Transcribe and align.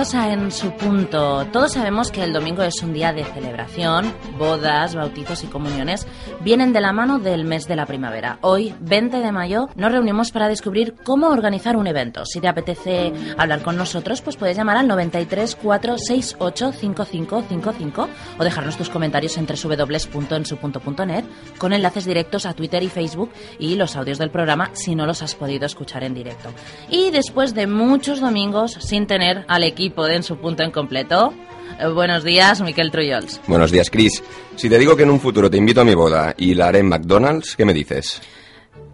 En 0.00 0.50
su 0.50 0.70
punto. 0.72 1.44
Todos 1.52 1.74
sabemos 1.74 2.10
que 2.10 2.22
el 2.24 2.32
domingo 2.32 2.62
es 2.62 2.82
un 2.82 2.94
día 2.94 3.12
de 3.12 3.22
celebración, 3.22 4.10
bodas, 4.38 4.94
bautizos 4.94 5.44
y 5.44 5.46
comuniones 5.46 6.06
vienen 6.40 6.72
de 6.72 6.80
la 6.80 6.94
mano 6.94 7.18
del 7.18 7.44
mes 7.44 7.68
de 7.68 7.76
la 7.76 7.84
primavera. 7.84 8.38
Hoy, 8.40 8.74
20 8.80 9.18
de 9.18 9.30
mayo, 9.30 9.68
nos 9.74 9.92
reunimos 9.92 10.32
para 10.32 10.48
descubrir 10.48 10.94
cómo 11.04 11.28
organizar 11.28 11.76
un 11.76 11.86
evento. 11.86 12.24
Si 12.24 12.40
te 12.40 12.48
apetece 12.48 13.12
hablar 13.36 13.60
con 13.60 13.76
nosotros, 13.76 14.22
pues 14.22 14.36
puedes 14.36 14.56
llamar 14.56 14.78
al 14.78 14.88
93 14.88 15.54
468 15.56 16.72
5555 16.72 18.08
o 18.38 18.44
dejarnos 18.44 18.78
tus 18.78 18.88
comentarios 18.88 19.36
en 19.36 19.46
www.ensupunto.net 19.46 21.24
con 21.58 21.74
enlaces 21.74 22.06
directos 22.06 22.46
a 22.46 22.54
Twitter 22.54 22.82
y 22.82 22.88
Facebook 22.88 23.32
y 23.58 23.74
los 23.74 23.96
audios 23.96 24.16
del 24.16 24.30
programa 24.30 24.70
si 24.72 24.94
no 24.94 25.04
los 25.04 25.22
has 25.22 25.34
podido 25.34 25.66
escuchar 25.66 26.04
en 26.04 26.14
directo. 26.14 26.48
Y 26.88 27.10
después 27.10 27.54
de 27.54 27.66
muchos 27.66 28.20
domingos 28.20 28.78
sin 28.80 29.06
tener 29.06 29.44
al 29.46 29.62
equipo 29.62 29.89
de 29.96 30.14
En 30.14 30.22
su 30.22 30.36
punto 30.36 30.62
en 30.62 30.70
completo. 30.70 31.32
Eh, 31.78 31.86
buenos 31.88 32.24
días, 32.24 32.60
Miquel 32.62 32.90
Trullols. 32.90 33.40
Buenos 33.46 33.70
días, 33.70 33.90
Chris. 33.90 34.22
Si 34.56 34.68
te 34.68 34.78
digo 34.78 34.96
que 34.96 35.02
en 35.02 35.10
un 35.10 35.20
futuro 35.20 35.50
te 35.50 35.56
invito 35.56 35.80
a 35.80 35.84
mi 35.84 35.94
boda 35.94 36.34
y 36.38 36.54
la 36.54 36.68
haré 36.68 36.78
en 36.78 36.88
McDonald's, 36.88 37.56
¿qué 37.56 37.64
me 37.64 37.74
dices? 37.74 38.22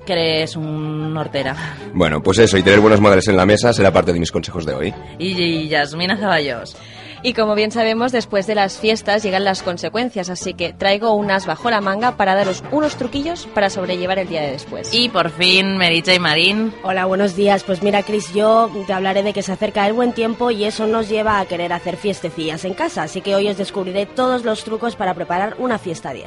Que 0.04 0.12
eres 0.12 0.56
un 0.56 1.16
hortera. 1.16 1.56
Bueno, 1.92 2.22
pues 2.22 2.38
eso, 2.38 2.56
y 2.56 2.62
tener 2.62 2.80
buenos 2.80 3.00
modales 3.00 3.28
en 3.28 3.36
la 3.36 3.46
mesa 3.46 3.72
será 3.72 3.92
parte 3.92 4.12
de 4.12 4.20
mis 4.20 4.32
consejos 4.32 4.64
de 4.64 4.74
hoy. 4.74 4.94
Y, 5.18 5.32
y 5.42 5.68
Yasmina. 5.68 6.18
Y 7.22 7.32
como 7.32 7.54
bien 7.54 7.72
sabemos, 7.72 8.12
después 8.12 8.46
de 8.46 8.54
las 8.54 8.78
fiestas 8.78 9.22
llegan 9.22 9.44
las 9.44 9.62
consecuencias, 9.62 10.30
así 10.30 10.54
que 10.54 10.72
traigo 10.72 11.14
unas 11.14 11.46
bajo 11.46 11.70
la 11.70 11.80
manga 11.80 12.16
para 12.16 12.34
daros 12.34 12.62
unos 12.70 12.96
truquillos 12.96 13.46
para 13.46 13.70
sobrellevar 13.70 14.18
el 14.18 14.28
día 14.28 14.42
de 14.42 14.52
después. 14.52 14.92
Y 14.92 15.08
por 15.08 15.30
fin, 15.30 15.76
Merita 15.76 16.14
y 16.14 16.18
Marín. 16.18 16.72
Hola, 16.82 17.06
buenos 17.06 17.36
días. 17.36 17.64
Pues 17.64 17.82
mira, 17.82 18.02
Cris, 18.02 18.32
yo 18.32 18.70
te 18.86 18.92
hablaré 18.92 19.22
de 19.22 19.32
que 19.32 19.42
se 19.42 19.52
acerca 19.52 19.86
el 19.86 19.92
buen 19.92 20.12
tiempo 20.12 20.50
y 20.50 20.64
eso 20.64 20.86
nos 20.86 21.08
lleva 21.08 21.40
a 21.40 21.46
querer 21.46 21.72
hacer 21.72 21.96
fiestecillas 21.96 22.64
en 22.64 22.74
casa, 22.74 23.04
así 23.04 23.20
que 23.20 23.34
hoy 23.34 23.48
os 23.48 23.56
descubriré 23.56 24.06
todos 24.06 24.44
los 24.44 24.64
trucos 24.64 24.96
para 24.96 25.14
preparar 25.14 25.56
una 25.58 25.78
fiesta 25.78 26.12
10. 26.12 26.26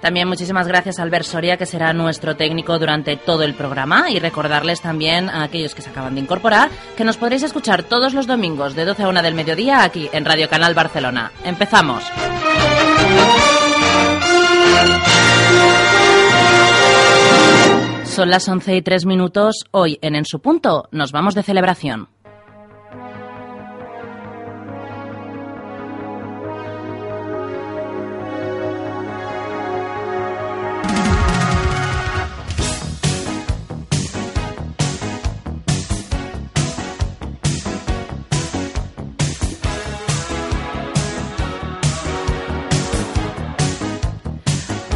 También 0.00 0.28
muchísimas 0.28 0.66
gracias 0.66 0.98
a 0.98 1.02
Albert 1.02 1.26
Soria, 1.26 1.56
que 1.56 1.66
será 1.66 1.92
nuestro 1.92 2.36
técnico 2.36 2.78
durante 2.78 3.16
todo 3.16 3.42
el 3.42 3.54
programa. 3.54 4.10
Y 4.10 4.18
recordarles 4.18 4.80
también 4.80 5.28
a 5.28 5.42
aquellos 5.42 5.74
que 5.74 5.82
se 5.82 5.90
acaban 5.90 6.14
de 6.14 6.20
incorporar 6.20 6.70
que 6.96 7.04
nos 7.04 7.16
podréis 7.16 7.42
escuchar 7.42 7.82
todos 7.82 8.14
los 8.14 8.26
domingos 8.26 8.74
de 8.74 8.84
12 8.84 9.02
a 9.02 9.08
1 9.08 9.22
del 9.22 9.34
mediodía 9.34 9.82
aquí 9.82 10.08
en 10.12 10.24
Radio 10.24 10.48
Canal 10.48 10.74
Barcelona. 10.74 11.32
Empezamos. 11.44 12.04
Son 18.04 18.28
las 18.28 18.48
11 18.48 18.76
y 18.76 18.82
3 18.82 19.06
minutos. 19.06 19.64
Hoy 19.70 19.98
en 20.02 20.14
En 20.14 20.24
su 20.24 20.40
punto 20.40 20.88
nos 20.90 21.12
vamos 21.12 21.34
de 21.34 21.42
celebración. 21.42 22.08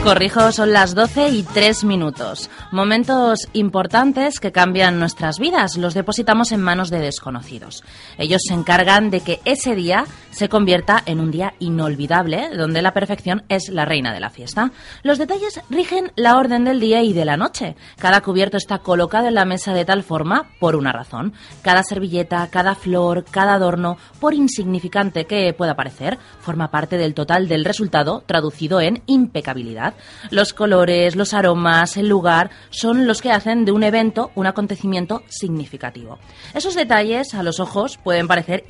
Corrijo, 0.05 0.53
son 0.53 0.75
las 0.75 0.95
12 0.95 1.31
y 1.31 1.43
3 1.45 1.85
minutos. 1.85 2.51
Momentos 2.73 3.49
importantes 3.55 4.39
que 4.39 4.53
cambian 4.53 4.99
nuestras 4.99 5.39
vidas. 5.39 5.79
Los 5.79 5.95
depositamos 5.95 6.53
en 6.53 6.61
manos 6.61 6.91
de 6.91 6.99
desconocidos. 6.99 7.83
Ellos 8.19 8.43
se 8.47 8.53
encargan 8.53 9.09
de 9.09 9.21
que 9.21 9.41
ese 9.47 9.75
día 9.75 10.05
se 10.31 10.51
convierta 10.51 11.03
en 11.07 11.21
un 11.21 11.31
día 11.31 11.55
inolvidable, 11.59 12.51
donde 12.55 12.83
la 12.83 12.93
perfección 12.93 13.45
es 13.49 13.71
la 13.71 13.87
reina 13.87 14.13
de 14.13 14.21
la 14.21 14.29
fiesta. 14.29 14.73
Los 15.03 15.17
detalles 15.17 15.61
rigen 15.71 16.13
la 16.17 16.37
orden 16.37 16.65
del 16.65 16.81
día 16.81 17.03
y 17.03 17.15
de 17.15 17.25
la 17.25 17.39
noche. 17.39 17.75
Cada 17.99 18.21
cubierto 18.21 18.59
está 18.59 18.81
colocado 18.81 19.29
en 19.29 19.35
la 19.35 19.47
mesa 19.47 19.73
de 19.73 19.87
tal 19.87 20.03
forma 20.03 20.51
por 20.61 20.77
una 20.77 20.93
razón. 20.93 21.33
Cada 21.63 21.83
servilleta, 21.83 22.47
cada 22.51 22.75
flor, 22.75 23.25
cada 23.31 23.55
adorno, 23.55 23.97
por 24.21 24.35
insignificante 24.35 25.25
que 25.25 25.55
pueda 25.55 25.77
parecer, 25.77 26.19
forma 26.41 26.71
parte 26.71 26.99
del 26.99 27.15
total 27.15 27.49
del 27.49 27.65
resultado 27.65 28.23
traducido 28.27 28.83
en 28.83 29.03
impecabilidad. 29.07 29.94
Los 30.31 30.53
colores, 30.53 31.17
los 31.17 31.35
aromas, 31.35 31.97
el 31.97 32.09
lugar 32.09 32.51
son 32.71 33.07
los 33.07 33.23
que 33.23 33.31
hacen 33.31 33.65
de 33.65 33.73
un 33.73 33.83
evento 33.83 34.31
un 34.35 34.47
acontecimiento 34.47 35.23
significativo. 35.29 36.19
Esos 36.55 36.75
detalles 36.75 37.35
a 37.35 37.43
los 37.43 37.61
ojos 37.61 37.99
pueden 38.03 38.29
parecer 38.29 38.65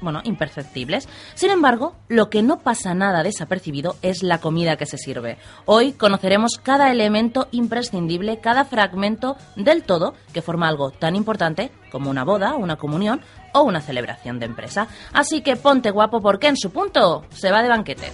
bueno, 0.00 0.20
imperceptibles. 0.24 1.08
Sin 1.34 1.50
embargo, 1.50 1.96
lo 2.08 2.30
que 2.30 2.42
no 2.42 2.60
pasa 2.60 2.94
nada 2.94 3.22
desapercibido 3.22 3.96
es 4.02 4.22
la 4.22 4.38
comida 4.38 4.76
que 4.76 4.86
se 4.86 4.98
sirve. 4.98 5.38
Hoy 5.64 5.92
conoceremos 5.92 6.58
cada 6.62 6.90
elemento 6.90 7.48
imprescindible, 7.50 8.38
cada 8.40 8.64
fragmento 8.64 9.36
del 9.56 9.82
todo 9.82 10.14
que 10.32 10.42
forma 10.42 10.68
algo 10.68 10.90
tan 10.90 11.16
importante 11.16 11.70
como 11.90 12.10
una 12.10 12.24
boda, 12.24 12.54
una 12.54 12.76
comunión 12.76 13.20
o 13.52 13.62
una 13.62 13.80
celebración 13.80 14.38
de 14.38 14.46
empresa. 14.46 14.88
Así 15.12 15.40
que 15.40 15.56
ponte 15.56 15.90
guapo 15.90 16.20
porque 16.20 16.48
en 16.48 16.56
su 16.56 16.70
punto 16.70 17.24
se 17.30 17.50
va 17.50 17.62
de 17.62 17.68
banquete. 17.68 18.12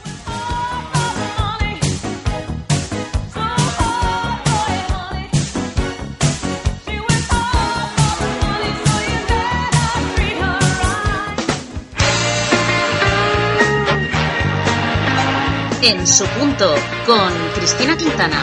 En 15.86 16.06
su 16.06 16.24
punto 16.24 16.74
con 17.04 17.30
Cristina 17.54 17.94
Quintana. 17.94 18.42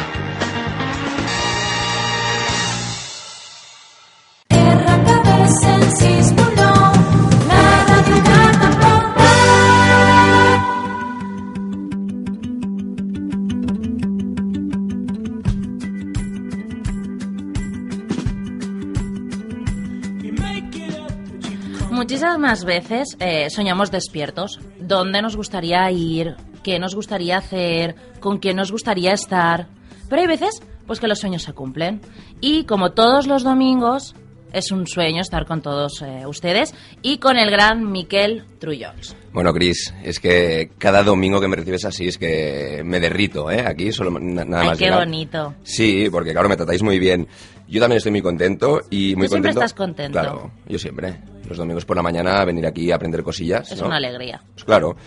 Muchísimas 21.89 22.65
veces 22.65 23.17
eh, 23.19 23.49
soñamos 23.49 23.89
despiertos. 23.89 24.59
¿Dónde 24.79 25.23
nos 25.23 25.35
gustaría 25.35 25.89
ir? 25.89 26.35
¿Qué 26.63 26.79
nos 26.79 26.95
gustaría 26.95 27.37
hacer? 27.37 27.95
¿Con 28.19 28.37
quién 28.39 28.57
nos 28.57 28.71
gustaría 28.71 29.13
estar? 29.13 29.67
Pero 30.09 30.21
hay 30.21 30.27
veces 30.27 30.61
pues 30.87 30.99
que 30.99 31.07
los 31.07 31.19
sueños 31.19 31.43
se 31.43 31.53
cumplen. 31.53 32.01
Y 32.41 32.65
como 32.65 32.91
todos 32.91 33.25
los 33.27 33.43
domingos, 33.43 34.13
es 34.51 34.71
un 34.71 34.85
sueño 34.85 35.21
estar 35.21 35.45
con 35.45 35.61
todos 35.61 36.01
eh, 36.01 36.25
ustedes 36.25 36.73
y 37.01 37.17
con 37.19 37.37
el 37.37 37.49
gran 37.49 37.89
Miquel 37.89 38.43
Trullols. 38.59 39.15
Bueno, 39.31 39.53
Cris, 39.53 39.93
es 40.03 40.19
que 40.19 40.71
cada 40.77 41.03
domingo 41.03 41.39
que 41.39 41.47
me 41.47 41.55
recibes 41.55 41.85
así 41.85 42.09
es 42.09 42.17
que 42.17 42.81
me 42.83 42.99
derrito, 42.99 43.49
¿eh? 43.49 43.61
Aquí 43.65 43.93
solo 43.93 44.11
na- 44.19 44.43
nada 44.43 44.63
Ay, 44.63 44.67
más 44.69 44.77
qué 44.77 44.85
llegar. 44.85 44.99
bonito. 44.99 45.53
Sí, 45.63 46.09
porque 46.11 46.33
claro, 46.33 46.49
me 46.49 46.57
tratáis 46.57 46.83
muy 46.83 46.99
bien. 46.99 47.25
Yo 47.69 47.79
también 47.79 47.97
estoy 47.97 48.11
muy 48.11 48.21
contento 48.21 48.81
y 48.89 49.15
muy 49.15 49.27
Tú 49.27 49.31
siempre 49.35 49.51
contento. 49.53 49.59
estás 49.61 49.73
contento. 49.73 50.19
Claro, 50.19 50.51
yo 50.67 50.77
siempre. 50.77 51.21
Los 51.47 51.57
domingos 51.57 51.85
por 51.85 51.95
la 51.95 52.03
mañana 52.03 52.43
venir 52.43 52.65
aquí 52.67 52.91
a 52.91 52.95
aprender 52.95 53.23
cosillas. 53.23 53.71
Es 53.71 53.79
¿no? 53.79 53.87
una 53.87 53.95
alegría. 53.95 54.41
Pues 54.53 54.65
claro. 54.65 54.97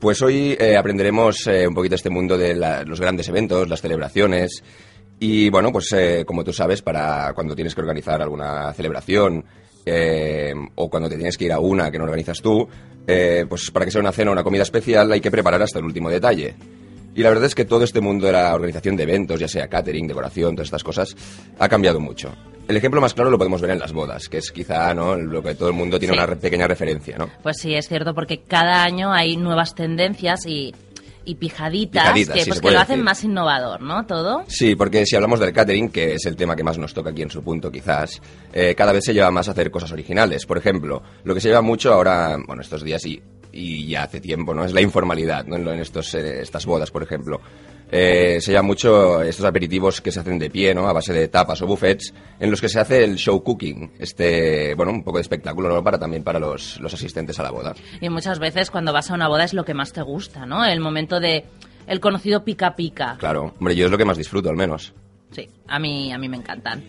Pues 0.00 0.20
hoy 0.22 0.56
eh, 0.58 0.76
aprenderemos 0.76 1.46
eh, 1.46 1.66
un 1.66 1.74
poquito 1.74 1.94
este 1.94 2.10
mundo 2.10 2.36
de 2.36 2.54
la- 2.54 2.82
los 2.84 3.00
grandes 3.00 3.28
eventos, 3.28 3.68
las 3.68 3.80
celebraciones. 3.80 4.62
Y 5.18 5.48
bueno, 5.48 5.72
pues 5.72 5.90
eh, 5.92 6.24
como 6.26 6.44
tú 6.44 6.52
sabes, 6.52 6.82
para 6.82 7.32
cuando 7.34 7.54
tienes 7.54 7.74
que 7.74 7.80
organizar 7.80 8.20
alguna 8.20 8.72
celebración 8.74 9.44
eh, 9.86 10.52
o 10.74 10.90
cuando 10.90 11.08
te 11.08 11.16
tienes 11.16 11.38
que 11.38 11.46
ir 11.46 11.52
a 11.52 11.60
una 11.60 11.90
que 11.90 11.96
no 11.98 12.04
organizas 12.04 12.42
tú, 12.42 12.68
eh, 13.06 13.46
pues 13.48 13.70
para 13.70 13.86
que 13.86 13.90
sea 13.90 14.00
una 14.02 14.12
cena 14.12 14.30
o 14.30 14.32
una 14.32 14.42
comida 14.44 14.62
especial 14.62 15.10
hay 15.12 15.20
que 15.20 15.30
preparar 15.30 15.62
hasta 15.62 15.78
el 15.78 15.86
último 15.86 16.10
detalle. 16.10 16.54
Y 17.16 17.22
la 17.22 17.30
verdad 17.30 17.46
es 17.46 17.54
que 17.54 17.64
todo 17.64 17.82
este 17.82 18.00
mundo 18.00 18.26
de 18.26 18.32
la 18.32 18.54
organización 18.54 18.94
de 18.96 19.02
eventos, 19.04 19.40
ya 19.40 19.48
sea 19.48 19.66
catering, 19.68 20.06
decoración, 20.06 20.54
todas 20.54 20.66
estas 20.66 20.84
cosas, 20.84 21.16
ha 21.58 21.68
cambiado 21.68 21.98
mucho. 21.98 22.30
El 22.68 22.76
ejemplo 22.76 23.00
más 23.00 23.14
claro 23.14 23.30
lo 23.30 23.38
podemos 23.38 23.60
ver 23.60 23.70
en 23.70 23.78
las 23.78 23.92
bodas, 23.92 24.28
que 24.28 24.38
es 24.38 24.50
quizá 24.52 24.92
¿no? 24.92 25.16
lo 25.16 25.42
que 25.42 25.54
todo 25.54 25.68
el 25.68 25.74
mundo 25.74 25.98
tiene 25.98 26.14
Sí. 26.14 26.20
una 26.22 26.36
pequeña 26.36 26.66
referencia, 26.68 27.16
¿no? 27.16 27.28
Pues 27.42 27.56
sí, 27.58 27.74
es 27.74 27.88
cierto, 27.88 28.14
porque 28.14 28.42
cada 28.42 28.82
año 28.84 29.12
hay 29.12 29.36
nuevas 29.36 29.74
tendencias 29.74 30.44
y, 30.46 30.74
y 31.24 31.36
pijaditas, 31.36 32.02
Pijaditas, 32.12 32.34
que, 32.34 32.40
sí, 32.42 32.50
pues 32.50 32.60
que 32.60 32.70
lo 32.72 32.78
hacen 32.80 32.96
decir. 32.96 33.04
más 33.04 33.24
innovador, 33.24 33.80
¿no? 33.82 34.04
Todo. 34.04 34.44
Sí, 34.48 34.74
porque 34.74 35.06
si 35.06 35.14
hablamos 35.16 35.38
del 35.40 35.52
catering, 35.52 35.88
que 35.90 36.14
es 36.14 36.26
el 36.26 36.34
tema 36.36 36.54
que 36.56 36.64
más 36.64 36.76
nos 36.76 36.92
toca 36.92 37.10
aquí 37.10 37.22
en 37.22 37.30
su 37.30 37.42
punto 37.42 37.70
quizás, 37.70 38.20
eh, 38.52 38.74
cada 38.76 38.92
vez 38.92 39.04
se 39.04 39.14
lleva 39.14 39.30
más 39.30 39.48
a 39.48 39.52
hacer 39.52 39.70
cosas 39.70 39.92
originales. 39.92 40.44
Por 40.44 40.58
ejemplo, 40.58 41.02
lo 41.24 41.34
que 41.34 41.40
se 41.40 41.48
lleva 41.48 41.62
mucho 41.62 41.92
ahora, 41.92 42.36
bueno, 42.46 42.62
estos 42.62 42.82
días 42.82 43.04
y, 43.06 43.22
y 43.56 43.86
ya 43.88 44.02
hace 44.02 44.20
tiempo, 44.20 44.54
¿no? 44.54 44.64
Es 44.64 44.72
la 44.72 44.80
informalidad, 44.80 45.46
¿no? 45.46 45.56
En, 45.56 45.80
estos, 45.80 46.14
eh, 46.14 46.42
estas 46.42 46.66
bodas, 46.66 46.90
por 46.90 47.02
ejemplo. 47.02 47.40
Eh, 47.90 48.38
se 48.40 48.50
lleva 48.50 48.62
mucho 48.62 49.22
estos 49.22 49.44
aperitivos 49.44 50.00
que 50.00 50.10
se 50.10 50.20
hacen 50.20 50.38
de 50.38 50.50
pie, 50.50 50.74
¿no? 50.74 50.88
A 50.88 50.92
base 50.92 51.12
de 51.12 51.28
tapas 51.28 51.62
o 51.62 51.66
buffets, 51.66 52.12
en 52.38 52.50
los 52.50 52.60
que 52.60 52.68
se 52.68 52.80
hace 52.80 53.04
el 53.04 53.16
show 53.16 53.42
cooking, 53.42 53.92
este, 53.98 54.74
bueno, 54.74 54.92
un 54.92 55.04
poco 55.04 55.18
de 55.18 55.22
espectáculo, 55.22 55.68
¿no? 55.68 55.82
Para 55.82 55.98
también 55.98 56.22
para 56.22 56.38
los, 56.38 56.80
los 56.80 56.92
asistentes 56.92 57.38
a 57.38 57.44
la 57.44 57.50
boda. 57.50 57.74
Y 58.00 58.08
muchas 58.08 58.38
veces 58.38 58.70
cuando 58.70 58.92
vas 58.92 59.10
a 59.10 59.14
una 59.14 59.28
boda 59.28 59.44
es 59.44 59.54
lo 59.54 59.64
que 59.64 59.74
más 59.74 59.92
te 59.92 60.02
gusta, 60.02 60.46
¿no? 60.46 60.64
El 60.64 60.80
momento 60.80 61.20
de 61.20 61.44
el 61.86 62.00
conocido 62.00 62.44
pica 62.44 62.74
pica. 62.74 63.16
Claro, 63.18 63.54
hombre, 63.58 63.76
yo 63.76 63.86
es 63.86 63.90
lo 63.90 63.98
que 63.98 64.04
más 64.04 64.18
disfruto, 64.18 64.50
al 64.50 64.56
menos. 64.56 64.92
Sí, 65.30 65.48
a 65.68 65.78
mí, 65.78 66.12
a 66.12 66.18
mí 66.18 66.28
me 66.28 66.36
encantan. 66.36 66.84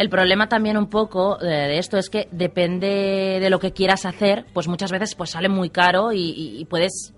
El 0.00 0.08
problema 0.08 0.48
también 0.48 0.78
un 0.78 0.86
poco 0.88 1.38
eh, 1.42 1.46
de 1.46 1.78
esto 1.78 1.98
es 1.98 2.08
que 2.08 2.26
depende 2.32 3.38
de 3.38 3.50
lo 3.50 3.58
que 3.60 3.72
quieras 3.72 4.06
hacer, 4.06 4.46
pues 4.54 4.66
muchas 4.66 4.90
veces 4.90 5.14
pues 5.14 5.28
sale 5.28 5.50
muy 5.50 5.68
caro 5.68 6.10
y, 6.14 6.66
puedes 6.70 7.12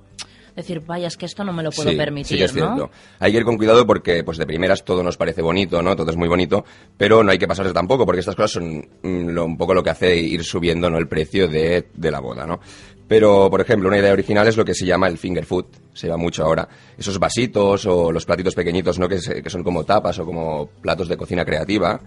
decir, 0.56 0.81
vaya, 0.81 1.06
es 1.06 1.17
que 1.17 1.26
esto 1.26 1.44
no 1.44 1.52
me 1.52 1.62
lo 1.62 1.70
puedo 1.70 1.90
sí, 1.90 1.96
permitir, 1.96 2.26
sí 2.26 2.37
que 2.38 2.44
es 2.44 2.55
¿no? 2.56 2.75
cierto. 2.75 2.90
Hay 3.20 3.31
que 3.31 3.38
ir 3.38 3.44
con 3.44 3.56
cuidado 3.56 3.87
porque, 3.87 4.25
pues 4.25 4.37
de 4.37 4.46
primeras 4.46 4.84
todo 4.84 5.02
nos 5.05 5.17
parece 5.17 5.43
bonito, 5.43 5.81
¿no? 5.81 5.94
Todo 5.94 6.11
es 6.11 6.17
muy 6.17 6.26
bonito, 6.26 6.64
pero 6.96 7.23
no 7.23 7.31
hay 7.31 7.38
que 7.38 7.46
pasarse 7.46 7.73
tampoco 7.73 8.05
porque 8.05 8.19
estas 8.20 8.34
cosas 8.34 8.50
son 8.50 8.79
mm, 9.02 9.28
lo- 9.28 9.44
un 9.44 9.56
poco 9.56 9.75
lo 9.75 9.82
que 9.85 9.90
hace 9.90 10.17
ir 10.17 10.43
subiendo, 10.43 10.90
¿no? 10.90 10.99
El 10.99 11.06
precio 11.06 11.46
de, 11.46 11.88
de 11.94 12.11
la 12.11 12.19
boda, 12.19 12.46
¿no? 12.46 12.58
Pero, 13.06 13.49
por 13.49 13.61
ejemplo, 13.61 13.88
una 13.88 13.99
idea 13.99 14.12
original 14.12 14.49
es 14.49 14.56
lo 14.56 14.64
que 14.64 14.75
se 14.75 14.87
llama 14.87 15.06
el 15.06 15.19
finger 15.19 15.44
food, 15.44 15.67
se 15.93 16.08
va 16.08 16.17
mucho 16.17 16.44
ahora. 16.44 16.69
Esos 16.99 17.19
vasitos 17.19 17.87
o 17.87 18.11
los 18.11 18.25
platitos 18.26 18.55
pequeñitos, 18.55 18.99
¿no? 18.99 19.08
Que, 19.08 19.19
se- 19.20 19.40
que 19.43 19.50
son 19.50 19.62
como 19.62 19.85
tapas 19.85 20.19
o 20.19 20.25
como 20.26 20.67
platos 20.81 21.08
de 21.08 21.17
cocina 21.17 21.44
creativa, 21.44 22.00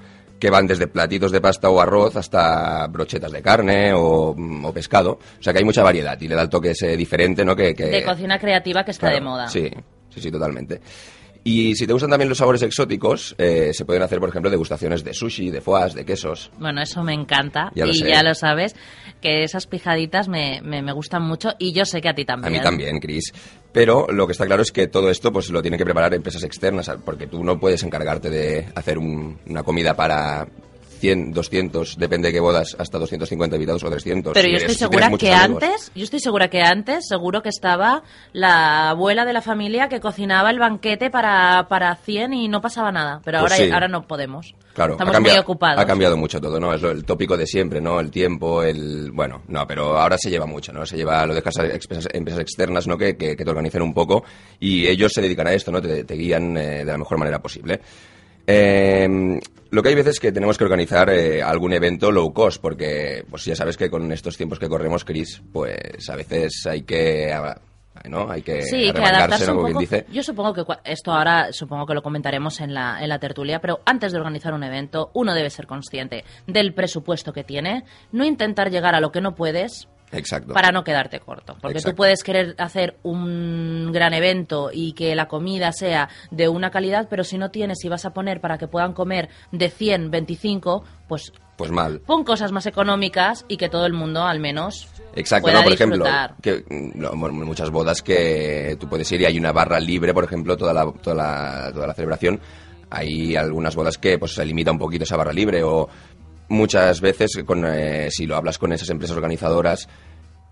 que 0.45 0.51
van 0.51 0.67
desde 0.67 0.85
platitos 0.85 1.31
de 1.31 1.41
pasta 1.41 1.71
o 1.71 1.81
arroz 1.81 2.15
hasta 2.17 2.85
brochetas 2.85 3.31
de 3.31 3.41
carne 3.41 3.91
o, 3.95 4.35
o 4.63 4.71
pescado. 4.71 5.13
O 5.39 5.41
sea 5.43 5.51
que 5.51 5.57
hay 5.57 5.65
mucha 5.65 5.81
variedad 5.81 6.21
y 6.21 6.27
le 6.27 6.35
da 6.35 6.43
el 6.43 6.49
toque 6.49 6.69
ese 6.69 6.95
diferente, 6.95 7.43
¿no? 7.43 7.55
Que, 7.55 7.73
que- 7.73 7.85
De 7.87 8.03
cocina 8.03 8.37
creativa 8.37 8.85
que 8.85 8.91
está 8.91 9.07
Claro, 9.07 9.15
de 9.15 9.21
moda. 9.21 9.47
Sí, 9.47 9.67
sí, 10.13 10.21
sí, 10.21 10.29
totalmente. 10.29 10.81
Y 11.47 11.75
si 11.75 11.85
te 11.85 11.93
gustan 11.93 12.09
también 12.09 12.27
los 12.27 12.39
sabores 12.39 12.63
exóticos, 12.63 13.35
eh, 13.37 13.69
se 13.71 13.85
pueden 13.85 14.01
hacer, 14.01 14.19
por 14.19 14.29
ejemplo, 14.29 14.49
degustaciones 14.49 15.03
de 15.03 15.13
sushi, 15.13 15.51
de 15.51 15.61
foie, 15.61 15.93
de 15.93 16.03
quesos. 16.03 16.49
Bueno, 16.57 16.81
eso 16.81 17.03
me 17.03 17.13
encanta 17.13 17.71
Ya 17.75 17.85
lo 17.85 17.91
y 17.91 17.97
sé. 17.97 18.09
ya 18.09 18.23
lo 18.23 18.33
sabes, 18.33 18.75
que 19.21 19.43
esas 19.43 19.67
pijaditas 19.67 20.27
me, 20.27 20.59
me, 20.63 20.81
me 20.81 20.91
gustan 20.91 21.21
mucho 21.21 21.51
y 21.59 21.71
yo 21.71 21.85
sé 21.85 22.01
que 22.01 22.09
a 22.09 22.15
ti 22.15 22.23
A 22.23 22.25
también. 22.25 22.53
mí 22.53 22.59
también, 22.61 22.99
Chris. 22.99 23.31
Pero 23.71 24.07
lo 24.09 24.25
que 24.25 24.31
está 24.31 24.47
claro 24.47 24.63
es 24.63 24.71
que 24.71 24.87
todo 24.87 25.11
esto 25.11 25.31
pues 25.31 25.51
lo 25.51 25.61
tienen 25.61 25.77
que 25.77 25.85
preparar 25.85 26.15
empresas 26.15 26.41
externas, 26.43 26.89
porque 27.05 27.27
tú 27.27 27.43
no 27.43 27.59
puedes 27.59 27.83
encargarte 27.83 28.31
de 28.31 28.67
hacer 28.73 28.97
un- 28.97 29.37
una 29.47 29.61
comida 29.61 29.95
para 29.95 30.47
100, 30.99 31.31
200, 31.33 31.97
depende 31.97 32.29
de 32.29 32.33
qué 32.33 32.39
bodas, 32.39 32.75
hasta 32.79 32.97
250 32.99 33.55
invitados 33.55 33.83
o 33.83 33.89
300. 33.89 34.33
Pero 34.33 34.45
si 34.45 34.51
yo 34.51 34.57
estoy 34.57 34.75
segura 34.75 35.09
que 35.17 35.33
amigos. 35.33 35.63
antes, 35.63 35.91
yo 35.95 36.03
estoy 36.03 36.19
segura 36.19 36.49
que 36.49 36.61
antes, 36.61 37.05
seguro 37.07 37.41
que 37.41 37.49
estaba 37.49 38.03
la 38.33 38.89
abuela 38.89 39.25
de 39.25 39.33
la 39.33 39.41
familia 39.41 39.89
que 39.89 39.99
cocinaba 39.99 40.49
el 40.49 40.59
banquete 40.59 41.09
para, 41.09 41.67
para 41.69 41.95
100 41.95 42.33
y 42.33 42.47
no 42.47 42.61
pasaba 42.61 42.91
nada. 42.91 43.21
Pero 43.23 43.39
Pues 43.39 43.51
ahora, 43.53 43.65
sí. 43.65 43.71
ahora 43.71 43.87
no 43.87 44.07
podemos. 44.07 44.55
Claro, 44.73 44.93
Estamos 44.93 45.11
ha 45.11 45.13
cambiado, 45.15 45.37
muy 45.37 45.41
ocupados. 45.43 45.81
ha 45.81 45.85
cambiado 45.87 46.17
mucho 46.17 46.41
todo, 46.41 46.59
¿no? 46.59 46.73
Es 46.73 46.81
lo- 46.81 46.91
el 46.91 47.05
tópico 47.05 47.37
de 47.37 47.47
siempre, 47.47 47.79
¿no? 47.79 47.99
El 47.99 48.11
tiempo, 48.11 48.61
el... 48.61 49.11
Bueno, 49.11 49.41
no, 49.47 49.65
pero 49.65 49.97
ahora 49.97 50.17
se 50.17 50.29
lleva 50.29 50.45
mucho, 50.45 50.73
¿no? 50.73 50.85
Se 50.85 50.97
lleva, 50.97 51.25
lo 51.25 51.33
a 51.33 51.37
empresas, 51.37 52.07
empresas 52.11 52.41
externas, 52.41 52.85
¿no? 52.87 52.97
Que, 52.97 53.15
que- 53.15 53.37
que 53.37 53.43
te 53.45 53.49
organicen 53.49 53.81
un 53.81 53.93
poco 53.93 54.23
y 54.59 54.85
ellos 54.87 55.11
se 55.13 55.21
dedican 55.21 55.47
a 55.47 55.53
esto, 55.53 55.71
¿no? 55.71 55.81
Te, 55.81 56.03
te 56.03 56.13
guían 56.15 56.57
eh, 56.57 56.79
de 56.79 56.85
la 56.85 56.97
mejor 56.97 57.17
manera 57.17 57.39
posible. 57.41 57.79
Eh, 58.47 59.39
lo 59.71 59.83
que 59.83 59.89
hay 59.89 59.95
veces 59.95 60.13
es 60.15 60.19
que 60.19 60.31
tenemos 60.31 60.57
que 60.57 60.63
organizar 60.63 61.09
eh, 61.09 61.41
algún 61.43 61.73
evento 61.73 62.11
low 62.11 62.31
cost, 62.33 62.61
porque 62.61 63.25
pues 63.29 63.43
ya 63.45 63.55
sabes 63.55 63.75
que 63.75 63.89
con 63.89 64.11
estos 64.11 64.37
tiempos 64.37 64.59
que 64.59 64.69
corremos, 64.69 65.03
Chris, 65.03 65.41
pues 65.51 66.09
a 66.09 66.15
veces 66.15 66.65
hay 66.65 66.83
que... 66.83 67.33
¿no? 68.09 68.29
Hay 68.29 68.41
que 68.41 68.61
Sí, 68.61 68.91
que 68.91 69.01
adaptarse 69.01 69.47
¿no? 69.47 69.59
un 69.59 69.67
poco. 69.67 69.79
dice. 69.79 70.05
Yo 70.11 70.21
supongo 70.21 70.53
que 70.53 70.63
esto 70.83 71.11
ahora 71.11 71.51
supongo 71.51 71.85
que 71.85 71.93
lo 71.93 72.03
comentaremos 72.03 72.59
en 72.61 72.73
la, 72.73 73.01
en 73.01 73.09
la 73.09 73.19
tertulia, 73.19 73.59
pero 73.59 73.79
antes 73.85 74.11
de 74.11 74.19
organizar 74.19 74.53
un 74.53 74.63
evento, 74.63 75.11
uno 75.13 75.33
debe 75.33 75.49
ser 75.49 75.65
consciente 75.65 76.23
del 76.45 76.73
presupuesto 76.73 77.33
que 77.33 77.43
tiene, 77.43 77.83
no 78.11 78.23
intentar 78.25 78.69
llegar 78.69 78.95
a 78.95 78.99
lo 78.99 79.11
que 79.11 79.21
no 79.21 79.33
puedes 79.33 79.87
Exacto. 80.11 80.53
para 80.53 80.71
no 80.71 80.83
quedarte 80.83 81.19
corto. 81.19 81.55
Porque 81.61 81.77
Exacto. 81.77 81.91
tú 81.91 81.97
puedes 81.97 82.23
querer 82.23 82.55
hacer 82.57 82.97
un 83.03 83.91
gran 83.91 84.13
evento 84.13 84.69
y 84.71 84.93
que 84.93 85.15
la 85.15 85.27
comida 85.27 85.71
sea 85.71 86.09
de 86.31 86.47
una 86.47 86.71
calidad, 86.71 87.07
pero 87.09 87.23
si 87.23 87.37
no 87.37 87.51
tienes 87.51 87.83
y 87.83 87.89
vas 87.89 88.05
a 88.05 88.13
poner 88.13 88.39
para 88.41 88.57
que 88.57 88.67
puedan 88.67 88.93
comer 88.93 89.29
de 89.51 89.69
100, 89.69 90.11
25, 90.11 90.83
pues 91.07 91.33
Pues 91.57 91.71
mal. 91.71 91.99
pon 92.01 92.23
cosas 92.23 92.51
más 92.51 92.65
económicas 92.65 93.45
y 93.47 93.57
que 93.57 93.69
todo 93.69 93.85
el 93.85 93.93
mundo 93.93 94.23
al 94.23 94.39
menos 94.39 94.87
Exacto, 95.15 95.45
pueda 95.45 95.59
¿no? 95.59 95.63
Por 95.63 95.73
ejemplo, 95.73 96.05
que, 96.41 96.63
no, 96.69 97.13
muchas 97.13 97.69
bodas 97.69 98.01
que 98.01 98.75
tú 98.79 98.87
puedes 98.87 99.09
ir 99.11 99.21
y 99.21 99.25
hay 99.25 99.37
una 99.39 99.51
barra 99.53 99.79
libre, 99.79 100.13
por 100.13 100.23
ejemplo, 100.25 100.57
toda 100.57 100.73
la, 100.73 100.91
toda 101.01 101.15
la, 101.15 101.71
toda 101.73 101.87
la 101.87 101.93
celebración. 101.93 102.39
Hay 102.89 103.35
algunas 103.35 103.75
bodas 103.75 103.97
que 103.97 104.17
pues 104.19 104.33
se 104.33 104.45
limita 104.45 104.71
un 104.71 104.77
poquito 104.77 105.03
esa 105.03 105.17
barra 105.17 105.33
libre 105.33 105.63
o 105.63 105.89
muchas 106.49 107.01
veces 107.01 107.31
con, 107.45 107.65
eh, 107.65 108.09
si 108.11 108.25
lo 108.25 108.35
hablas 108.35 108.57
con 108.57 108.71
esas 108.73 108.89
empresas 108.89 109.15
organizadoras 109.15 109.87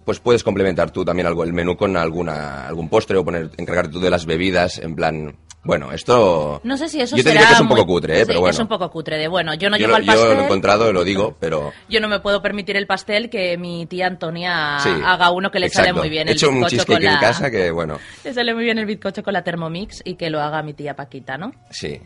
pues 0.06 0.20
puedes 0.20 0.44
complementar 0.44 0.92
tú 0.92 1.06
también 1.06 1.28
algo 1.28 1.46
el 1.46 1.54
menú 1.54 1.78
con 1.78 1.96
alguna 1.96 2.68
algún 2.68 2.90
postre 2.90 3.18
o 3.18 3.24
poner 3.24 3.52
encargarte 3.58 3.94
tú 3.94 4.00
de 4.02 4.10
las 4.10 4.26
bebidas 4.26 4.78
en 4.80 4.96
plan 4.96 5.38
bueno 5.64 5.94
esto 5.94 6.60
No 6.66 6.76
sé 6.76 6.90
si 6.90 7.00
eso 7.00 7.16
yo 7.16 7.24
te 7.24 7.30
será 7.30 7.48
que 7.48 7.54
es 7.54 7.60
un 7.62 7.70
poco 7.70 7.86
cutre 7.86 8.16
¿eh? 8.16 8.20
Sí, 8.20 8.24
pero 8.28 8.42
bueno 8.42 8.52
es 8.52 8.60
un 8.60 8.68
poco 8.68 8.92
cutre 8.92 9.18
de 9.18 9.30
bueno, 9.30 9.54
yo 9.54 9.70
no 9.70 9.78
yo, 9.78 9.88
llevo 9.88 9.98
lo, 10.00 10.04
yo 10.14 10.34
he 10.34 10.44
encontrado 10.44 10.92
lo 10.92 11.06
digo 11.06 11.38
pero 11.40 11.72
Yo 11.90 12.02
no 12.02 12.10
me 12.10 12.20
puedo 12.20 12.42
permitir 12.42 12.76
el 12.76 12.86
pastel 12.86 13.30
que 13.30 13.58
mi 13.58 13.86
tía 13.86 14.08
Antonia 14.08 14.78
sí, 14.80 14.90
haga 15.06 15.32
uno 15.32 15.50
que 15.52 15.60
le 15.62 15.70
sale 15.70 15.94
muy 15.94 16.10
bien. 16.10 16.28
he 16.28 16.32
el 16.32 16.38
hecho 16.38 16.50
un 16.50 16.66
cheesecake 16.66 17.02
la- 17.02 17.14
en 17.14 17.20
casa 17.20 17.50
que 17.50 17.72
bueno 17.72 17.98
Le 18.26 18.34
sale 18.34 18.54
muy 18.54 18.66
bien 18.66 18.78
el 18.80 18.86
bizcocho 18.86 19.24
con 19.24 19.32
la 19.32 19.42
Thermomix 19.46 20.02
y 20.04 20.16
que 20.16 20.30
lo 20.30 20.42
haga 20.42 20.62
mi 20.64 20.74
tía 20.74 20.98
Paquita, 20.98 21.38
¿no? 21.38 21.54
Sí. 21.70 21.98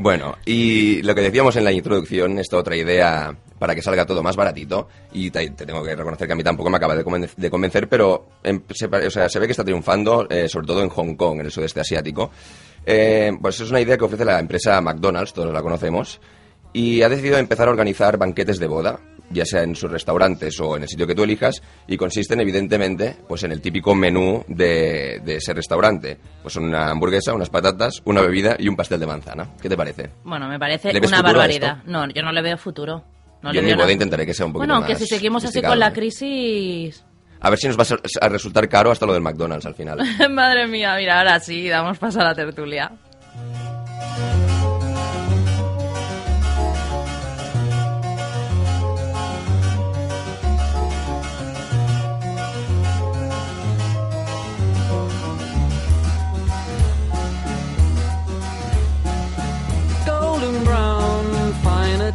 Bueno, 0.00 0.36
y 0.44 1.02
lo 1.02 1.12
que 1.12 1.22
decíamos 1.22 1.56
en 1.56 1.64
la 1.64 1.72
introducción, 1.72 2.38
esta 2.38 2.56
otra 2.56 2.76
idea 2.76 3.36
para 3.58 3.74
que 3.74 3.82
salga 3.82 4.06
todo 4.06 4.22
más 4.22 4.36
baratito, 4.36 4.86
y 5.12 5.28
te, 5.32 5.50
te 5.50 5.66
tengo 5.66 5.82
que 5.82 5.96
reconocer 5.96 6.28
que 6.28 6.34
a 6.34 6.36
mí 6.36 6.44
tampoco 6.44 6.70
me 6.70 6.76
acaba 6.76 6.94
de 6.94 7.28
de 7.36 7.50
convencer, 7.50 7.88
pero 7.88 8.28
se, 8.70 8.86
o 8.86 9.10
sea, 9.10 9.28
se 9.28 9.40
ve 9.40 9.46
que 9.46 9.50
está 9.50 9.64
triunfando, 9.64 10.28
eh, 10.30 10.48
sobre 10.48 10.68
todo 10.68 10.84
en 10.84 10.88
Hong 10.88 11.16
Kong, 11.16 11.40
en 11.40 11.46
el 11.46 11.50
sudeste 11.50 11.80
asiático. 11.80 12.30
Eh, 12.86 13.32
pues 13.42 13.58
es 13.58 13.70
una 13.70 13.80
idea 13.80 13.98
que 13.98 14.04
ofrece 14.04 14.24
la 14.24 14.38
empresa 14.38 14.80
McDonald's, 14.80 15.32
todos 15.32 15.52
la 15.52 15.62
conocemos, 15.62 16.20
y 16.72 17.02
ha 17.02 17.08
decidido 17.08 17.36
empezar 17.36 17.66
a 17.66 17.72
organizar 17.72 18.18
banquetes 18.18 18.60
de 18.60 18.68
boda, 18.68 19.00
ya 19.30 19.44
sea 19.44 19.62
en 19.62 19.74
sus 19.74 19.90
restaurantes 19.90 20.58
o 20.60 20.76
en 20.76 20.82
el 20.82 20.88
sitio 20.88 21.06
que 21.06 21.14
tú 21.14 21.22
elijas, 21.24 21.62
y 21.86 21.96
consisten 21.96 22.40
evidentemente 22.40 23.16
pues 23.26 23.42
en 23.44 23.52
el 23.52 23.60
típico 23.60 23.94
menú 23.94 24.44
de, 24.48 25.20
de 25.24 25.36
ese 25.36 25.52
restaurante. 25.54 26.18
Pues 26.42 26.56
una 26.56 26.90
hamburguesa, 26.90 27.34
unas 27.34 27.50
patatas, 27.50 28.00
una 28.04 28.20
bebida 28.20 28.56
y 28.58 28.68
un 28.68 28.76
pastel 28.76 29.00
de 29.00 29.06
manzana. 29.06 29.48
¿Qué 29.60 29.68
te 29.68 29.76
parece? 29.76 30.10
Bueno, 30.24 30.48
me 30.48 30.58
parece 30.58 30.92
¿Le 30.92 31.00
ves 31.00 31.10
una 31.10 31.22
barbaridad. 31.22 31.82
No, 31.84 32.08
yo 32.08 32.22
no 32.22 32.32
le 32.32 32.42
veo 32.42 32.56
futuro. 32.56 33.04
No 33.42 33.52
Yo 33.52 33.60
le 33.60 33.70
en 33.70 33.76
mi 33.76 33.82
boda 33.82 33.92
intentaré 33.92 34.26
que 34.26 34.34
sea 34.34 34.46
un 34.46 34.52
poquito 34.52 34.62
Bueno, 34.62 34.74
aunque 34.76 34.94
más 34.94 35.02
si 35.02 35.06
seguimos 35.06 35.44
así 35.44 35.62
con 35.62 35.78
la 35.78 35.92
crisis... 35.92 37.04
A 37.40 37.50
ver 37.50 37.58
si 37.58 37.68
nos 37.68 37.78
va 37.78 37.84
a 38.20 38.28
resultar 38.28 38.68
caro 38.68 38.90
hasta 38.90 39.06
lo 39.06 39.12
del 39.12 39.22
McDonald's 39.22 39.64
al 39.64 39.76
final. 39.76 39.98
Madre 40.30 40.66
mía, 40.66 40.96
mira, 40.96 41.18
ahora 41.18 41.38
sí, 41.38 41.68
damos 41.68 41.96
paso 41.98 42.20
a 42.20 42.24
la 42.24 42.34
tertulia. 42.34 42.90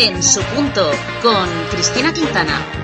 En 0.00 0.22
su 0.22 0.40
punto, 0.42 0.92
con 1.20 1.48
Cristina 1.72 2.12
Quintana. 2.12 2.78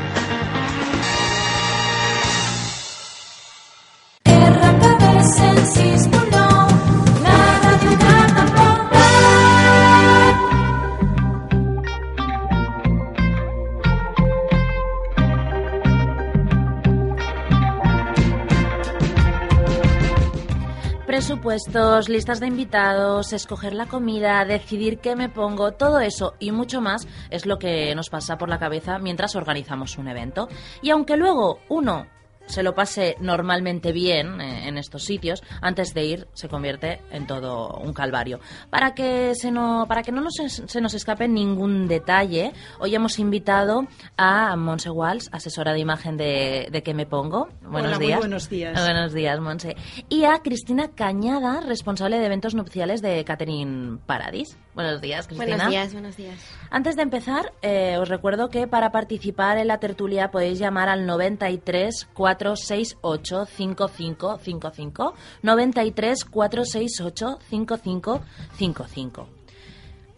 Presupuestos, 21.45 22.09
listas 22.09 22.41
de 22.41 22.47
invitados, 22.47 23.35
escoger 23.35 23.75
la 23.75 23.85
comida, 23.85 24.47
decidir 24.47 24.97
qué 24.97 25.15
me 25.15 25.29
pongo, 25.29 25.73
todo 25.73 26.01
eso 26.01 26.33
y 26.39 26.53
mucho 26.53 26.81
más 26.81 27.07
es 27.29 27.45
lo 27.45 27.59
que 27.59 27.95
nos 27.95 28.09
pasa 28.09 28.39
por 28.39 28.49
la 28.49 28.59
cabeza 28.59 28.99
mientras 28.99 29.37
organizamos 29.37 29.99
un 29.99 30.09
evento. 30.09 30.49
Y 30.81 30.89
aunque 30.89 31.19
luego 31.19 31.59
uno 31.69 32.07
se 32.47 32.63
lo 32.63 32.75
pase 32.75 33.17
normalmente 33.21 33.93
bien 33.93 34.41
eh, 34.41 34.69
en 34.69 34.79
estos 34.79 35.05
sitios, 35.05 35.43
antes 35.61 35.95
de 35.95 36.05
ir 36.05 36.29
se 36.35 36.49
convierte 36.49 37.01
en 37.11 37.27
todo 37.27 37.79
un 37.79 37.93
calvario. 37.93 38.41
Para 38.71 38.95
que, 38.95 39.35
se 39.35 39.51
no, 39.51 39.87
para 39.89 40.03
que 40.03 40.13
no 40.13 40.21
nos, 40.21 40.35
se 40.35 40.81
nos 40.81 40.95
escape 40.95 41.29
ningún 41.29 41.89
detalle, 41.89 42.53
hoy 42.79 42.95
hemos 42.95 43.19
invitado 43.19 43.87
a 44.17 44.57
Monse 44.57 44.91
Walsh, 44.91 45.29
asesora 45.33 45.73
de 45.73 45.81
imagen 45.81 46.17
de, 46.17 46.69
de 46.71 46.83
Que 46.83 46.95
Me 46.95 47.07
Pongo. 47.07 47.49
Buenos 47.63 47.89
Hola, 47.89 47.97
muy 47.99 48.07
días. 48.07 48.19
buenos 48.19 48.49
días. 48.49 48.81
Buenos 48.81 49.13
días, 49.13 49.41
Monse. 49.41 49.77
Y 50.09 50.25
a 50.25 50.39
Cristina 50.41 50.91
Cañada, 50.95 51.61
responsable 51.61 52.19
de 52.19 52.27
eventos 52.27 52.55
nupciales 52.55 53.03
de 53.03 53.25
Catherine 53.25 53.99
Paradis. 54.07 54.57
Buenos 54.75 55.01
días, 55.01 55.27
Cristina. 55.29 55.55
Buenos 55.57 55.71
días, 55.71 55.93
buenos 55.93 56.17
días. 56.17 56.39
Antes 56.69 56.97
de 56.97 57.03
empezar, 57.03 57.53
eh, 57.63 57.97
os 57.99 58.09
recuerdo 58.09 58.49
que 58.49 58.67
para 58.67 58.91
participar 58.91 59.57
en 59.59 59.69
la 59.69 59.79
tertulia 59.79 60.33
podéis 60.33 60.59
llamar 60.59 60.89
al 60.89 61.07
93 61.07 62.09
468 62.13 63.47
5555. 63.47 65.15
93 65.43 66.25
468 66.25 67.39
5555. 67.51 69.29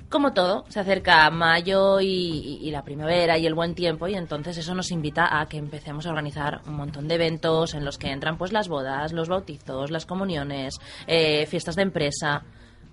Como 0.09 0.33
todo, 0.33 0.65
se 0.69 0.79
acerca 0.81 1.29
mayo 1.31 2.01
y, 2.01 2.07
y- 2.07 2.59
y 2.63 2.71
la 2.71 2.85
primavera 2.85 3.37
y 3.39 3.47
el 3.47 3.55
buen 3.55 3.75
tiempo 3.75 4.07
y 4.07 4.15
entonces 4.15 4.57
eso 4.57 4.73
nos 4.75 4.93
invita 4.93 5.39
a 5.41 5.47
que 5.49 5.59
empecemos 5.59 6.07
a 6.07 6.11
organizar 6.11 6.61
un 6.67 6.75
montón 6.77 7.09
de 7.09 7.17
eventos 7.17 7.75
en 7.75 7.85
los 7.85 7.99
que 7.99 8.11
entran 8.13 8.39
pues 8.39 8.53
las 8.53 8.69
bodas, 8.69 9.13
los 9.13 9.29
bautizos, 9.29 9.91
las 9.91 10.07
comuniones, 10.07 10.79
eh, 11.09 11.45
fiestas 11.47 11.75
de 11.75 11.83
empresa. 11.83 12.45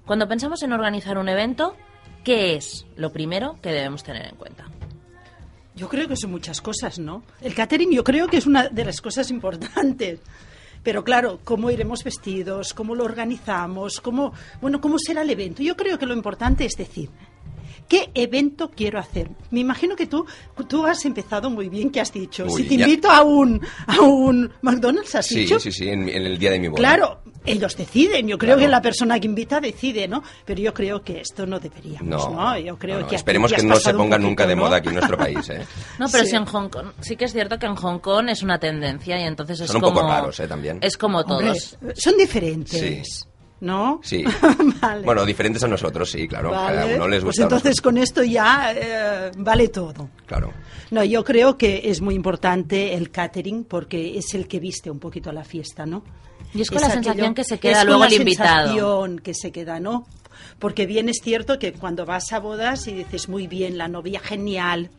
Cuando 0.06 0.28
pensamos 0.28 0.62
en 0.64 0.74
organizar 0.74 1.18
un 1.18 1.30
evento, 1.30 1.76
¿qué 2.24 2.56
es 2.56 2.86
lo 2.96 3.12
primero 3.12 3.58
que 3.62 3.70
debemos 3.72 4.04
tener 4.04 4.28
en 4.28 4.36
cuenta? 4.36 4.66
Yo 5.76 5.90
creo 5.90 6.08
que 6.08 6.16
son 6.16 6.32
muchas 6.32 6.62
cosas, 6.62 7.00
¿no? 7.00 7.24
El 7.42 7.56
catering 7.56 7.92
yo 7.92 8.04
creo 8.04 8.28
que 8.28 8.38
es 8.38 8.46
una 8.46 8.68
de 8.70 8.86
las 8.86 9.02
cosas 9.02 9.32
importantes. 9.32 10.20
Pero 10.84 11.04
claro, 11.06 11.40
cómo 11.46 11.72
iremos 11.72 12.04
vestidos, 12.04 12.74
cómo 12.74 12.94
lo 12.94 13.06
organizamos, 13.06 14.02
cómo, 14.02 14.34
bueno, 14.62 14.82
cómo 14.82 14.98
será 15.00 15.22
el 15.22 15.30
evento. 15.30 15.64
Yo 15.64 15.78
creo 15.78 15.98
que 15.98 16.06
lo 16.06 16.14
importante 16.14 16.66
es 16.66 16.76
decir, 16.76 17.10
¿qué 17.88 18.12
evento 18.14 18.70
quiero 18.70 19.00
hacer? 19.00 19.30
Me 19.50 19.62
imagino 19.62 19.96
que 19.96 20.08
tú, 20.08 20.26
tú 20.68 20.86
has 20.86 21.06
empezado 21.06 21.50
muy 21.50 21.70
bien, 21.70 21.90
¿qué 21.90 22.02
has 22.02 22.12
dicho? 22.12 22.46
Uy, 22.50 22.64
si 22.64 22.68
te 22.68 22.76
ya. 22.78 22.86
invito 22.86 23.10
a 23.10 23.24
un, 23.24 23.62
a 23.88 24.02
un 24.02 24.52
McDonald's, 24.62 25.16
¿has 25.16 25.26
Sí, 25.28 25.40
dicho? 25.40 25.58
sí, 25.58 25.72
sí, 25.72 25.88
en, 25.88 26.10
en 26.10 26.26
el 26.26 26.38
día 26.38 26.52
de 26.52 26.60
mi 26.60 26.68
boda. 26.68 26.78
Claro, 26.80 27.22
ellos 27.46 27.76
deciden. 27.78 28.28
Yo 28.28 28.38
creo 28.38 28.56
Claro. 28.56 28.62
que 28.62 28.68
la 28.72 28.82
persona 28.82 29.20
que 29.20 29.28
invita 29.28 29.60
decide, 29.60 30.08
¿no? 30.08 30.24
Pero 30.46 30.62
yo 30.62 30.74
creo 30.74 31.02
que 31.02 31.22
esto 31.22 31.46
no 31.46 31.60
deberíamos, 31.60 32.04
¿no? 32.30 32.30
No, 32.52 32.58
Yo 32.58 32.78
creo 32.78 32.96
no, 32.98 33.02
no, 33.02 33.08
que 33.08 33.16
esperemos 33.16 33.52
que 33.54 33.64
no 33.64 33.76
se 33.76 33.92
un 33.92 33.98
ponga 33.98 34.18
nunca 34.18 34.44
poquito, 34.44 34.48
de 34.50 34.56
¿no? 34.56 34.62
moda 34.64 34.78
aquí 34.78 34.88
en 34.90 34.94
nuestro 34.96 35.18
país, 35.18 35.50
¿eh? 35.50 35.66
No, 36.00 36.08
pero 36.12 36.24
Sí. 36.24 36.30
sí 36.32 36.36
en 36.36 36.46
Hong 36.46 36.70
Kong, 36.70 36.88
sí 37.02 37.16
que 37.16 37.26
es 37.26 37.34
cierto 37.34 37.58
que 37.60 37.66
en 37.66 37.76
Hong 37.76 38.00
Kong 38.00 38.30
es 38.30 38.42
una 38.44 38.60
tendencia 38.60 39.20
y 39.20 39.24
entonces 39.24 39.60
es 39.60 39.68
Son 39.68 39.78
un 39.78 39.82
como... 39.82 39.96
poco 40.02 40.08
raros, 40.12 40.40
¿eh? 40.40 40.48
También. 40.48 40.80
Es 40.82 40.98
como 40.98 41.20
Hombre, 41.20 41.48
todos. 41.54 41.78
son 41.96 42.18
diferentes, 42.18 42.80
Sí. 42.80 43.26
¿no? 43.62 44.00
Sí. 44.04 44.24
vale. 44.82 45.04
Bueno, 45.04 45.26
diferentes 45.26 45.64
a 45.64 45.68
nosotros, 45.68 46.12
sí, 46.12 46.28
claro. 46.28 46.52
Vale. 46.52 46.94
A 46.94 46.96
uno 46.98 47.08
les 47.08 47.22
pues 47.24 47.36
gusta. 47.38 47.44
a 47.44 47.46
entonces 47.46 47.80
con 47.82 47.98
esto 47.98 48.24
ya 48.24 48.74
eh, 48.76 49.32
vale 49.38 49.70
todo. 49.70 50.10
Claro. 50.26 50.52
No, 50.92 51.04
yo 51.04 51.24
creo 51.24 51.58
que 51.58 51.82
es 51.86 52.02
muy 52.02 52.14
importante 52.16 52.94
el 52.94 53.10
catering 53.10 53.64
porque 53.64 54.18
es 54.18 54.34
el 54.34 54.48
que 54.48 54.60
viste 54.60 54.92
un 54.92 55.00
poquito 55.00 55.32
la 55.32 55.44
fiesta, 55.44 55.86
¿no? 55.86 56.04
Y 56.54 56.62
es 56.62 56.70
con 56.70 56.82
la 56.82 56.88
aquello- 56.88 57.04
sensación 57.04 57.34
que 57.34 57.44
se 57.44 57.56
es 57.56 57.60
queda 57.62 57.78
con 57.80 57.88
luego 57.88 58.02
la 58.02 58.08
el 58.08 58.14
invitado. 58.14 58.68
sensación 58.68 59.20
que 59.20 59.34
se 59.34 59.52
queda, 59.52 59.80
¿no? 59.80 60.06
Porque 60.60 60.86
bien 60.86 61.10
es 61.10 61.20
cierto 61.24 61.58
que 61.60 61.74
cuando 61.74 62.06
vas 62.06 62.32
a 62.34 62.40
bodas 62.40 62.88
y 62.88 62.94
dices, 62.94 63.28
muy 63.30 63.48
bien, 63.48 63.78
la 63.78 63.88
novia 63.88 64.20
genial, 64.20 64.90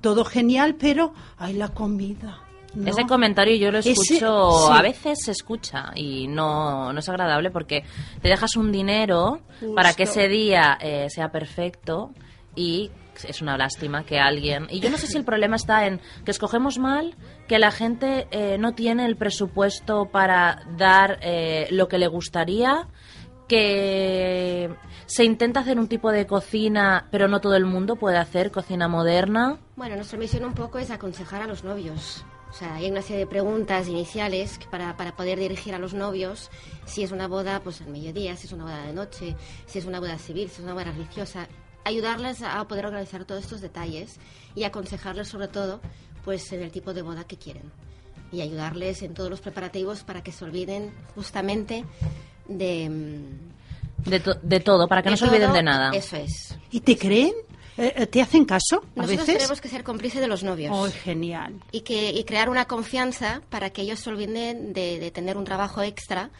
todo 0.00 0.24
genial, 0.24 0.76
pero 0.78 1.12
hay 1.38 1.54
la 1.54 1.68
comida. 1.68 2.40
¿no? 2.74 2.88
Ese 2.90 3.04
comentario 3.06 3.54
yo 3.56 3.70
lo 3.70 3.78
Ese- 3.78 3.92
escucho, 3.92 4.50
sí. 4.68 4.72
a 4.72 4.80
veces 4.82 5.18
se 5.24 5.32
escucha 5.32 5.90
y 5.94 6.26
no, 6.26 6.92
no 6.92 6.98
es 7.00 7.08
agradable 7.08 7.50
porque 7.50 7.84
te 8.22 8.28
dejas 8.28 8.56
un 8.56 8.72
dinero 8.72 9.40
para 9.74 9.92
que 9.92 10.04
ese 10.04 10.26
día 10.28 10.78
eh, 10.80 11.08
sea 11.10 11.30
perfecto 11.30 12.12
y 12.56 12.90
es 13.24 13.42
una 13.42 13.56
lástima 13.56 14.04
que 14.04 14.18
alguien... 14.18 14.66
Y 14.70 14.80
yo 14.80 14.90
no 14.90 14.98
sé 14.98 15.06
si 15.06 15.16
el 15.16 15.24
problema 15.24 15.56
está 15.56 15.86
en 15.86 16.00
que 16.24 16.30
escogemos 16.30 16.78
mal, 16.78 17.16
que 17.48 17.58
la 17.58 17.70
gente 17.70 18.28
eh, 18.30 18.58
no 18.58 18.74
tiene 18.74 19.06
el 19.06 19.16
presupuesto 19.16 20.06
para 20.10 20.64
dar 20.76 21.18
eh, 21.22 21.68
lo 21.70 21.88
que 21.88 21.98
le 21.98 22.06
gustaría, 22.08 22.88
que 23.48 24.74
se 25.06 25.24
intenta 25.24 25.60
hacer 25.60 25.78
un 25.78 25.88
tipo 25.88 26.10
de 26.10 26.26
cocina, 26.26 27.08
pero 27.10 27.28
no 27.28 27.40
todo 27.40 27.54
el 27.54 27.66
mundo 27.66 27.96
puede 27.96 28.16
hacer 28.16 28.50
cocina 28.50 28.88
moderna. 28.88 29.58
Bueno, 29.76 29.96
nuestra 29.96 30.18
misión 30.18 30.44
un 30.44 30.54
poco 30.54 30.78
es 30.78 30.90
aconsejar 30.90 31.42
a 31.42 31.46
los 31.46 31.64
novios. 31.64 32.24
O 32.52 32.54
sea, 32.54 32.74
hay 32.74 32.90
una 32.90 33.00
serie 33.00 33.20
de 33.20 33.26
preguntas 33.26 33.88
iniciales 33.88 34.60
para, 34.70 34.94
para 34.96 35.16
poder 35.16 35.38
dirigir 35.38 35.74
a 35.74 35.78
los 35.78 35.94
novios 35.94 36.50
si 36.84 37.02
es 37.02 37.10
una 37.10 37.26
boda 37.26 37.60
pues 37.60 37.80
al 37.80 37.88
mediodía, 37.88 38.36
si 38.36 38.46
es 38.46 38.52
una 38.52 38.64
boda 38.64 38.86
de 38.86 38.92
noche, 38.92 39.36
si 39.64 39.78
es 39.78 39.86
una 39.86 40.00
boda 40.00 40.18
civil, 40.18 40.50
si 40.50 40.56
es 40.56 40.60
una 40.60 40.74
boda 40.74 40.84
religiosa. 40.84 41.48
Ayudarles 41.84 42.42
a 42.42 42.62
poder 42.68 42.86
organizar 42.86 43.24
todos 43.24 43.42
estos 43.44 43.60
detalles 43.60 44.16
y 44.54 44.64
aconsejarles 44.64 45.28
sobre 45.28 45.48
todo 45.48 45.80
pues 46.24 46.52
en 46.52 46.62
el 46.62 46.70
tipo 46.70 46.94
de 46.94 47.02
boda 47.02 47.24
que 47.24 47.36
quieren. 47.36 47.70
Y 48.30 48.40
ayudarles 48.40 49.02
en 49.02 49.14
todos 49.14 49.28
los 49.30 49.40
preparativos 49.40 50.04
para 50.04 50.22
que 50.22 50.32
se 50.32 50.44
olviden 50.44 50.92
justamente 51.14 51.84
de... 52.48 52.88
mm, 52.88 54.08
De, 54.10 54.20
to- 54.20 54.38
de 54.42 54.60
todo, 54.60 54.86
para 54.88 55.02
que 55.02 55.10
no 55.10 55.16
se 55.16 55.24
olviden 55.24 55.48
todo. 55.48 55.56
de 55.56 55.62
nada. 55.62 55.90
Eso 55.92 56.16
es. 56.16 56.56
¿Y 56.70 56.80
te 56.80 56.96
creen? 56.96 57.32
Eh, 57.76 57.92
eh, 57.96 58.06
¿Te 58.06 58.20
hacen 58.22 58.44
caso 58.44 58.76
a 58.76 59.00
Nosotros 59.00 59.26
veces? 59.26 59.36
tenemos 59.38 59.60
que 59.60 59.68
ser 59.68 59.82
cómplices 59.82 60.20
de 60.20 60.26
los 60.28 60.42
novios. 60.44 60.72
Oh, 60.74 60.88
genial. 61.02 61.54
y 61.72 61.80
que 61.80 62.10
y 62.12 62.22
crear 62.24 62.48
una 62.48 62.66
confianza 62.66 63.42
para 63.50 63.70
que 63.70 63.82
ellos 63.82 63.98
se 64.00 64.10
olviden 64.10 64.72
de, 64.72 64.98
de 64.98 65.10
tener 65.10 65.36
un 65.38 65.44
trabajo 65.44 65.82
extra 65.82 66.30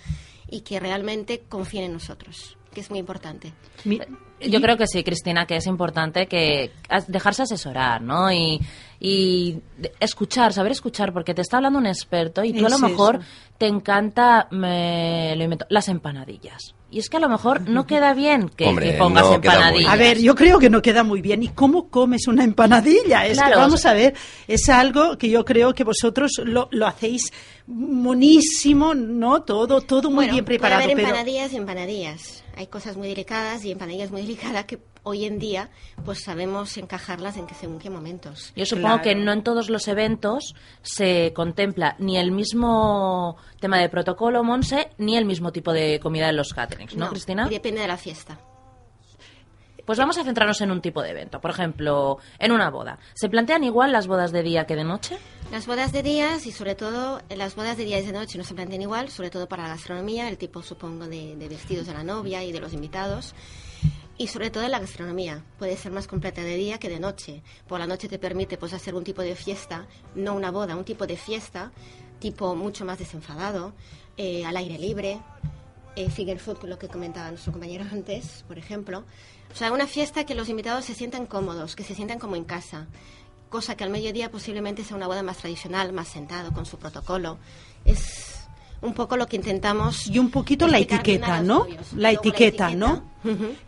y 0.49 0.61
que 0.61 0.79
realmente 0.79 1.41
confíen 1.49 1.85
en 1.85 1.93
nosotros, 1.95 2.57
que 2.75 2.81
es 2.81 2.91
muy 2.91 2.99
importante. 2.99 3.53
Mi- 3.85 4.01
Yo 4.49 4.61
creo 4.61 4.77
que 4.77 4.87
sí, 4.87 5.03
Cristina, 5.05 5.47
que 5.47 5.57
es 5.57 5.67
importante 5.67 6.27
que 6.27 6.73
dejarse 7.09 7.43
asesorar, 7.43 8.03
¿no? 8.03 8.31
Y, 8.33 8.61
y 9.01 9.59
escuchar, 10.01 10.53
saber 10.53 10.73
escuchar, 10.73 11.13
porque 11.13 11.35
te 11.35 11.43
está 11.43 11.57
hablando 11.57 11.79
un 11.79 11.87
experto 11.87 12.45
y 12.45 12.53
tú 12.53 12.67
a 12.67 12.69
lo 12.69 12.79
mejor 12.79 13.17
eso. 13.17 13.25
te 13.59 13.67
encanta, 13.67 14.47
me 14.51 15.35
lo 15.37 15.45
invento, 15.45 15.67
las 15.71 15.89
empanadillas. 15.89 16.75
Y 16.91 16.99
es 16.99 17.09
que 17.09 17.17
a 17.17 17.21
lo 17.21 17.29
mejor 17.31 17.69
no 17.71 17.87
queda 17.87 18.13
bien 18.13 18.51
que, 18.51 18.67
Hombre, 18.67 18.93
que 18.93 18.99
pongas 18.99 19.25
no 19.25 19.35
empanadillas. 19.37 19.91
A 19.91 19.97
ver, 19.97 20.21
yo 20.21 20.35
creo 20.35 20.59
que 20.59 20.69
no 20.69 20.83
queda 20.83 21.03
muy 21.03 21.23
bien. 21.23 21.43
¿Y 21.43 21.49
cómo 21.49 21.89
comes 21.89 22.29
una 22.29 22.45
empanadilla? 22.45 23.27
Es 23.27 23.39
Claro, 23.39 23.53
que 23.53 23.57
o 23.57 23.61
vamos 23.63 23.81
sea- 23.81 23.93
a 23.93 23.95
ver, 23.95 24.15
es 24.47 24.69
algo 24.69 25.17
que 25.17 25.31
yo 25.31 25.43
creo 25.45 25.73
que 25.75 25.85
vosotros 25.85 26.33
lo, 26.45 26.69
lo 26.71 26.87
hacéis 26.87 27.33
monísimo, 27.67 28.95
¿no? 28.95 29.43
Todo, 29.43 29.81
todo 29.81 30.09
muy 30.11 30.17
Bueno, 30.27 30.33
bien 30.35 30.45
puede 30.45 30.59
preparado. 30.59 30.83
pero 30.89 31.01
empanadillas 31.01 31.53
y 31.53 31.57
empanadillas. 31.57 32.42
Hay 32.57 32.67
cosas 32.67 32.97
muy 32.97 33.09
delicadas 33.09 33.65
y 33.65 33.73
empanadillas 33.73 34.11
muy 34.11 34.23
delicadas 34.23 34.65
que 34.67 34.79
hoy 35.05 35.25
en 35.25 35.39
día 35.39 35.69
pues 36.05 36.23
sabemos 36.23 36.77
encajarlas 36.77 37.37
en 37.37 37.47
que 37.47 37.55
según 37.55 37.79
qué 37.79 37.91
momentos. 37.91 38.53
Yo 38.55 38.65
supongo 38.67 38.89
Claro. 38.89 39.03
que 39.03 39.15
no 39.15 39.33
en 39.33 39.43
todos 39.43 39.69
los 39.71 39.89
eventos 39.89 40.55
se 40.83 41.33
contempla 41.35 41.97
ni 41.99 42.19
el 42.19 42.31
mismo 42.31 43.37
tema 43.61 43.79
de 43.79 43.89
protocolo, 43.89 44.45
Monse, 44.45 44.91
ni 44.99 45.17
el 45.17 45.25
mismo 45.25 45.51
tipo 45.53 45.73
de 45.73 45.99
comida 46.01 46.29
en 46.29 46.37
los 46.37 46.53
caterings, 46.55 46.95
¿no, 46.97 47.09
Cristina? 47.11 47.49
depende 47.49 47.81
de 47.81 47.89
la 47.89 47.97
fiesta. 47.97 48.39
Pues 49.85 49.99
vamos 49.99 50.17
a 50.17 50.23
centrarnos 50.23 50.61
en 50.61 50.71
un 50.71 50.81
tipo 50.81 51.03
de 51.03 51.11
evento. 51.11 51.41
Por 51.41 51.51
ejemplo, 51.51 52.19
en 52.39 52.53
una 52.53 52.71
boda. 52.71 53.01
¿Se 53.15 53.29
plantean 53.29 53.65
igual 53.65 53.91
las 53.91 54.07
bodas 54.07 54.31
de 54.31 54.45
día 54.45 54.65
que 54.65 54.77
de 54.77 54.85
noche? 54.85 55.19
Las 55.53 55.67
bodas 55.67 55.93
de 55.93 56.03
días 56.03 56.47
y 56.47 56.51
sobre 56.51 56.75
todo 56.75 57.21
eh, 57.29 57.37
las 57.37 57.55
bodas 57.55 57.77
de 57.77 57.85
día 57.85 58.01
y 58.01 58.07
de 58.07 58.13
noche 58.13 58.39
no 58.39 58.45
se 58.45 58.55
plantean 58.55 58.81
igual, 58.81 59.11
sobre 59.11 59.29
todo 59.29 59.51
para 59.51 59.65
la 59.65 59.69
gastronomía, 59.69 60.31
el 60.31 60.39
tipo 60.39 60.63
supongo 60.63 61.07
de, 61.09 61.37
vestidos 61.47 61.87
de 61.87 61.93
la 61.93 62.03
novia 62.03 62.43
y 62.43 62.53
de 62.53 62.61
los 62.61 62.73
invitados. 62.73 63.35
Y 64.17 64.29
sobre 64.29 64.49
todo 64.49 64.67
la 64.67 64.79
gastronomía, 64.79 65.45
puede 65.59 65.77
ser 65.77 65.93
más 65.93 66.07
completa 66.07 66.43
de 66.43 66.57
día 66.57 66.79
que 66.79 66.89
de 66.89 66.99
noche. 66.99 67.43
Por 67.69 67.81
la 67.81 67.87
noche 67.87 68.09
te 68.09 68.19
permite 68.19 68.57
pues 68.57 68.73
hacer 68.73 68.95
un 68.95 69.05
tipo 69.05 69.21
de 69.21 69.37
fiesta, 69.37 69.87
no 70.15 70.33
una 70.33 70.51
boda, 70.51 70.75
un 70.75 70.87
tipo 70.87 71.07
de 71.07 71.19
fiesta, 71.19 71.71
tipo 72.19 72.55
mucho 72.55 72.87
más 72.87 72.99
desenfadado, 72.99 73.75
eh, 74.17 74.47
al 74.47 74.57
aire 74.57 74.79
libre, 74.79 75.21
eh, 75.97 76.09
fingerfood, 76.09 76.65
lo 76.65 76.79
que 76.79 76.89
comentaba 76.89 77.29
nuestro 77.29 77.53
compañero 77.53 77.85
antes, 77.93 78.43
por 78.49 78.57
ejemplo. 78.57 79.05
O 79.53 79.55
sea, 79.55 79.71
una 79.71 79.87
fiesta 79.87 80.25
que 80.25 80.35
los 80.35 80.49
invitados 80.49 80.87
se 80.87 80.95
sientan 80.95 81.27
cómodos, 81.27 81.77
que 81.77 81.85
se 81.85 81.95
sientan 81.95 82.19
como 82.19 82.37
en 82.37 82.45
casa. 82.45 82.87
Cosa 83.53 83.77
que 83.77 83.85
al 83.85 83.91
mediodía 83.91 84.31
posiblemente 84.31 84.83
sea 84.83 84.97
una 84.97 85.07
boda 85.07 85.23
más 85.23 85.37
tradicional, 85.37 85.93
más 85.93 86.09
sentado, 86.09 86.53
con 86.53 86.65
su 86.65 86.79
protocolo. 86.79 87.37
Es 87.85 88.47
un 88.81 88.95
poco 88.95 89.15
lo 89.19 89.27
que 89.27 89.37
intentamos. 89.37 90.07
Y 90.07 90.19
un 90.19 90.31
poquito 90.31 90.67
la 90.67 90.79
etiqueta, 90.79 91.43
¿no? 91.43 91.67
La 91.95 92.13
etiqueta, 92.13 92.71
etiqueta. 92.71 92.75
¿no? 92.75 93.03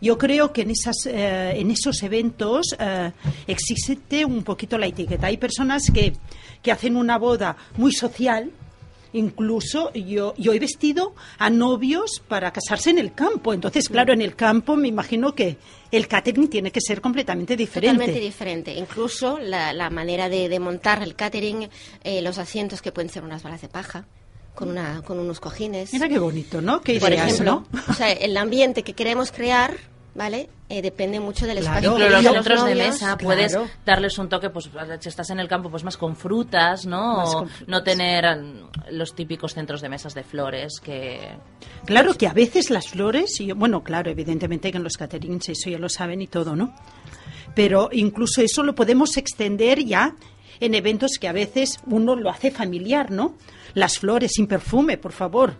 Yo 0.01 0.17
creo 0.17 0.51
que 0.51 0.63
en, 0.63 0.71
esas, 0.71 1.05
eh, 1.05 1.59
en 1.59 1.69
esos 1.69 2.01
eventos 2.01 2.75
eh, 2.79 3.11
existe 3.45 4.25
un 4.25 4.43
poquito 4.43 4.75
la 4.79 4.87
etiqueta. 4.87 5.27
Hay 5.27 5.37
personas 5.37 5.91
que, 5.93 6.13
que 6.63 6.71
hacen 6.71 6.95
una 6.95 7.19
boda 7.19 7.55
muy 7.77 7.93
social. 7.93 8.51
Incluso 9.15 9.93
yo, 9.93 10.33
yo 10.37 10.51
he 10.51 10.59
vestido 10.59 11.15
a 11.37 11.49
novios 11.49 12.21
para 12.27 12.51
casarse 12.51 12.89
en 12.89 12.97
el 12.99 13.13
campo. 13.13 13.53
Entonces, 13.53 13.87
claro, 13.87 14.11
en 14.11 14.21
el 14.21 14.35
campo 14.35 14.75
me 14.75 14.89
imagino 14.89 15.33
que 15.33 15.57
el 15.89 16.07
catering 16.09 16.49
tiene 16.49 16.69
que 16.71 16.81
ser 16.81 16.99
completamente 16.99 17.55
diferente. 17.55 17.95
Totalmente 17.95 18.19
diferente. 18.23 18.73
Incluso 18.73 19.39
la, 19.39 19.71
la 19.71 19.89
manera 19.89 20.27
de, 20.27 20.49
de 20.49 20.59
montar 20.59 21.01
el 21.01 21.15
catering, 21.15 21.69
eh, 22.03 22.21
los 22.21 22.37
asientos 22.37 22.81
que 22.81 22.91
pueden 22.91 23.09
ser 23.09 23.23
unas 23.23 23.41
balas 23.41 23.61
de 23.61 23.69
paja, 23.69 24.05
con, 24.53 24.69
una, 24.69 25.01
con 25.01 25.17
unos 25.17 25.39
cojines. 25.39 25.93
Mira 25.93 26.09
qué 26.09 26.19
bonito, 26.19 26.61
¿no? 26.61 26.81
Qué 26.81 26.99
Por 26.99 27.09
ideas, 27.09 27.31
ejemplo, 27.31 27.65
¿no? 27.71 27.79
o 27.89 27.93
sea, 27.93 28.11
el 28.11 28.35
ambiente 28.35 28.83
que 28.83 28.93
queremos 28.93 29.31
crear, 29.31 29.77
¿vale? 30.15 30.49
Eh, 30.69 30.81
depende 30.81 31.19
mucho 31.19 31.45
del 31.45 31.59
Claro. 31.59 31.77
espacio. 31.77 31.95
Pero 31.97 32.21
los 32.21 32.33
centros 32.33 32.65
de 32.65 32.75
mesa 32.75 32.97
claro. 33.17 33.17
puedes 33.23 33.57
darles 33.85 34.17
un 34.17 34.29
toque, 34.29 34.49
pues 34.49 34.69
si 34.99 35.09
estás 35.09 35.29
en 35.29 35.39
el 35.39 35.47
campo, 35.47 35.69
pues 35.69 35.83
más 35.83 35.95
con 35.97 36.15
frutas, 36.15 36.85
¿no? 36.87 37.17
Más 37.17 37.29
O 37.35 37.39
con 37.39 37.49
frutas. 37.49 37.67
no 37.67 37.83
tener 37.83 38.25
mm, 38.39 38.69
los 38.91 39.13
típicos 39.13 39.53
centros 39.53 39.81
de 39.81 39.89
mesas 39.89 40.15
de 40.15 40.23
flores 40.23 40.79
que... 40.81 41.37
Claro 41.85 42.15
que 42.15 42.25
a 42.27 42.33
veces 42.33 42.71
las 42.71 42.87
flores, 42.89 43.39
y, 43.39 43.51
bueno, 43.51 43.83
claro, 43.83 44.09
evidentemente 44.09 44.71
que 44.71 44.77
en 44.77 44.83
los 44.83 44.97
caterings 44.97 45.49
eso 45.49 45.69
ya 45.69 45.77
lo 45.77 45.89
saben 45.89 46.21
y 46.21 46.27
todo, 46.27 46.55
¿no? 46.55 46.73
Pero 47.53 47.89
incluso 47.91 48.41
eso 48.41 48.63
lo 48.63 48.73
podemos 48.73 49.17
extender 49.17 49.83
ya 49.85 50.15
en 50.59 50.75
eventos 50.75 51.17
que 51.19 51.27
a 51.27 51.31
veces 51.33 51.79
uno 51.87 52.15
lo 52.15 52.29
hace 52.29 52.51
familiar, 52.51 53.11
¿no? 53.11 53.35
Las 53.73 53.99
flores 53.99 54.31
sin 54.35 54.47
perfume, 54.47 54.97
por 54.97 55.11
favor. 55.11 55.53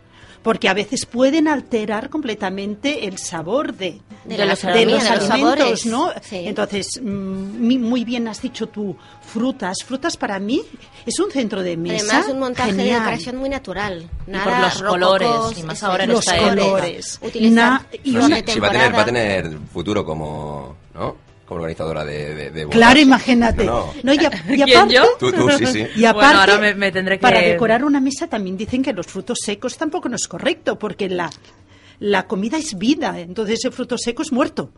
Porque 0.44 0.70
a 0.70 0.76
veces 0.76 1.08
pueden 1.08 1.48
alterar 1.48 2.08
completamente 2.12 3.08
el 3.08 3.18
sabor 3.18 3.74
de, 3.74 4.00
De 4.26 4.38
la 4.38 4.46
los, 4.46 4.62
gastronomía, 4.62 4.86
de 4.86 4.92
los 4.92 5.04
de 5.04 5.10
los 5.10 5.30
alimentos, 5.32 5.58
sabores. 5.58 5.86
¿no? 5.88 6.12
Sí. 6.22 6.42
Entonces, 6.46 6.88
mm, 7.02 7.80
muy 7.82 8.04
bien 8.06 8.28
has 8.28 8.44
dicho 8.44 8.68
tú, 8.68 8.96
frutas. 9.22 9.78
Frutas 9.84 10.16
para 10.18 10.38
mí 10.38 10.62
es 11.04 11.20
un 11.20 11.32
centro 11.32 11.64
de 11.64 11.76
mesa. 11.78 12.06
Además, 12.20 12.32
un 12.32 12.40
montaje 12.40 12.74
de 12.74 12.84
decoración 12.84 13.38
muy 13.38 13.50
natural. 13.50 14.08
por 14.20 14.28
Nada 14.28 14.60
los 14.62 14.84
colores, 14.84 15.30
y 15.58 15.64
más 15.64 15.78
eso 15.78 15.88
ahora 15.88 16.04
en 16.04 16.10
Los 16.12 16.20
esta 16.20 16.38
época. 16.38 16.50
colores. 16.56 17.20
Utilizar 17.24 17.56
Na- 17.56 17.86
y 18.04 18.16
una- 18.16 18.38
si, 18.46 18.52
si 18.52 18.60
va 18.60 18.68
a 18.68 18.72
tener, 18.72 18.96
va 18.96 19.02
a 19.02 19.06
tener 19.06 19.58
futuro 19.74 20.06
como, 20.06 20.76
¿no? 20.94 21.25
Como 21.46 21.60
organizadora 21.60 22.04
de, 22.04 22.34
de, 22.36 22.50
de 22.52 22.66
bodas. 22.66 22.76
Claro, 22.78 23.00
imagínate. 23.00 23.66
No, 23.66 23.94
No, 24.04 24.14
y, 24.14 24.18
a- 24.18 24.32
y 24.50 24.62
¿Quién, 24.64 24.78
aparte, 24.78 24.94
yo? 24.96 25.04
Tú, 25.20 25.32
tú, 25.32 25.50
sí, 25.52 25.66
sí. 25.68 25.86
Y 25.96 26.06
aparte, 26.06 26.26
Bueno, 26.28 26.40
ahora 26.40 26.58
me- 26.58 26.74
me 26.76 26.92
tendré 26.92 27.18
que- 27.18 27.22
para 27.22 27.40
decorar 27.42 27.84
una 27.84 28.00
mesa 28.02 28.28
también 28.28 28.58
dicen 28.58 28.82
que 28.82 28.94
los 28.94 29.06
frutos 29.08 29.38
secos 29.44 29.78
tampoco 29.78 30.10
no 30.10 30.16
es 30.16 30.28
correcto, 30.28 30.80
porque 30.80 31.08
la, 31.08 31.30
la 32.00 32.26
comida 32.28 32.58
es 32.58 32.78
vida, 32.78 33.20
entonces 33.20 33.64
el 33.66 33.72
fruto 33.72 33.98
seco 33.98 34.24
es 34.24 34.32
muerto. 34.32 34.72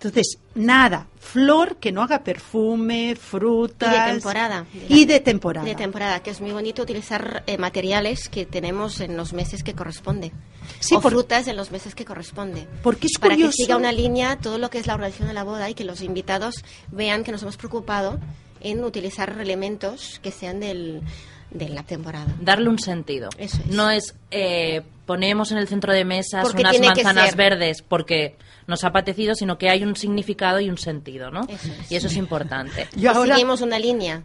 Entonces, 0.00 0.38
nada, 0.54 1.08
flor 1.18 1.78
que 1.78 1.90
no 1.90 2.02
haga 2.02 2.22
perfume, 2.22 3.16
frutas. 3.16 3.92
Y 3.92 3.98
de 3.98 4.12
temporada. 4.12 4.66
Y 4.88 5.04
de 5.06 5.18
temporada. 5.20 5.66
De 5.66 5.74
temporada, 5.74 6.20
que 6.22 6.30
es 6.30 6.40
muy 6.40 6.52
bonito 6.52 6.82
utilizar 6.82 7.42
eh, 7.48 7.58
materiales 7.58 8.28
que 8.28 8.46
tenemos 8.46 9.00
en 9.00 9.16
los 9.16 9.32
meses 9.32 9.64
que 9.64 9.74
corresponde. 9.74 10.30
Sí, 10.78 10.94
o 10.94 11.00
por- 11.00 11.10
frutas 11.10 11.48
en 11.48 11.56
los 11.56 11.72
meses 11.72 11.96
que 11.96 12.04
corresponde. 12.04 12.68
Porque 12.84 13.08
es 13.08 13.18
para 13.18 13.34
curioso. 13.34 13.50
que 13.56 13.64
siga 13.64 13.76
una 13.76 13.90
línea 13.90 14.36
todo 14.36 14.58
lo 14.58 14.70
que 14.70 14.78
es 14.78 14.86
la 14.86 14.94
organización 14.94 15.26
de 15.26 15.34
la 15.34 15.42
boda 15.42 15.68
y 15.68 15.74
que 15.74 15.82
los 15.84 16.00
invitados 16.00 16.62
vean 16.92 17.24
que 17.24 17.32
nos 17.32 17.42
hemos 17.42 17.56
preocupado 17.56 18.20
en 18.60 18.84
utilizar 18.84 19.36
elementos 19.40 20.20
que 20.22 20.30
sean 20.30 20.60
del, 20.60 21.02
de 21.50 21.68
la 21.70 21.82
temporada. 21.82 22.32
Darle 22.40 22.68
un 22.68 22.78
sentido. 22.78 23.30
Eso 23.36 23.58
es. 23.68 23.74
No 23.74 23.90
es 23.90 24.14
eh, 24.30 24.82
ponemos 25.06 25.50
en 25.50 25.58
el 25.58 25.66
centro 25.66 25.92
de 25.92 26.04
mesas 26.04 26.44
Porque 26.44 26.60
unas 26.62 26.78
manzanas 26.78 27.34
verdes 27.34 27.82
porque 27.82 28.36
nos 28.68 28.84
ha 28.84 28.88
apetecido, 28.88 29.34
sino 29.34 29.58
que 29.58 29.70
hay 29.70 29.82
un 29.82 29.96
significado 29.96 30.60
y 30.60 30.70
un 30.70 30.78
sentido, 30.78 31.30
¿no? 31.30 31.40
Eso 31.48 31.68
es. 31.80 31.90
Y 31.90 31.96
eso 31.96 32.06
es 32.06 32.16
importante. 32.16 32.86
Y 32.96 33.06
ahora, 33.06 33.34
seguimos 33.34 33.62
una 33.62 33.78
línea 33.78 34.22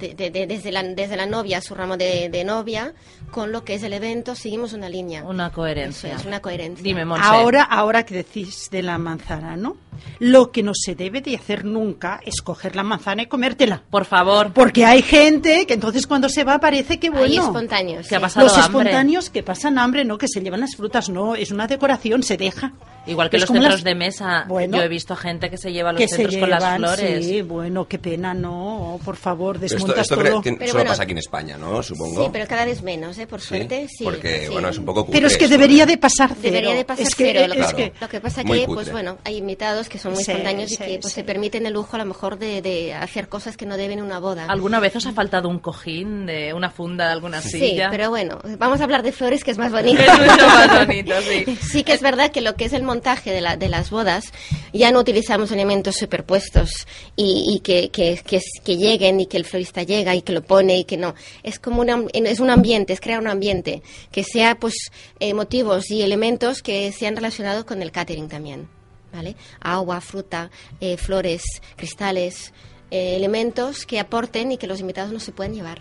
de- 0.00 0.14
de- 0.14 0.30
de- 0.30 0.46
desde, 0.46 0.72
la, 0.72 0.82
desde 0.82 1.16
la 1.16 1.26
novia, 1.26 1.60
su 1.60 1.74
ramo 1.74 1.96
de, 1.96 2.28
de 2.28 2.44
novia, 2.44 2.94
con 3.30 3.52
lo 3.52 3.64
que 3.64 3.74
es 3.74 3.82
el 3.82 3.92
evento, 3.92 4.34
seguimos 4.34 4.72
una 4.72 4.88
línea. 4.88 5.22
Una 5.24 5.50
coherencia. 5.50 6.10
Eso 6.10 6.20
es, 6.20 6.26
una 6.26 6.40
coherencia. 6.40 6.82
Dime, 6.82 7.04
Monse. 7.04 7.24
ahora, 7.26 7.62
ahora 7.62 8.04
que 8.04 8.14
decís 8.16 8.68
de 8.70 8.82
la 8.82 8.98
manzana, 8.98 9.56
¿no? 9.56 9.76
Lo 10.18 10.50
que 10.50 10.62
no 10.62 10.72
se 10.74 10.94
debe 10.94 11.20
de 11.20 11.36
hacer 11.36 11.64
nunca 11.64 12.20
es 12.24 12.40
coger 12.40 12.74
la 12.74 12.82
manzana 12.82 13.22
y 13.22 13.26
comértela. 13.26 13.82
Por 13.90 14.06
favor. 14.06 14.52
Porque 14.54 14.84
hay 14.86 15.02
gente 15.02 15.66
que 15.66 15.74
entonces 15.74 16.06
cuando 16.06 16.28
se 16.30 16.42
va 16.42 16.58
parece 16.58 16.98
que 16.98 17.08
Hay 17.08 17.12
bueno. 17.12 17.42
espontáneos. 17.44 18.08
¿Qué 18.08 18.14
ha 18.16 18.18
sí. 18.18 18.22
pasado 18.22 18.46
Los 18.46 18.56
hambre? 18.56 18.80
espontáneos 18.84 19.28
que 19.30 19.42
pasan 19.42 19.78
hambre, 19.78 20.04
no, 20.06 20.16
que 20.16 20.26
se 20.28 20.40
llevan 20.40 20.60
las 20.60 20.74
frutas, 20.74 21.10
no, 21.10 21.34
es 21.34 21.50
una 21.50 21.66
decoración, 21.66 22.22
se 22.22 22.38
deja. 22.38 22.72
Igual 23.06 23.28
que 23.30 23.36
Es 23.36 23.42
los 23.42 23.50
centros 23.50 23.74
las- 23.74 23.84
de 23.84 23.94
mesa, 23.94 24.44
Bueno, 24.46 24.76
yo 24.76 24.82
he 24.82 24.88
visto 24.88 25.16
gente 25.16 25.50
que 25.50 25.56
se 25.58 25.72
lleva 25.72 25.92
los 25.92 26.00
que 26.00 26.08
se 26.08 26.16
centros 26.16 26.36
con 26.38 26.50
las 26.50 26.62
llevan, 26.62 26.78
flores. 26.78 27.26
sí, 27.26 27.42
bueno, 27.42 27.86
qué 27.88 27.98
pena, 27.98 28.34
no, 28.34 28.98
por 29.04 29.16
favor, 29.16 29.58
Pero 29.90 30.02
esto, 30.02 30.14
esto 30.14 30.30
todo. 30.30 30.42
solo 30.42 30.72
bueno, 30.74 30.90
pasa 30.90 31.02
aquí 31.02 31.12
en 31.12 31.18
España, 31.18 31.56
¿no? 31.58 31.82
Supongo. 31.82 32.24
Sí, 32.24 32.30
pero 32.32 32.46
cada 32.46 32.64
vez 32.64 32.82
menos, 32.82 33.18
¿eh? 33.18 33.26
Por 33.26 33.40
Sí, 33.40 33.48
suerte, 33.48 33.86
sí. 33.88 34.04
Porque, 34.04 34.46
sí. 34.46 34.52
bueno, 34.52 34.68
es 34.68 34.78
un 34.78 34.84
poco 34.84 35.06
Pero 35.06 35.26
es 35.26 35.32
cutre 35.34 35.38
que 35.38 35.44
esto, 35.46 35.56
debería 35.58 35.82
¿eh? 35.84 35.86
de 35.86 35.98
pasar 35.98 36.30
cero. 36.30 36.54
Debería 36.54 36.74
de 36.74 36.84
pasar 36.84 37.06
es 37.06 37.14
que, 37.14 37.24
cero. 37.32 37.46
Lo 37.48 37.54
que, 37.54 37.60
es 37.60 37.66
Claro. 37.66 37.76
que- 37.76 37.92
lo 38.00 38.08
que 38.08 38.20
pasa 38.20 38.42
que, 38.44 38.48
cutre. 38.48 38.74
pues 38.74 38.92
bueno, 38.92 39.18
hay 39.24 39.36
invitados 39.36 39.88
que 39.88 39.98
son 39.98 40.12
muy 40.14 40.24
Sí, 40.24 40.30
espontáneos 40.30 40.70
y 40.72 40.76
sí, 40.76 40.84
que 40.84 40.98
pues, 41.00 41.12
sí. 41.12 41.20
se 41.20 41.24
permiten 41.24 41.66
el 41.66 41.72
lujo 41.72 41.96
a 41.96 41.98
lo 41.98 42.04
mejor 42.06 42.38
de, 42.38 42.62
de 42.62 42.94
hacer 42.94 43.28
cosas 43.28 43.56
que 43.56 43.66
no 43.66 43.76
deben 43.76 43.98
en 43.98 44.04
una 44.04 44.18
boda. 44.18 44.46
¿Alguna 44.48 44.80
vez 44.80 44.96
os 44.96 45.06
ha 45.06 45.12
faltado 45.12 45.48
un 45.48 45.58
cojín, 45.58 46.26
de 46.26 46.52
una 46.54 46.70
funda 46.70 47.06
de 47.06 47.12
alguna 47.12 47.40
Sí, 47.42 47.58
silla? 47.58 47.88
pero 47.90 48.10
bueno, 48.10 48.38
vamos 48.58 48.80
a 48.80 48.84
hablar 48.84 49.02
de 49.02 49.12
flores, 49.12 49.44
que 49.44 49.50
es 49.50 49.58
más 49.58 49.72
bonito. 49.72 50.00
Es 50.10 50.18
mucho 50.18 50.46
más 50.46 50.78
bonito, 50.86 51.14
sí. 51.28 51.56
Sí 51.60 51.84
que 51.84 51.92
es 51.92 52.00
verdad 52.02 52.30
que 52.30 52.40
lo 52.40 52.54
que 52.56 52.64
es 52.64 52.72
el 52.72 52.82
montaje 52.82 53.30
de, 53.30 53.40
la- 53.40 53.56
de 53.56 53.68
las 53.68 53.90
bodas, 53.90 54.32
ya 54.72 54.90
no 54.90 55.00
utilizamos 55.00 55.50
elementos 55.52 55.96
superpuestos 55.96 56.86
y, 57.16 57.54
y 57.54 57.60
que, 57.60 57.90
que, 57.90 58.20
que, 58.24 58.40
que 58.64 58.76
lleguen 58.76 59.20
y 59.20 59.26
que 59.26 59.36
el 59.36 59.44
florista 59.44 59.79
llega 59.82 60.14
y 60.14 60.22
que 60.22 60.32
lo 60.32 60.42
pone 60.42 60.78
y 60.78 60.84
que 60.84 60.96
no. 60.96 61.14
Es 61.42 61.58
como 61.58 61.80
una- 61.80 62.04
es 62.12 62.40
un 62.40 62.50
ambiente, 62.50 62.92
es 62.92 63.00
crear 63.00 63.20
un 63.20 63.26
ambiente 63.28 63.82
que 64.12 64.24
sea 64.24 64.56
pues 64.58 64.74
eh, 65.18 65.34
motivos 65.34 65.90
y 65.90 66.02
elementos 66.02 66.62
que 66.62 66.92
sean 66.92 67.16
relacionados 67.16 67.64
con 67.64 67.82
el 67.82 67.92
catering 67.92 68.28
también. 68.28 68.68
¿Vale? 69.12 69.34
Agua, 69.60 70.00
fruta, 70.00 70.50
eh, 70.80 70.96
flores, 70.96 71.42
cristales, 71.76 72.52
eh, 72.92 73.16
elementos 73.16 73.84
que 73.84 73.98
aporten 73.98 74.52
y 74.52 74.56
que 74.56 74.68
los 74.68 74.78
invitados 74.80 75.12
no 75.12 75.18
se 75.18 75.32
pueden 75.32 75.54
llevar. 75.54 75.80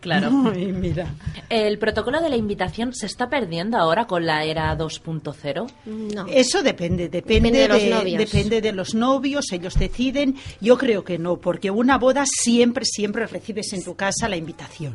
Claro. 0.00 0.30
Ay, 0.54 0.72
mira. 0.72 1.14
¿El 1.48 1.78
protocolo 1.78 2.20
de 2.20 2.28
la 2.30 2.36
invitación 2.36 2.94
se 2.94 3.06
está 3.06 3.28
perdiendo 3.28 3.76
ahora 3.76 4.06
con 4.06 4.24
la 4.26 4.44
era 4.44 4.76
2.0? 4.76 5.70
No. 6.14 6.26
Eso 6.26 6.62
depende, 6.62 7.08
depende, 7.08 7.50
Depende 7.50 7.58
de 7.60 7.68
los 7.68 7.82
de, 7.82 7.90
novios. 7.90 8.18
depende 8.18 8.60
de 8.60 8.72
los 8.72 8.94
novios, 8.94 9.52
ellos 9.52 9.74
deciden. 9.74 10.36
Yo 10.60 10.78
creo 10.78 11.04
que 11.04 11.18
no, 11.18 11.36
porque 11.36 11.70
una 11.70 11.98
boda 11.98 12.24
siempre, 12.26 12.84
siempre 12.84 13.26
recibes 13.26 13.72
en 13.72 13.84
tu 13.84 13.94
casa 13.94 14.28
la 14.28 14.36
invitación. 14.36 14.94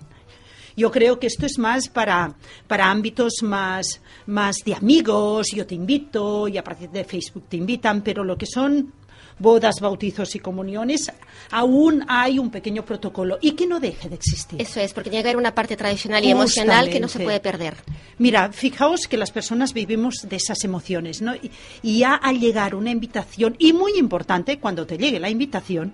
Yo 0.78 0.92
creo 0.92 1.20
que 1.20 1.28
esto 1.28 1.46
es 1.46 1.58
más 1.58 1.88
para, 1.88 2.36
para 2.68 2.92
ámbitos 2.92 3.36
más, 3.44 4.02
más 4.26 4.58
de 4.66 4.76
amigos, 4.76 5.48
yo 5.54 5.66
te 5.66 5.74
invito 5.74 6.50
y 6.50 6.58
a 6.58 6.64
partir 6.66 6.90
de 6.90 7.06
Facebook 7.06 7.46
te 7.48 7.56
invitan, 7.56 8.02
pero 8.02 8.26
lo 8.26 8.38
que 8.38 8.46
son 8.46 8.92
bodas, 9.38 9.76
bautizos 9.82 10.36
y 10.36 10.40
comuniones, 10.40 11.12
aún 11.52 12.06
hay 12.08 12.40
un 12.40 12.50
pequeño 12.50 12.86
protocolo 12.86 13.38
y 13.42 13.52
que 13.52 13.68
no 13.68 13.80
deje 13.80 14.10
de 14.10 14.16
existir. 14.16 14.62
Eso 14.62 14.80
es, 14.80 14.94
porque 14.94 15.10
tiene 15.10 15.24
que 15.24 15.30
haber 15.30 15.38
una 15.38 15.54
parte 15.54 15.76
tradicional 15.76 16.24
y 16.24 16.32
emocional 16.32 16.90
que 16.90 17.00
no 17.00 17.08
se 17.08 17.20
puede 17.20 17.40
perder. 17.40 17.76
Mira, 18.18 18.52
fijaos 18.52 19.08
que 19.08 19.18
las 19.18 19.32
personas 19.32 19.74
vivimos 19.74 20.28
de 20.28 20.38
esas 20.38 20.64
emociones, 20.64 21.22
¿no? 21.22 21.36
Y, 21.36 21.52
y 21.84 22.00
ya 22.00 22.16
al 22.16 22.40
llegar 22.40 22.76
una 22.76 22.92
invitación, 22.92 23.56
y 23.60 23.74
muy 23.74 23.98
importante, 23.98 24.60
cuando 24.60 24.86
te 24.86 24.98
llegue 24.98 25.20
la 25.20 25.30
invitación, 25.30 25.94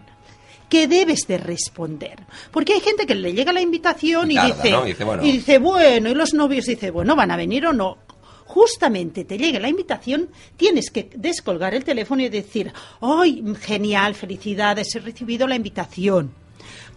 que 0.72 0.88
debes 0.88 1.28
de 1.28 1.38
responder. 1.38 2.20
Porque 2.50 2.74
hay 2.74 2.80
gente 2.80 3.06
que 3.06 3.14
le 3.14 3.34
llega 3.34 3.52
la 3.52 3.60
invitación 3.60 4.32
y, 4.32 4.36
Y 4.36 4.38
tarda, 4.38 4.56
dice, 4.56 4.72
¿no? 4.72 4.86
Y 4.86 4.88
dice, 4.92 5.04
bueno. 5.04 5.26
y 5.26 5.32
dice, 5.34 5.58
bueno, 5.58 6.10
y 6.10 6.14
los 6.14 6.34
novios 6.34 6.66
dicen, 6.66 6.94
bueno, 6.94 7.14
¿van 7.16 7.30
a 7.30 7.36
venir 7.36 7.66
o 7.66 7.74
no? 7.74 7.98
Justamente 8.54 9.24
te 9.24 9.38
llegue 9.38 9.62
la 9.62 9.70
invitación, 9.70 10.28
tienes 10.58 10.92
que 10.92 11.10
descolgar 11.16 11.74
el 11.74 11.86
teléfono 11.86 12.22
y 12.22 12.28
decir, 12.28 12.74
¡ay, 13.00 13.42
genial, 13.62 14.14
felicidades, 14.14 14.94
he 14.94 15.00
recibido 15.00 15.48
la 15.48 15.56
invitación! 15.56 16.34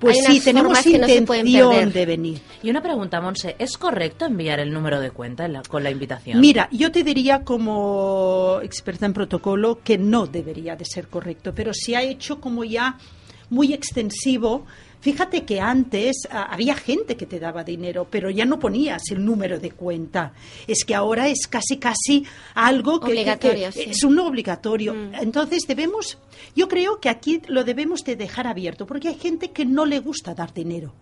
Pues 0.00 0.16
Hay 0.28 0.40
sí, 0.40 0.44
tenemos 0.44 0.72
no 0.84 0.90
intención 0.90 1.92
de 1.92 2.06
venir. 2.06 2.40
Y 2.62 2.70
una 2.70 2.82
pregunta, 2.82 3.20
Monse, 3.20 3.54
¿es 3.58 3.78
correcto 3.78 4.24
enviar 4.26 4.58
el 4.58 4.72
número 4.72 4.98
de 5.00 5.12
cuenta 5.12 5.46
en 5.46 5.52
la- 5.54 5.62
con 5.62 5.84
la 5.84 5.90
invitación? 5.92 6.40
Mira, 6.40 6.68
yo 6.72 6.90
te 6.90 7.04
diría 7.04 7.44
como 7.44 8.58
experta 8.62 9.06
en 9.06 9.12
protocolo 9.12 9.78
que 9.84 9.96
no 9.96 10.26
debería 10.26 10.74
de 10.74 10.84
ser 10.84 11.06
correcto, 11.06 11.52
pero 11.54 11.70
se 11.72 11.96
ha 11.96 12.02
hecho 12.02 12.40
como 12.40 12.64
ya 12.64 12.98
muy 13.54 13.72
extensivo. 13.72 14.66
Fíjate 15.00 15.44
que 15.44 15.60
antes 15.60 16.26
ah, 16.30 16.48
había 16.50 16.74
gente 16.74 17.14
que 17.16 17.26
te 17.26 17.38
daba 17.38 17.62
dinero, 17.62 18.06
pero 18.10 18.30
ya 18.30 18.46
no 18.46 18.58
ponías 18.58 19.02
el 19.10 19.22
número 19.22 19.58
de 19.60 19.70
cuenta. 19.70 20.32
Es 20.66 20.82
que 20.84 20.94
ahora 20.94 21.28
es 21.28 21.46
casi, 21.46 21.76
casi 21.76 22.24
algo 22.54 23.00
que, 23.00 23.08
que- 23.08 23.12
que 23.12 23.20
Obligatorio, 23.20 23.72
sí. 23.72 23.82
es 23.86 24.02
un 24.02 24.18
obligatorio. 24.18 24.94
Mm. 24.94 25.14
Entonces 25.20 25.64
debemos, 25.68 26.16
yo 26.56 26.68
creo 26.68 27.00
que 27.00 27.10
aquí 27.10 27.42
lo 27.48 27.64
debemos 27.64 28.02
de 28.04 28.16
dejar 28.16 28.46
abierto, 28.46 28.86
porque 28.86 29.08
hay 29.08 29.16
gente 29.16 29.50
que 29.50 29.66
no 29.66 29.84
le 29.84 29.98
gusta 30.00 30.34
dar 30.34 30.54
dinero. 30.54 30.94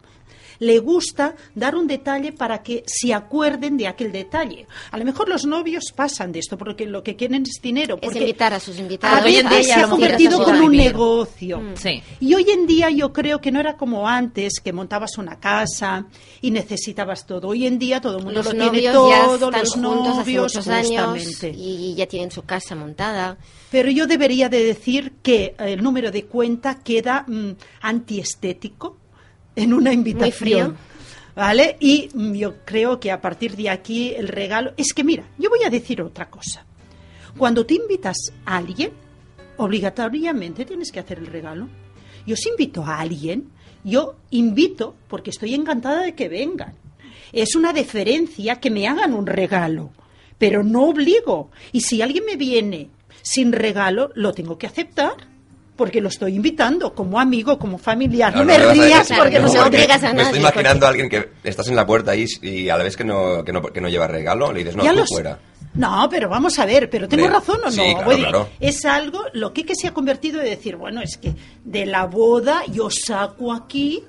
Le 0.59 0.79
gusta 0.79 1.35
dar 1.55 1.75
un 1.75 1.87
detalle 1.87 2.33
para 2.33 2.63
que 2.63 2.83
se 2.87 3.15
acuerden 3.15 3.77
de 3.77 3.87
aquel 3.87 4.13
detalle. 4.13 4.67
A 4.91 4.99
lo 4.99 5.05
mejor 5.05 5.29
los 5.29 5.45
novios 5.45 5.93
pasan 5.95 6.33
de 6.33 6.41
esto 6.41 6.57
porque 6.59 6.87
lo 6.87 7.03
que 7.03 7.17
quieren 7.17 7.43
es 7.43 7.61
dinero. 7.63 7.99
Es 8.01 8.15
invitar 8.17 8.55
a 8.55 8.61
sus 8.61 8.79
invitados. 8.79 9.25
hoy 9.25 9.37
en 9.37 9.49
veces 9.49 9.67
día 9.67 9.75
se 9.75 9.81
ha 9.83 9.89
convertido 9.89 10.45
como 10.45 10.67
un 10.67 10.77
negocio. 10.77 11.61
Mm. 11.61 11.77
Sí. 11.77 12.03
Y 12.21 12.35
hoy 12.35 12.47
en 12.51 12.67
día 12.67 12.91
yo 12.91 13.13
creo 13.13 13.41
que 13.41 13.51
no 13.51 13.61
era 13.61 13.77
como 13.77 14.09
antes, 14.09 14.61
que 14.63 14.73
montabas 14.73 15.19
una 15.19 15.39
casa 15.39 16.07
y 16.41 16.51
necesitabas 16.51 17.27
todo. 17.27 17.49
Hoy 17.49 17.67
en 17.67 17.79
día 17.79 18.01
todo 18.01 18.19
el 18.19 18.25
mundo 18.25 18.43
Los 18.43 18.55
lo 18.55 18.71
tiene 18.71 18.93
todo, 18.93 19.35
están 19.35 19.61
los 19.61 19.77
novios, 19.77 20.57
años 20.69 21.23
justamente. 21.25 21.53
y 21.57 21.95
ya 21.95 22.07
tienen 22.07 22.31
su 22.31 22.43
casa 22.43 22.75
montada. 22.75 23.39
Pero 23.71 23.91
yo 23.91 24.07
debería 24.07 24.49
de 24.49 24.65
decir 24.65 25.15
que 25.23 25.55
el 25.59 25.83
número 25.83 26.11
de 26.11 26.27
cuenta 26.27 26.81
queda 26.83 27.25
mm, 27.27 27.53
antiestético 27.81 28.99
en 29.57 29.73
una 29.73 29.93
invitación. 29.93 30.33
frío. 30.33 30.75
¿Vale? 31.35 31.77
Y 31.81 32.11
yo 32.39 32.57
creo 32.65 33.01
que 33.01 33.11
a 33.11 33.21
partir 33.21 33.57
de 33.57 33.71
aquí 33.71 34.13
el 34.15 34.29
regalo... 34.29 34.73
Es 34.77 34.93
que 34.93 35.03
mira, 35.03 35.25
yo 35.39 35.49
voy 35.49 35.65
a 35.65 35.71
decir 35.71 36.03
otra 36.03 36.29
cosa. 36.29 36.67
Cuando 37.39 37.65
te 37.65 37.75
invitas 37.75 38.17
a 38.45 38.59
alguien, 38.59 38.93
obligatoriamente 39.57 40.67
tienes 40.67 40.93
que 40.93 41.01
hacer 41.01 41.19
el 41.19 41.27
regalo. 41.27 41.69
Yo 42.27 42.37
si 42.37 42.51
invito 42.51 42.85
a 42.85 43.01
alguien, 43.01 43.51
yo 43.83 44.17
invito 44.31 44.95
porque 45.09 45.31
estoy 45.31 45.55
encantada 45.55 46.03
de 46.03 46.15
que 46.15 46.29
vengan. 46.29 46.75
Es 47.33 47.55
una 47.55 47.73
deferencia 47.73 48.61
que 48.61 48.71
me 48.71 48.87
hagan 48.87 49.15
un 49.15 49.27
regalo, 49.27 49.91
pero 50.37 50.63
no 50.63 50.85
obligo. 50.85 51.51
Y 51.73 51.81
si 51.81 52.03
alguien 52.03 52.25
me 52.27 52.37
viene 52.37 52.91
sin 53.23 53.53
regalo, 53.53 54.11
lo 54.15 54.33
tengo 54.33 54.59
que 54.59 54.67
aceptar. 54.67 55.32
Porque 55.77 56.01
lo 56.03 56.09
estoy 56.09 56.37
invitando 56.37 56.95
como 56.95 57.19
amigo, 57.19 57.59
como 57.59 57.79
familiar. 57.79 58.37
No, 58.37 58.45
me 58.45 58.55
a 58.57 58.73
rías 58.73 59.09
decir- 59.09 59.17
porque 59.19 59.41
no, 59.41 59.49
se 59.49 59.59
obligas 59.59 60.03
a 60.03 60.09
Me 60.09 60.15
nadie, 60.15 60.23
estoy 60.25 60.41
imaginando 60.41 60.87
a 60.87 60.89
alguien 60.91 61.09
que 61.09 61.31
estás 61.45 61.67
en 61.69 61.77
la 61.77 61.87
puerta 61.87 62.11
ahí 62.11 62.27
y 62.43 62.69
a 62.69 62.77
la 62.77 62.85
vez 62.85 62.97
que 62.97 63.05
no, 63.05 63.43
que 63.43 63.53
no, 63.53 63.63
que 63.63 63.81
no 63.81 63.89
lleva 63.89 64.07
regalo, 64.07 64.53
le 64.53 64.59
dices, 64.61 64.77
no, 64.77 64.85
tú 64.85 64.93
los- 64.95 65.09
fuera. 65.09 65.39
No, 65.75 66.07
pero 66.11 66.29
vamos 66.29 66.59
a 66.59 66.67
ver, 66.67 66.91
pero 66.91 67.09
tengo 67.09 67.27
razón 67.29 67.59
o 67.63 67.65
no. 67.65 67.71
sí, 67.71 67.95
claro. 68.05 68.51
Es 68.61 68.85
algo, 68.85 69.23
lo 69.33 69.55
que, 69.55 69.65
que 69.65 69.75
se 69.75 69.89
ha 69.89 69.95
convertido 69.95 70.39
de 70.43 70.51
decir, 70.51 70.77
bueno, 70.77 71.01
es 71.01 71.17
que 71.17 71.35
de 71.65 71.87
la 71.87 72.05
boda 72.05 72.63
yo 72.71 72.91
saco 72.91 73.55
aquí, 73.55 74.05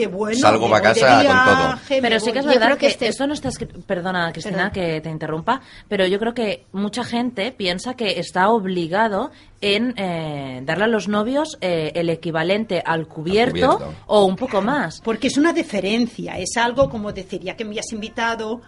que 0.00 0.06
bueno, 0.06 0.38
Salgo 0.38 0.66
me 0.68 0.72
pa' 0.72 0.80
voy 0.80 0.94
de 0.94 1.00
casa 1.00 1.24
con 1.24 1.54
todo. 1.54 2.00
Pero 2.00 2.20
sí 2.20 2.32
que 2.32 2.38
es 2.40 2.44
Yo 2.44 2.50
verdad 2.50 2.66
creo 2.66 2.76
que, 2.78 2.86
que 2.86 2.92
este- 2.92 3.08
esto 3.08 3.26
no 3.26 3.34
está 3.34 3.48
escrito. 3.48 3.80
Perdona, 3.86 4.32
Cristina, 4.32 4.70
Perdón. 4.70 4.72
que 4.72 5.00
te 5.00 5.10
interrumpa, 5.10 5.60
pero 5.88 6.06
yo 6.06 6.18
creo 6.18 6.34
que 6.34 6.64
mucha 6.72 7.04
gente 7.04 7.52
piensa 7.52 7.94
que 7.94 8.18
está 8.18 8.48
obligado 8.50 9.30
en 9.60 9.94
eh, 9.98 10.62
darle 10.64 10.84
a 10.84 10.88
los 10.88 11.08
novios 11.08 11.58
eh, 11.60 11.92
el 11.94 12.08
equivalente 12.10 12.82
al 12.84 13.06
cubierto, 13.06 13.76
cubierto. 13.78 13.94
o 14.06 14.24
un 14.24 14.36
poco 14.36 14.62
más. 14.62 15.00
Porque 15.02 15.26
es 15.28 15.36
una 15.36 15.52
deferencia, 15.52 16.38
es 16.38 16.56
algo 16.56 16.88
como 16.88 17.12
decir, 17.12 17.40
ya 17.42 17.56
que 17.56 17.64
me 17.64 17.78
has 17.78 17.92
invitado, 17.92 18.62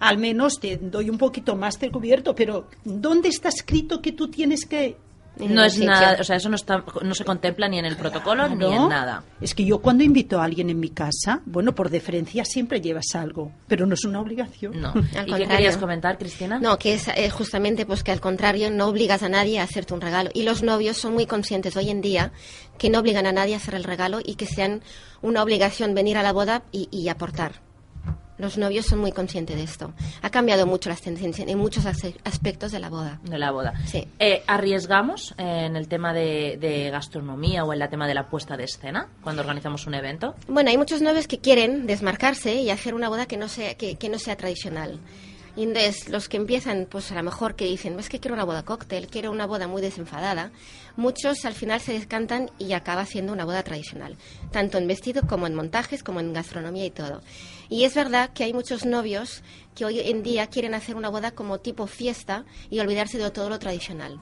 al 0.00 0.18
menos 0.18 0.58
te 0.58 0.76
doy 0.78 1.08
un 1.10 1.18
poquito 1.18 1.54
más 1.54 1.78
del 1.78 1.92
cubierto, 1.92 2.34
pero 2.34 2.66
¿dónde 2.84 3.28
está 3.28 3.48
escrito 3.50 4.02
que 4.02 4.12
tú 4.12 4.28
tienes 4.28 4.66
que 4.66 4.96
No 5.38 5.64
es 5.64 5.74
sitio. 5.74 5.90
nada, 5.90 6.16
o 6.20 6.24
sea, 6.24 6.36
eso 6.36 6.48
no, 6.48 6.56
está, 6.56 6.84
no 7.02 7.14
se 7.14 7.24
contempla 7.24 7.68
ni 7.68 7.78
en 7.78 7.86
el 7.86 7.96
protocolo 7.96 8.48
ni 8.48 8.66
en 8.66 8.88
nada. 8.88 9.24
Es 9.40 9.54
que 9.54 9.64
yo 9.64 9.80
cuando 9.80 10.04
invito 10.04 10.40
a 10.40 10.44
alguien 10.44 10.70
en 10.70 10.78
mi 10.78 10.90
casa, 10.90 11.40
bueno, 11.46 11.74
por 11.74 11.90
deferencia 11.90 12.44
siempre 12.44 12.80
llevas 12.80 13.14
algo, 13.14 13.50
pero 13.66 13.86
no 13.86 13.94
es 13.94 14.04
una 14.04 14.20
obligación. 14.20 14.80
No. 14.80 14.90
Al 14.90 15.02
¿Y 15.04 15.10
qué 15.10 15.14
contrario. 15.14 15.48
querías 15.48 15.76
comentar, 15.78 16.18
Cristina? 16.18 16.58
No, 16.58 16.78
que 16.78 16.94
es 16.94 17.08
eh, 17.08 17.30
justamente 17.30 17.86
pues 17.86 18.02
que 18.02 18.12
al 18.12 18.20
contrario 18.20 18.70
no 18.70 18.88
obligas 18.88 19.22
a 19.22 19.28
nadie 19.28 19.58
a 19.58 19.64
hacerte 19.64 19.94
un 19.94 20.00
regalo. 20.00 20.30
Y 20.34 20.42
los 20.42 20.62
novios 20.62 20.98
son 20.98 21.14
muy 21.14 21.26
conscientes 21.26 21.76
hoy 21.76 21.90
en 21.90 22.00
día 22.00 22.32
que 22.78 22.90
no 22.90 22.98
obligan 22.98 23.26
a 23.26 23.32
nadie 23.32 23.54
a 23.54 23.56
hacer 23.56 23.74
el 23.74 23.84
regalo 23.84 24.20
y 24.22 24.34
que 24.34 24.46
sean 24.46 24.82
una 25.22 25.42
obligación 25.42 25.94
venir 25.94 26.18
a 26.18 26.22
la 26.22 26.32
boda 26.32 26.62
y, 26.72 26.88
y 26.90 27.08
aportar. 27.08 27.71
Los 28.38 28.58
novios 28.58 28.86
son 28.86 28.98
muy 28.98 29.12
conscientes 29.12 29.56
de 29.56 29.62
esto. 29.62 29.92
Ha 30.22 30.30
cambiado 30.30 30.66
mucho 30.66 30.88
las 30.88 31.00
tendencias 31.00 31.48
en 31.48 31.58
muchos 31.58 31.86
as- 31.86 32.02
aspectos 32.24 32.72
de 32.72 32.80
la 32.80 32.88
boda. 32.88 33.20
de 33.22 33.38
la 33.38 33.52
boda. 33.52 33.72
Sí. 33.86 34.08
Eh, 34.18 34.42
¿Arriesgamos 34.48 35.32
en 35.38 35.76
el 35.76 35.86
tema 35.86 36.12
de, 36.12 36.56
de 36.60 36.90
gastronomía 36.90 37.62
o 37.64 37.72
en 37.72 37.80
el 37.82 37.88
tema 37.88 38.08
de 38.08 38.14
la 38.14 38.28
puesta 38.28 38.56
de 38.56 38.64
escena 38.64 39.08
cuando 39.22 39.42
organizamos 39.42 39.86
un 39.86 39.94
evento? 39.94 40.34
Bueno, 40.48 40.70
hay 40.70 40.78
muchos 40.78 41.02
novios 41.02 41.28
que 41.28 41.38
quieren 41.38 41.86
desmarcarse 41.86 42.54
y 42.56 42.70
hacer 42.70 42.94
una 42.94 43.08
boda 43.08 43.26
que 43.26 43.36
no 43.36 43.48
sea, 43.48 43.74
que, 43.76 43.94
que 43.96 44.08
no 44.08 44.18
sea 44.18 44.34
tradicional. 44.36 44.98
Y 45.54 45.64
entonces 45.64 46.08
los 46.08 46.30
que 46.30 46.38
empiezan, 46.38 46.88
pues 46.90 47.12
a 47.12 47.14
lo 47.14 47.22
mejor 47.22 47.54
que 47.54 47.66
dicen, 47.66 47.98
es 48.00 48.08
que 48.08 48.18
quiero 48.18 48.34
una 48.34 48.44
boda 48.46 48.64
cóctel, 48.64 49.06
quiero 49.06 49.30
una 49.30 49.46
boda 49.46 49.68
muy 49.68 49.82
desenfadada, 49.82 50.50
muchos 50.96 51.44
al 51.44 51.52
final 51.52 51.78
se 51.78 51.92
descantan 51.92 52.50
y 52.58 52.72
acaba 52.72 53.04
siendo 53.04 53.34
una 53.34 53.44
boda 53.44 53.62
tradicional, 53.62 54.16
tanto 54.50 54.78
en 54.78 54.88
vestido 54.88 55.20
como 55.28 55.46
en 55.46 55.54
montajes, 55.54 56.02
como 56.02 56.20
en 56.20 56.32
gastronomía 56.32 56.86
y 56.86 56.90
todo. 56.90 57.20
Y 57.72 57.84
es 57.84 57.94
verdad 57.94 58.30
que 58.34 58.44
hay 58.44 58.52
muchos 58.52 58.84
novios 58.84 59.42
que 59.74 59.86
hoy 59.86 59.98
en 60.00 60.22
día 60.22 60.46
quieren 60.48 60.74
hacer 60.74 60.94
una 60.94 61.08
boda 61.08 61.30
como 61.30 61.58
tipo 61.58 61.86
fiesta 61.86 62.44
y 62.68 62.78
olvidarse 62.80 63.16
de 63.16 63.30
todo 63.30 63.48
lo 63.48 63.58
tradicional 63.58 64.20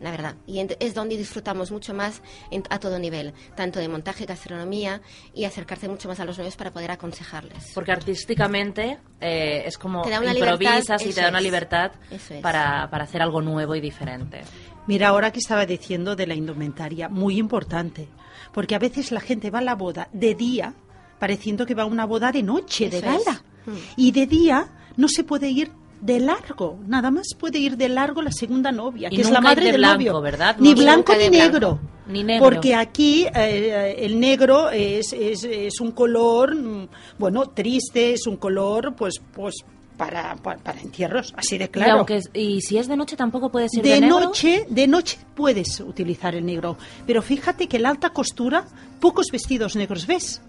la 0.00 0.10
verdad. 0.10 0.34
Y 0.46 0.58
es 0.80 0.94
donde 0.94 1.14
disfrutamos 1.18 1.70
mucho 1.70 1.92
más 1.92 2.22
en- 2.50 2.62
a 2.70 2.78
todo 2.78 2.98
nivel, 2.98 3.34
tanto 3.54 3.80
de 3.80 3.86
montaje, 3.86 4.24
gastronomía 4.24 5.02
y 5.34 5.44
acercarse 5.44 5.88
mucho 5.90 6.08
más 6.08 6.18
a 6.20 6.24
los 6.24 6.38
novios 6.38 6.56
para 6.56 6.72
poder 6.72 6.90
aconsejarles. 6.90 7.72
Porque 7.74 7.92
artísticamente 7.92 8.96
eh, 9.20 9.62
es 9.66 9.76
como 9.76 10.00
Te 10.00 10.08
da 10.08 10.20
una 10.20 10.32
improvisas 10.32 11.02
libertad, 11.02 11.06
y 11.06 11.12
te 11.12 11.20
da 11.20 11.28
una 11.28 11.38
es. 11.40 11.44
libertad 11.44 11.92
es. 12.10 12.40
para, 12.40 12.88
para 12.90 13.04
hacer 13.04 13.20
algo 13.20 13.42
nuevo 13.42 13.74
y 13.74 13.82
diferente. 13.82 14.40
Mira, 14.86 15.08
ahora 15.08 15.32
que 15.32 15.40
estaba 15.40 15.66
diciendo 15.66 16.16
de 16.16 16.26
la 16.26 16.34
indumentaria, 16.34 17.10
muy 17.10 17.36
importante, 17.38 18.08
porque 18.54 18.74
a 18.74 18.78
veces 18.78 19.12
la 19.12 19.20
gente 19.20 19.50
va 19.50 19.58
a 19.58 19.62
la 19.62 19.74
boda 19.74 20.08
de 20.14 20.34
día 20.34 20.72
pareciendo 21.20 21.64
que 21.66 21.74
va 21.74 21.84
a 21.84 21.86
una 21.86 22.04
boda 22.06 22.32
de 22.32 22.42
noche, 22.42 22.90
de 22.90 23.00
gala. 23.00 23.44
Mm. 23.66 23.70
Y 23.96 24.10
de 24.10 24.26
día 24.26 24.66
no 24.96 25.06
se 25.06 25.22
puede 25.22 25.48
ir 25.50 25.70
de 26.00 26.18
largo, 26.18 26.78
nada 26.88 27.10
más 27.10 27.26
puede 27.38 27.58
ir 27.58 27.76
de 27.76 27.90
largo 27.90 28.22
la 28.22 28.32
segunda 28.32 28.72
novia, 28.72 29.08
Y 29.12 29.16
que 29.16 29.22
es 29.22 29.30
la 29.30 29.40
madre 29.42 29.66
de 29.66 29.72
del 29.72 29.80
blanco, 29.82 29.94
novio. 29.98 30.20
¿verdad? 30.22 30.56
Ni 30.58 30.72
blanco 30.74 31.12
ni 31.14 31.28
blanco. 31.28 31.44
negro. 31.52 31.78
Ni 32.08 32.24
negro. 32.24 32.42
Porque 32.44 32.74
aquí 32.74 33.26
eh, 33.34 33.96
el 33.98 34.18
negro 34.18 34.70
es, 34.70 35.12
es, 35.12 35.44
es 35.44 35.78
un 35.80 35.92
color, 35.92 36.56
mm, 36.56 36.88
bueno, 37.18 37.50
triste, 37.50 38.14
es 38.14 38.26
un 38.26 38.38
color, 38.38 38.94
pues, 38.96 39.20
pues 39.32 39.56
para, 39.98 40.34
para, 40.36 40.58
para 40.58 40.80
entierros, 40.80 41.34
así 41.36 41.58
de 41.58 41.66
Y, 41.66 41.68
claro. 41.68 41.98
aunque 41.98 42.16
es- 42.16 42.30
y 42.32 42.62
si 42.62 42.78
es 42.78 42.88
de 42.88 42.96
noche 42.96 43.14
tampoco 43.16 43.50
puedes 43.52 43.74
ir 43.74 43.82
de, 43.82 43.90
De 43.90 44.00
negro. 44.00 44.20
noche, 44.20 44.66
de 44.70 44.86
noche 44.88 45.18
puedes 45.36 45.80
utilizar 45.80 46.34
el 46.34 46.46
negro, 46.46 46.78
pero 47.06 47.20
fíjate 47.20 47.66
que 47.68 47.78
la 47.78 47.90
alta 47.90 48.08
costura 48.10 48.64
pocos 49.00 49.26
vestidos 49.30 49.76
negros 49.76 50.06
ves. 50.06 50.40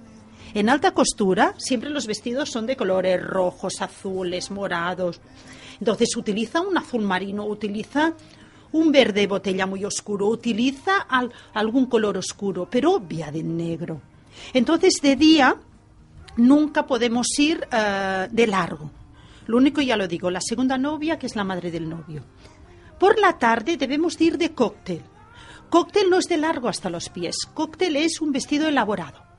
En 0.54 0.70
alta 0.70 0.92
costura 0.92 1.54
siempre 1.58 1.90
los 1.90 2.08
vestidos 2.08 2.50
son 2.50 2.66
de 2.66 2.76
colores 2.76 3.22
rojos, 3.24 3.82
azules, 3.82 4.52
morados. 4.52 5.22
Entonces 5.80 6.16
utiliza 6.16 6.62
un 6.62 6.78
azul 6.78 7.02
marino, 7.04 7.46
utiliza 7.46 8.14
un 8.74 8.92
verde 8.92 9.28
botella 9.28 9.66
muy 9.66 9.84
oscuro, 9.86 10.28
utiliza 10.28 10.98
al- 11.02 11.32
algún 11.54 11.86
color 11.88 12.18
oscuro, 12.18 12.68
pero 12.70 12.94
obvia 12.94 13.32
del 13.32 13.56
negro. 13.56 14.02
Entonces 14.54 14.94
de 15.02 15.16
día 15.16 15.56
nunca 16.38 16.86
podemos 16.86 17.28
ir 17.40 17.68
eh, 17.72 18.28
de 18.32 18.48
largo. 18.48 18.90
Lo 19.48 19.58
único, 19.58 19.82
ya 19.82 19.98
lo 19.98 20.08
digo, 20.08 20.30
la 20.30 20.40
segunda 20.42 20.78
novia, 20.78 21.18
que 21.20 21.26
es 21.28 21.36
la 21.36 21.44
madre 21.44 21.72
del 21.72 21.90
novio. 21.90 22.24
Por 23.00 23.20
la 23.20 23.38
tarde 23.38 23.76
debemos 23.78 24.18
de 24.18 24.26
ir 24.26 24.38
de 24.38 24.52
cóctel. 24.54 25.02
Cóctel 25.70 26.10
no 26.10 26.18
es 26.18 26.26
de 26.26 26.38
largo 26.38 26.68
hasta 26.68 26.90
los 26.90 27.10
pies. 27.10 27.36
Cóctel 27.54 27.96
es 27.96 28.22
un 28.22 28.32
vestido 28.32 28.68
elaborado. 28.68 29.31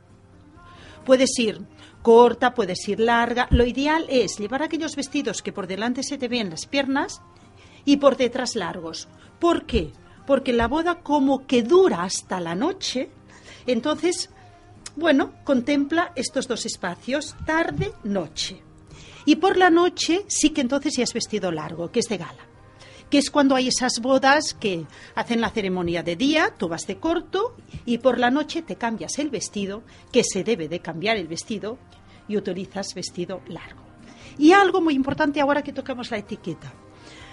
Puedes 1.05 1.39
ir 1.39 1.61
corta, 2.03 2.55
puedes 2.55 2.87
ir 2.89 3.01
larga. 3.01 3.47
Lo 3.51 3.65
ideal 3.65 4.07
es 4.09 4.39
llevar 4.39 4.63
aquellos 4.63 4.97
vestidos 4.97 5.43
que 5.43 5.53
por 5.53 5.67
delante 5.67 6.03
se 6.03 6.19
te 6.19 6.29
ven 6.29 6.51
las 6.51 6.67
piernas 6.67 7.23
y 7.85 7.97
por 7.97 8.17
detrás 8.17 8.57
largos. 8.57 9.09
¿Por 9.39 9.65
qué? 9.67 9.93
Porque 10.27 10.53
la 10.53 10.69
boda 10.69 11.01
como 11.01 11.47
que 11.47 11.63
dura 11.63 12.03
hasta 12.03 12.41
la 12.41 12.55
noche, 12.55 13.11
entonces, 13.67 14.31
bueno, 14.97 15.33
contempla 15.45 16.13
estos 16.15 16.47
dos 16.47 16.67
espacios, 16.67 17.37
tarde, 17.47 17.93
noche. 18.05 18.63
Y 19.25 19.37
por 19.37 19.57
la 19.57 19.71
noche 19.71 20.25
sí 20.29 20.51
que 20.51 20.61
entonces 20.61 20.95
ya 20.97 21.05
es 21.05 21.15
vestido 21.15 21.51
largo, 21.51 21.91
que 21.91 22.01
es 22.01 22.09
de 22.09 22.19
gala 22.19 22.52
que 23.13 23.19
es 23.19 23.31
cuando 23.31 23.57
hay 23.57 23.69
esas 23.69 24.01
bodas 24.01 24.55
que 24.55 24.87
hacen 25.15 25.43
la 25.43 25.51
ceremonia 25.51 26.03
de 26.03 26.17
día, 26.17 26.55
tú 26.57 26.67
vas 26.69 26.87
de 26.87 26.97
corto 26.97 27.55
y 27.85 27.99
por 27.99 28.19
la 28.19 28.31
noche 28.31 28.63
te 28.63 28.77
cambias 28.77 29.19
el 29.19 29.29
vestido, 29.29 29.83
que 30.11 30.25
se 30.25 30.45
debe 30.45 30.67
de 30.67 30.81
cambiar 30.81 31.19
el 31.19 31.29
vestido 31.29 31.77
y 32.27 32.39
utilizas 32.39 32.95
vestido 32.95 33.43
largo. 33.49 33.83
Y 34.39 34.53
algo 34.53 34.81
muy 34.81 34.95
importante 34.95 35.43
ahora 35.43 35.61
que 35.61 35.75
tocamos 35.75 36.11
la 36.11 36.17
etiqueta. 36.17 36.73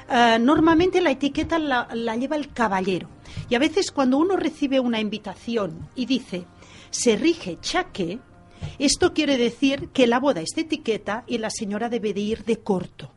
Eh, 0.10 0.38
normalmente 0.38 1.00
la 1.00 1.12
etiqueta 1.12 1.58
la, 1.58 1.88
la 1.94 2.18
lleva 2.18 2.36
el 2.36 2.52
caballero 2.52 3.08
y 3.48 3.56
a 3.56 3.60
veces 3.60 3.92
cuando 3.92 4.18
uno 4.18 4.36
recibe 4.36 4.82
una 4.82 5.00
invitación 5.00 5.88
y 5.96 6.06
dice 6.08 6.46
se 6.90 7.16
rige 7.16 7.58
chaqué, 7.62 8.20
esto 8.80 9.14
quiere 9.14 9.38
decir 9.38 9.92
que 9.94 10.08
la 10.08 10.20
boda 10.20 10.42
es 10.42 10.50
de 10.58 10.64
etiqueta 10.64 11.24
y 11.26 11.38
la 11.38 11.50
señora 11.50 11.88
debe 11.88 12.14
de 12.14 12.20
ir 12.20 12.44
de 12.44 12.58
corto. 12.58 13.14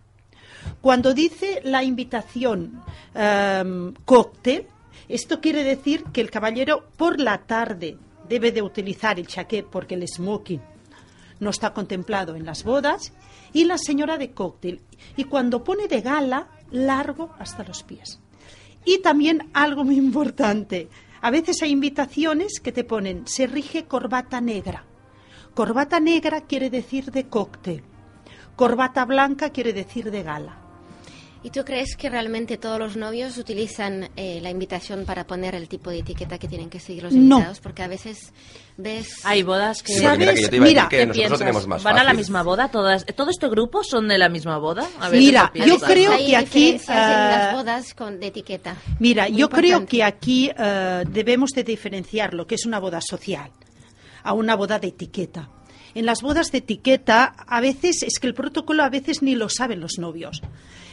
Cuando 0.81 1.15
dice 1.15 1.61
la 1.65 1.83
invitación 1.85 2.83
em, 3.15 3.95
cóctel, 4.05 4.67
esto 5.09 5.41
quiere 5.41 5.65
decir 5.65 6.05
que 6.13 6.21
el 6.21 6.31
caballero 6.31 6.89
por 6.97 7.21
la 7.21 7.39
tarde 7.39 7.99
debe 8.29 8.53
de 8.53 8.63
utilizar 8.63 9.19
el 9.19 9.27
chaqué 9.27 9.63
porque 9.63 9.95
el 9.95 10.07
smoking 10.09 10.61
no 11.41 11.51
está 11.51 11.73
contemplado 11.75 12.37
en 12.37 12.47
las 12.47 12.65
bodas 12.65 13.13
y 13.53 13.65
la 13.65 13.77
señora 13.77 14.17
de 14.17 14.31
cóctel. 14.31 14.81
Y 15.17 15.25
cuando 15.25 15.65
pone 15.65 15.89
de 15.89 16.01
gala, 16.01 16.49
largo 16.71 17.35
hasta 17.39 17.65
los 17.65 17.83
pies. 17.83 18.21
Y 18.85 18.99
también 18.99 19.51
algo 19.53 19.85
muy 19.85 19.97
importante, 19.97 20.89
a 21.21 21.31
veces 21.31 21.63
hay 21.63 21.71
invitaciones 21.71 22.61
que 22.61 22.73
te 22.73 22.85
ponen 22.85 23.27
se 23.27 23.47
rige 23.47 23.85
corbata 23.85 24.41
negra. 24.41 24.85
Corbata 25.55 26.01
negra 26.01 26.43
quiere 26.43 26.71
decir 26.71 27.13
de 27.13 27.29
cóctel. 27.29 27.83
Corbata 28.57 29.05
blanca 29.05 29.51
quiere 29.51 29.73
decir 29.73 30.11
de 30.11 30.23
gala. 30.23 30.59
¿Y 31.45 31.51
tú 31.51 31.65
crees 31.65 31.97
que 31.97 32.09
realmente 32.09 32.57
todos 32.57 32.79
los 32.79 32.97
novios 32.97 33.37
utilizan 33.37 34.11
eh, 34.15 34.39
la 34.41 34.51
invitación 34.51 35.05
para 35.05 35.27
poner 35.27 35.57
el 35.57 35.69
tipo 35.69 35.91
de 35.91 35.99
etiqueta 35.99 36.39
que 36.39 36.47
tienen 36.47 36.71
que 36.71 36.79
seguir 36.79 37.03
los 37.03 37.13
No. 37.13 37.37
invitados? 37.37 37.59
Porque 37.59 37.83
a 37.83 37.89
veces 37.89 38.33
ves... 38.77 39.09
Hay 39.25 39.43
bodas 39.43 39.83
que... 39.83 39.93
Porque 40.01 40.19
mira, 40.19 40.35
que 40.35 40.43
yo 40.43 40.51
te 40.51 40.57
iba 40.57 40.65
a 40.65 40.69
decir 40.69 40.77
Mira, 40.77 40.89
que 40.89 40.97
¿Qué 40.99 41.07
nosotros 41.07 41.17
piensas? 41.19 41.39
tenemos 41.41 41.67
más 41.67 41.83
¿Van 41.83 41.99
a 41.99 42.05
la 42.05 42.15
misma 42.15 42.45
boda? 42.45 42.69
Todas, 42.69 43.05
¿Todo 43.07 43.31
este 43.31 43.49
grupo 43.49 43.83
son 43.83 44.07
de 44.07 44.19
la 44.19 44.29
misma 44.29 44.59
boda? 44.59 44.87
A 45.01 45.09
ver, 45.09 45.19
Mira, 45.19 45.51
¿qué 45.53 45.67
yo 45.67 45.81
creo 45.81 46.13
hay 46.13 46.27
que 46.27 46.37
aquí, 46.37 46.69
en 46.69 46.75
las 46.77 46.89
ah, 46.89 47.53
bodas 47.57 47.95
con, 47.95 48.21
de 48.21 48.29
etiqueta. 48.29 48.77
Mira, 49.01 49.29
Muy 49.29 49.39
yo 49.39 49.49
creo 49.49 49.85
que 49.85 50.05
aquí 50.05 50.49
eh, 50.57 51.03
debemos 51.09 51.51
de 51.51 51.65
diferenciar 51.65 52.35
lo 52.35 52.47
que 52.47 52.55
es 52.55 52.67
una 52.67 52.79
boda 52.79 53.01
social 53.01 53.51
a 54.23 54.33
una 54.33 54.55
boda 54.55 54.79
de 54.79 54.87
etiqueta. 54.87 55.49
En 55.95 56.07
las 56.07 56.23
bodas 56.23 56.51
de 56.53 56.59
etiqueta, 56.59 57.25
a 57.47 57.61
veces 57.61 58.03
es 58.03 58.19
que 58.19 58.27
el 58.27 58.35
protocolo 58.35 58.83
a 58.83 58.89
veces 58.91 59.23
ni 59.23 59.35
lo 59.35 59.49
saben 59.49 59.81
los 59.81 59.99
novios. 59.99 60.41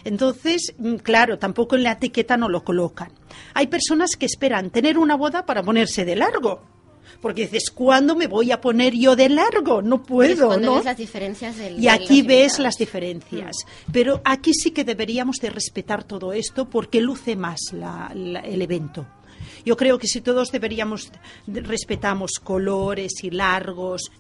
Entonces, 0.03 0.73
mm, 0.77 0.95
claro, 0.95 1.38
tampoco 1.39 1.75
en 1.75 1.83
la 1.83 1.93
etiqueta 1.93 2.38
no 2.38 2.49
lo 2.49 2.63
colocan. 2.63 3.12
Hay 3.53 3.67
personas 3.67 4.15
que 4.17 4.25
esperan 4.25 4.69
tener 4.69 4.97
una 4.97 5.15
boda 5.15 5.45
para 5.45 5.63
ponerse 5.63 6.05
de 6.05 6.15
largo. 6.15 6.62
Porque 7.21 7.41
dices, 7.41 7.69
¿cuándo 7.71 8.15
me 8.15 8.27
voy 8.27 8.51
a 8.51 8.62
poner 8.62 8.93
yo 8.93 9.15
de 9.17 9.27
largo? 9.27 9.81
No 9.81 10.01
puedo, 10.03 10.47
ves 10.75 10.85
las 10.85 10.97
diferencias 10.97 11.57
del- 11.57 11.77
Y 11.79 11.88
aquí 11.89 12.21
ves 12.21 12.59
las 12.59 12.75
diferencias. 12.77 13.57
Pero 13.91 14.21
aquí 14.23 14.53
sí 14.53 14.71
que 14.71 14.85
deberíamos 14.85 15.35
de 15.38 15.49
respetar 15.49 16.05
todo 16.05 16.31
esto 16.31 16.69
porque 16.69 17.01
luce 17.01 17.35
más 17.35 17.59
la- 17.73 18.09
la- 18.15 18.39
el 18.39 18.62
evento. 18.62 19.05
Yo 19.65 19.76
creo 19.78 19.98
que 19.98 20.08
si 20.08 20.22
todos 20.22 20.52
deberíamos 20.52 21.12
de- 21.48 21.62
respetamos 21.62 22.34
colores 22.43 23.24
y 23.24 23.30
largos 23.32 24.12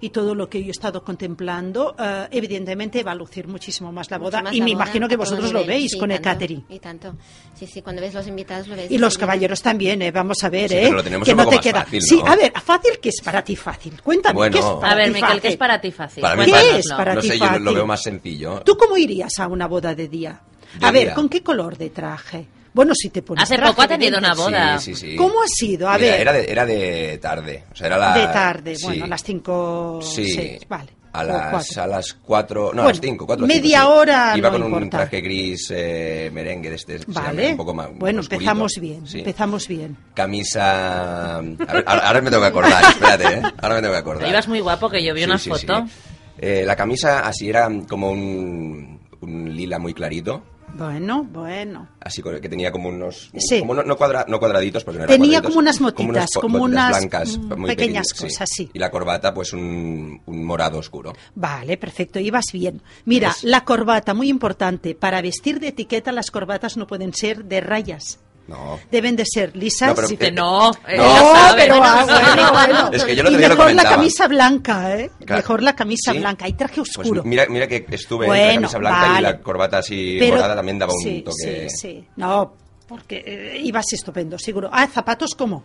y 0.00 0.10
todo 0.10 0.34
lo 0.34 0.48
que 0.48 0.60
yo 0.62 0.68
he 0.68 0.70
estado 0.70 1.02
contemplando, 1.04 1.94
eh, 1.98 2.28
evidentemente 2.30 3.02
va 3.02 3.12
a 3.12 3.14
lucir 3.14 3.46
muchísimo 3.48 3.92
más 3.92 4.10
la 4.10 4.18
boda 4.18 4.42
más 4.42 4.52
y 4.54 4.58
la 4.58 4.64
me 4.64 4.72
boda 4.74 4.84
imagino 4.84 5.08
que 5.08 5.16
vosotros 5.16 5.52
lo 5.52 5.60
nivel. 5.60 5.76
veis 5.76 5.92
Sí, 5.92 5.98
con 5.98 6.10
el 6.10 6.20
tanto, 6.20 6.28
catering. 6.40 6.64
Y 6.68 6.78
tanto. 6.78 7.14
Sí, 7.54 7.66
sí, 7.66 7.82
cuando 7.82 8.02
ves 8.02 8.14
los 8.14 8.26
invitados 8.26 8.68
lo 8.68 8.76
ves. 8.76 8.90
Y 8.90 8.98
los 8.98 9.14
sí, 9.14 9.20
caballeros 9.20 9.62
también, 9.62 10.02
¿eh? 10.02 10.10
vamos 10.10 10.42
a 10.44 10.48
ver, 10.48 10.68
Sí, 10.70 10.76
¿eh? 10.76 10.80
pero 10.84 10.96
lo 10.96 11.02
tenemos 11.04 11.24
que 11.26 11.32
un 11.32 11.36
no 11.38 11.44
poco 11.44 11.50
te 11.50 11.56
más 11.56 11.64
queda. 11.64 11.84
fácil, 11.84 12.02
Sí, 12.02 12.16
¿no? 12.18 12.26
a 12.26 12.36
ver, 12.36 12.52
fácil, 12.64 12.98
¿qué 13.00 13.08
es 13.10 13.20
para 13.22 13.42
ti 13.44 13.56
fácil? 13.56 14.00
Cuéntame, 14.02 14.34
Bueno. 14.34 14.52
¿qué 14.52 14.58
es 14.58 14.64
para 14.80 14.92
A 14.92 14.94
ver, 14.96 15.06
ti 15.08 15.14
Miquel, 15.14 15.28
¿qué 15.28 15.34
fácil? 15.36 15.50
es 15.50 15.56
para 15.56 15.80
ti 15.80 15.90
fácil? 15.92 16.22
Para 16.22 16.36
mí 16.36 16.44
¿Qué 16.44 16.50
fácil. 16.52 16.76
es 16.76 16.88
para 16.88 17.14
no 17.14 17.20
ti 17.20 17.28
sé, 17.28 17.38
yo 17.38 17.44
lo- 17.44 17.50
lo 17.52 17.58
fácil? 17.58 17.74
veo 17.74 17.86
más 17.86 18.02
sencillo. 18.02 18.60
¿Tú 18.64 18.76
cómo 18.76 18.96
irías 18.96 19.32
a 19.38 19.46
una 19.48 19.66
boda 19.66 19.94
de 19.94 20.08
día? 20.08 20.40
De 20.78 20.86
a 20.86 20.90
ver. 20.90 21.14
¿con 21.14 21.28
qué 21.28 21.42
color 21.42 21.76
de 21.78 21.90
traje? 21.90 22.46
Bueno, 22.74 22.92
si 22.94 23.10
te 23.10 23.22
pones 23.22 23.42
Hace 23.44 23.56
traje, 23.56 23.72
poco 23.72 23.82
ha 23.82 23.88
tenido 23.88 24.18
una 24.18 24.34
boda. 24.34 24.78
Sí, 24.78 24.94
sí, 24.94 25.10
sí. 25.10 25.16
¿Cómo 25.16 25.42
ha 25.42 25.46
sido? 25.48 25.88
A 25.88 25.96
Mira, 25.98 26.10
ver. 26.12 26.20
Era 26.20 26.32
de, 26.32 26.44
era 26.52 26.66
de 26.66 27.18
tarde. 27.18 27.64
O 27.72 27.76
sea, 27.76 27.86
era 27.88 27.98
la... 27.98 28.14
De 28.14 28.26
tarde, 28.26 28.76
sí. 28.76 28.84
bueno, 28.86 29.04
a 29.04 29.08
las 29.08 29.22
cinco, 29.22 30.00
Sí. 30.02 30.30
seis, 30.32 30.60
vale. 30.68 30.92
A 31.10 31.24
las, 31.24 31.50
cuatro. 31.50 31.82
a 31.82 31.86
las 31.86 32.12
4, 32.12 32.70
no, 32.74 32.82
a 32.82 32.88
las 32.88 33.00
5, 33.00 33.26
4 33.26 33.46
media 33.46 33.88
hora 33.88 34.34
Iba 34.36 34.50
no 34.50 34.60
con 34.70 34.74
un 34.74 34.90
traje 34.90 35.22
gris 35.22 35.72
eh, 35.74 36.30
merengue 36.32 36.68
de 36.68 36.76
este, 36.76 36.98
se 36.98 37.06
Vale. 37.08 37.52
un 37.52 37.56
poco 37.56 37.72
más 37.74 37.88
bueno, 37.94 38.20
oscurito. 38.20 38.34
empezamos 38.42 38.72
bien, 38.78 39.06
Sí. 39.06 39.18
empezamos 39.20 39.66
bien. 39.66 39.96
Camisa... 40.14 41.38
A 41.38 41.40
ver, 41.40 41.84
ahora, 41.86 42.06
ahora 42.06 42.20
me 42.20 42.30
tengo 42.30 42.42
que 42.42 42.48
acordar, 42.48 42.84
espérate, 42.84 43.24
¿eh? 43.38 43.42
Ahora 43.60 43.74
me 43.76 43.80
tengo 43.80 43.94
que 43.94 43.98
acordar. 44.00 44.28
Ibas 44.28 44.48
muy 44.48 44.60
guapo, 44.60 44.90
que 44.90 45.02
yo 45.02 45.14
vi 45.14 45.20
Sí, 45.20 45.26
una 45.26 45.38
sí, 45.38 45.50
foto. 45.50 45.86
sí. 45.86 45.92
Eh, 46.40 46.62
la 46.66 46.76
camisa 46.76 47.20
así 47.26 47.48
era 47.48 47.68
como 47.88 48.10
un, 48.12 49.00
un 49.22 49.56
lila 49.56 49.78
muy 49.78 49.94
clarito. 49.94 50.42
Bueno, 50.78 51.24
bueno. 51.24 51.88
Así 52.00 52.22
que 52.22 52.48
tenía 52.48 52.70
como 52.70 52.88
unos... 52.88 53.30
Sí. 53.36 53.60
Como 53.60 53.74
no, 53.74 53.82
no, 53.82 53.96
cuadra- 53.96 54.24
no 54.28 54.38
cuadraditos, 54.38 54.84
porque 54.84 54.98
no 54.98 55.04
eran 55.04 55.20
Tenía 55.20 55.42
como 55.42 55.58
unas 55.58 55.80
motitas, 55.80 56.30
como 56.40 56.58
motitas 56.58 56.72
unas, 56.88 56.98
blancas, 56.98 57.38
mm, 57.38 57.40
muy 57.58 57.70
pequeñas 57.70 58.08
pequeñas, 58.08 58.14
cosas, 58.14 58.48
sí. 58.54 58.70
Y 58.72 58.78
la 58.78 58.90
corbata, 58.90 59.34
pues 59.34 59.52
un, 59.52 60.20
un 60.24 60.44
morado 60.44 60.78
oscuro. 60.78 61.12
Vale, 61.34 61.76
perfecto, 61.76 62.18
ibas 62.20 62.46
bien. 62.52 62.80
Mira, 63.04 63.28
¿Ves? 63.28 63.44
la 63.44 63.64
corbata, 63.64 64.14
muy 64.14 64.28
importante. 64.28 64.94
Para 64.94 65.20
vestir 65.20 65.60
de 65.60 65.68
etiqueta 65.68 66.12
las 66.12 66.30
corbatas 66.30 66.76
no 66.76 66.86
pueden 66.86 67.12
ser 67.12 67.44
de 67.44 67.60
rayas. 67.60 68.18
No. 68.48 68.80
Deben 68.90 69.14
de 69.14 69.24
ser 69.26 69.54
lisas. 69.56 69.90
No, 69.90 69.94
pero- 69.94 70.08
Eh, 70.08 70.32
no, 70.32 70.70
eh, 70.88 70.96
no, 70.96 71.04
sabe. 71.34 71.62
pero 71.62 71.74
ah, 71.82 72.04
Bueno, 72.04 72.34
bueno, 72.34 72.52
bueno. 72.52 72.90
Es 72.92 73.04
que 73.04 73.14
yo 73.14 73.22
y 73.22 73.30
lo 73.30 73.38
mejor 73.38 73.74
la 73.74 73.82
camisa 73.84 74.26
blanca, 74.26 74.96
¿eh? 74.98 75.10
Claro. 75.24 75.42
Mejor 75.42 75.62
la 75.62 75.76
camisa 75.76 76.12
¿Sí? 76.12 76.18
blanca. 76.18 76.46
Hay 76.46 76.54
traje 76.54 76.76
Pues 76.76 76.96
oscuro. 76.96 77.22
mira, 77.24 77.44
mira 77.48 77.66
que 77.68 77.84
estuve 77.90 78.24
en 78.24 78.30
Bueno, 78.30 78.46
la 78.48 78.54
camisa 78.54 78.78
blanca 78.78 79.18
y 79.18 79.22
la 79.22 79.40
corbata 79.40 79.78
así 79.78 80.16
Pero- 80.18 80.36
morada 80.36 80.56
también 80.56 80.78
daba 80.78 80.92
un 80.94 81.00
sí, 81.02 81.20
toque. 81.22 81.68
Sí, 81.68 81.76
sí. 81.76 82.04
No, 82.16 82.54
porque 82.88 83.22
eh, 83.26 83.60
ibas 83.62 83.92
estupendo, 83.92 84.38
seguro. 84.38 84.70
Ah, 84.72 84.86
zapatos, 84.86 85.34
¿cómo? 85.34 85.62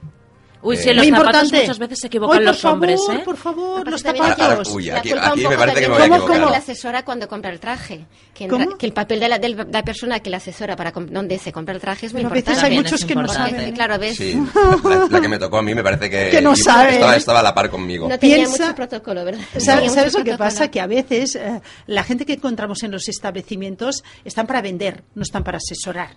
Uy, 0.63 0.75
Eh, 0.75 0.79
sí, 0.81 0.89
en 0.89 0.95
los 0.95 1.05
Muy 1.05 1.11
zapatos 1.17 1.33
importante. 1.43 1.61
muchas 1.67 1.79
veces 1.79 1.99
se 1.99 2.07
equivocan 2.07 2.37
por 2.37 2.45
los 2.45 2.65
hombres, 2.65 2.99
favor, 3.05 3.15
¿eh? 3.15 3.23
Por 3.25 3.37
favor, 3.37 3.91
los 3.91 4.01
zapatos. 4.01 4.69
Uy, 4.69 4.85
la 4.85 4.97
aquí- 4.99 5.09
culpa 5.09 5.27
aquí 5.27 5.43
un 5.43 5.49
me 5.51 5.57
parece 5.57 5.81
que 5.81 5.87
me 5.89 5.93
voy 5.93 5.97
a 5.97 6.03
¿Cómo, 6.05 6.15
equivocar. 6.15 6.39
cómo? 6.39 6.51
la 6.51 6.57
asesora 6.57 7.03
cuando 7.05 7.27
compra 7.27 7.51
el 7.51 7.59
traje. 7.59 8.05
Que, 8.33 8.47
¿Cómo? 8.47 8.63
entra- 8.63 8.77
que 8.77 8.85
el 8.85 8.93
papel 8.93 9.19
de 9.19 9.27
la, 9.27 9.39
del- 9.39 9.67
la 9.69 9.83
persona 9.83 10.19
que 10.21 10.29
la 10.29 10.37
asesora 10.37 10.75
para 10.77 10.91
donde 10.91 11.37
se 11.37 11.51
compra 11.51 11.75
el 11.75 11.81
traje 11.81 12.05
es 12.05 12.13
muy 12.13 12.21
Pero 12.21 12.31
a 12.31 12.33
veces 12.35 12.47
importante. 12.53 12.75
hay 12.75 12.81
muchos 12.81 13.05
que 13.05 13.13
no 13.15 13.21
importante. 13.21 13.49
saben. 13.51 13.65
Porque, 13.65 13.73
claro, 13.77 13.99
ves, 13.99 14.15
Sí, 14.15 14.33
la, 14.85 15.07
la 15.09 15.21
que 15.21 15.27
me 15.27 15.37
tocó 15.37 15.57
a 15.57 15.61
mí 15.61 15.75
me 15.75 15.83
parece 15.83 16.09
que, 16.09 16.29
Que 16.29 16.41
no 16.41 16.55
sabe. 16.55 16.93
Estaba, 16.93 17.15
estaba 17.17 17.39
a 17.41 17.43
la 17.43 17.53
par 17.53 17.69
conmigo. 17.69 18.07
no 18.07 18.17
tenía 18.17 18.37
Piensa- 18.37 18.63
mucho 18.63 18.75
protocolo, 18.75 19.25
¿verdad? 19.25 19.41
¿Sabes, 19.57 19.83
mucho 19.83 19.95
sabes 19.95 20.13
lo 20.17 20.23
que 20.23 20.37
pasa? 20.37 20.71
Que 20.71 20.79
a 20.79 20.87
veces 20.87 21.35
eh, 21.35 21.61
la 21.87 22.03
gente 22.03 22.25
que 22.25 22.33
encontramos 22.33 22.81
en 22.83 22.91
los 22.91 23.09
establecimientos 23.09 24.03
están 24.23 24.47
para 24.47 24.61
vender, 24.61 25.03
no 25.13 25.23
están 25.23 25.43
para 25.43 25.57
asesorar. 25.57 26.11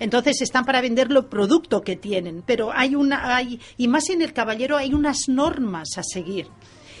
Entonces 0.00 0.40
están 0.42 0.64
para 0.64 0.80
vender 0.80 1.10
lo 1.10 1.28
producto 1.28 1.82
que 1.82 1.96
tienen, 1.96 2.42
pero 2.44 2.72
hay 2.72 2.94
una, 2.94 3.36
hay, 3.36 3.60
y 3.76 3.88
más 3.88 4.08
en 4.10 4.22
el 4.22 4.32
caballero 4.32 4.76
hay 4.76 4.94
unas 4.94 5.28
normas 5.28 5.96
a 5.96 6.02
seguir. 6.02 6.48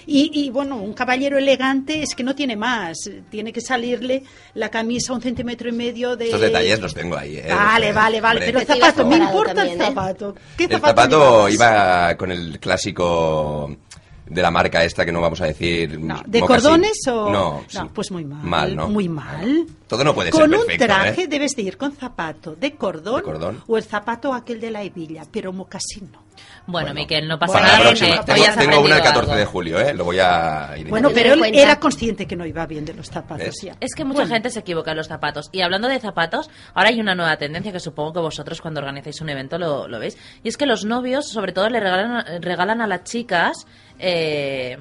Y, 0.08 0.30
y, 0.32 0.50
bueno, 0.50 0.76
un 0.76 0.92
caballero 0.92 1.36
elegante 1.36 2.00
es 2.00 2.14
que 2.14 2.22
no 2.22 2.36
tiene 2.36 2.54
más, 2.54 3.10
tiene 3.28 3.52
que 3.52 3.60
salirle 3.60 4.22
la 4.54 4.70
camisa 4.70 5.12
un 5.12 5.20
centímetro 5.20 5.68
y 5.68 5.72
medio 5.72 6.14
de... 6.14 6.26
Estos 6.26 6.42
detalles 6.42 6.78
los 6.78 6.94
tengo 6.94 7.16
ahí. 7.16 7.38
¿eh? 7.38 7.46
Vale, 7.48 7.92
vale, 7.92 8.20
vale, 8.20 8.38
hombre. 8.38 8.46
pero 8.46 8.60
el 8.60 8.66
zapato, 8.66 9.04
me 9.04 9.16
importa 9.16 9.50
el 9.50 9.56
también, 9.56 9.80
¿eh? 9.80 9.84
zapato. 9.84 10.36
¿Qué 10.56 10.64
El 10.64 10.80
zapato 10.80 11.48
iba 11.48 12.16
con 12.16 12.30
el 12.30 12.60
clásico 12.60 13.76
de 14.28 14.42
la 14.42 14.50
marca 14.50 14.82
esta 14.84 15.04
que 15.04 15.12
no 15.12 15.20
vamos 15.20 15.40
a 15.40 15.46
decir. 15.46 15.98
No, 16.00 16.22
¿De 16.26 16.40
mocasín. 16.40 16.62
cordones 16.64 16.98
o...? 17.08 17.30
No, 17.30 17.64
sí. 17.68 17.78
pues 17.94 18.10
muy 18.10 18.24
mal. 18.24 18.42
Mal, 18.42 18.76
¿no? 18.76 18.88
Muy 18.88 19.08
mal. 19.08 19.66
Todo 19.86 20.02
no 20.02 20.14
puede 20.14 20.30
con 20.30 20.40
ser 20.40 20.50
un 20.50 20.56
perfecto, 20.66 20.84
traje 20.84 21.22
¿eh? 21.22 21.26
debes 21.28 21.52
de 21.54 21.62
ir 21.62 21.76
con 21.76 21.92
zapato 21.92 22.56
de 22.56 22.72
cordón, 22.74 23.16
¿De 23.18 23.22
cordón? 23.22 23.62
o 23.68 23.76
el 23.76 23.84
zapato 23.84 24.34
aquel 24.34 24.60
de 24.60 24.72
la 24.72 24.82
hebilla, 24.82 25.22
pero 25.30 25.52
mocasín 25.52 26.10
no. 26.12 26.26
Bueno, 26.66 26.88
Bueno, 26.88 26.94
Miquel, 26.94 27.28
no 27.28 27.38
pasa 27.38 27.52
Para 27.54 27.66
nada. 27.66 27.78
la 27.78 27.84
próxima. 27.84 28.24
Tengo, 28.24 28.44
tengo 28.44 28.80
una 28.80 28.96
el 28.96 29.00
aprendido 29.00 29.02
14 29.04 29.34
de 29.36 29.44
julio, 29.46 29.80
¿eh? 29.80 29.94
Lo 29.94 30.04
voy 30.04 30.18
a 30.18 30.74
ir 30.76 30.88
Bueno, 30.88 31.10
pero 31.14 31.32
él 31.34 31.54
era 31.54 31.78
consciente 31.78 32.26
que 32.26 32.34
no 32.34 32.44
iba 32.44 32.66
bien 32.66 32.84
de 32.84 32.92
los 32.94 33.06
zapatos. 33.08 33.54
Es 33.80 33.94
que 33.94 34.04
mucha 34.04 34.20
Bueno, 34.22 34.34
gente 34.34 34.50
se 34.50 34.58
equivoca 34.58 34.90
en 34.90 34.96
los 34.96 35.06
zapatos. 35.06 35.48
Y 35.52 35.60
hablando 35.60 35.88
de 35.88 36.00
zapatos, 36.00 36.50
ahora 36.74 36.88
hay 36.90 37.00
una 37.00 37.14
nueva 37.14 37.36
tendencia 37.36 37.70
que 37.72 37.78
supongo 37.80 38.14
que 38.14 38.20
vosotros 38.20 38.60
cuando 38.60 38.80
organizáis 38.80 39.20
un 39.20 39.28
evento 39.30 39.56
lo, 39.56 39.86
lo 39.86 40.00
veis. 40.00 40.18
Y 40.42 40.48
es 40.48 40.56
que 40.56 40.66
los 40.66 40.84
novios, 40.84 41.28
sobre 41.30 41.52
todo, 41.52 41.68
le 41.70 41.78
regalan, 41.78 42.42
regalan 42.42 42.80
a 42.82 42.86
las 42.88 43.04
chicas 43.04 43.66
eh, 43.98 44.76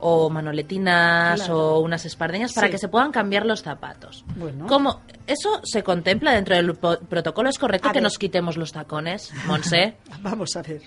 o 0.00 0.30
manoletinas 0.30 1.40
Claro. 1.40 1.76
o 1.76 1.80
unas 1.80 2.04
espardeñas 2.04 2.52
para 2.52 2.68
Sí. 2.68 2.72
que 2.72 2.78
se 2.78 2.88
puedan 2.88 3.10
cambiar 3.10 3.44
los 3.46 3.62
zapatos. 3.62 4.24
Bueno. 4.36 4.66
¿Cómo? 4.68 5.00
¿Eso 5.26 5.60
se 5.64 5.82
contempla 5.82 6.32
dentro 6.34 6.54
del 6.54 6.74
protocolo? 6.76 7.48
¿Es 7.48 7.58
correcto 7.58 7.88
A 7.88 7.92
que 7.92 7.96
ver. 7.98 8.02
nos 8.04 8.16
quitemos 8.18 8.56
los 8.56 8.72
tacones, 8.72 9.32
Monse? 9.46 9.96
Vamos 10.22 10.54
a 10.56 10.62
ver. 10.62 10.82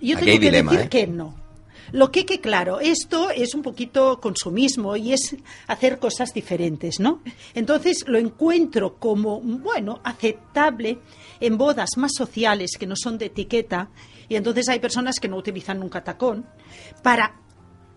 Yo 0.00 0.16
Aquí 0.16 0.26
tengo 0.26 0.38
que 0.40 0.46
dilema, 0.46 0.72
decir 0.72 0.86
¿eh? 0.86 0.88
que 0.90 1.06
no. 1.06 1.34
Lo 1.92 2.12
que 2.12 2.24
que 2.24 2.40
claro, 2.40 2.78
esto 2.78 3.30
es 3.30 3.52
un 3.54 3.62
poquito 3.62 4.20
consumismo 4.20 4.96
y 4.96 5.12
es 5.12 5.34
hacer 5.66 5.98
cosas 5.98 6.32
diferentes, 6.32 7.00
¿no? 7.00 7.20
Entonces 7.54 8.04
lo 8.06 8.16
encuentro 8.18 8.94
como, 8.96 9.40
bueno, 9.40 9.98
aceptable 10.04 10.98
en 11.40 11.58
bodas 11.58 11.96
más 11.96 12.12
sociales 12.14 12.76
que 12.78 12.86
no 12.86 12.94
son 12.96 13.18
de 13.18 13.26
etiqueta 13.26 13.88
y 14.30 14.36
entonces 14.36 14.68
hay 14.68 14.78
personas 14.78 15.18
que 15.18 15.28
no 15.28 15.36
utilizan 15.36 15.80
nunca 15.80 16.04
tacón. 16.04 16.46
Para 17.02 17.34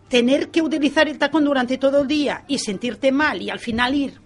tener 0.10 0.50
que 0.50 0.64
utilizar 0.64 1.08
el 1.08 1.20
tacón 1.20 1.46
durante 1.46 1.78
todo 1.78 2.02
el 2.02 2.08
día 2.08 2.44
y 2.48 2.58
sentirte 2.58 3.12
mal 3.12 3.40
y 3.40 3.52
al 3.52 3.60
final 3.60 3.94
ir 3.94 4.23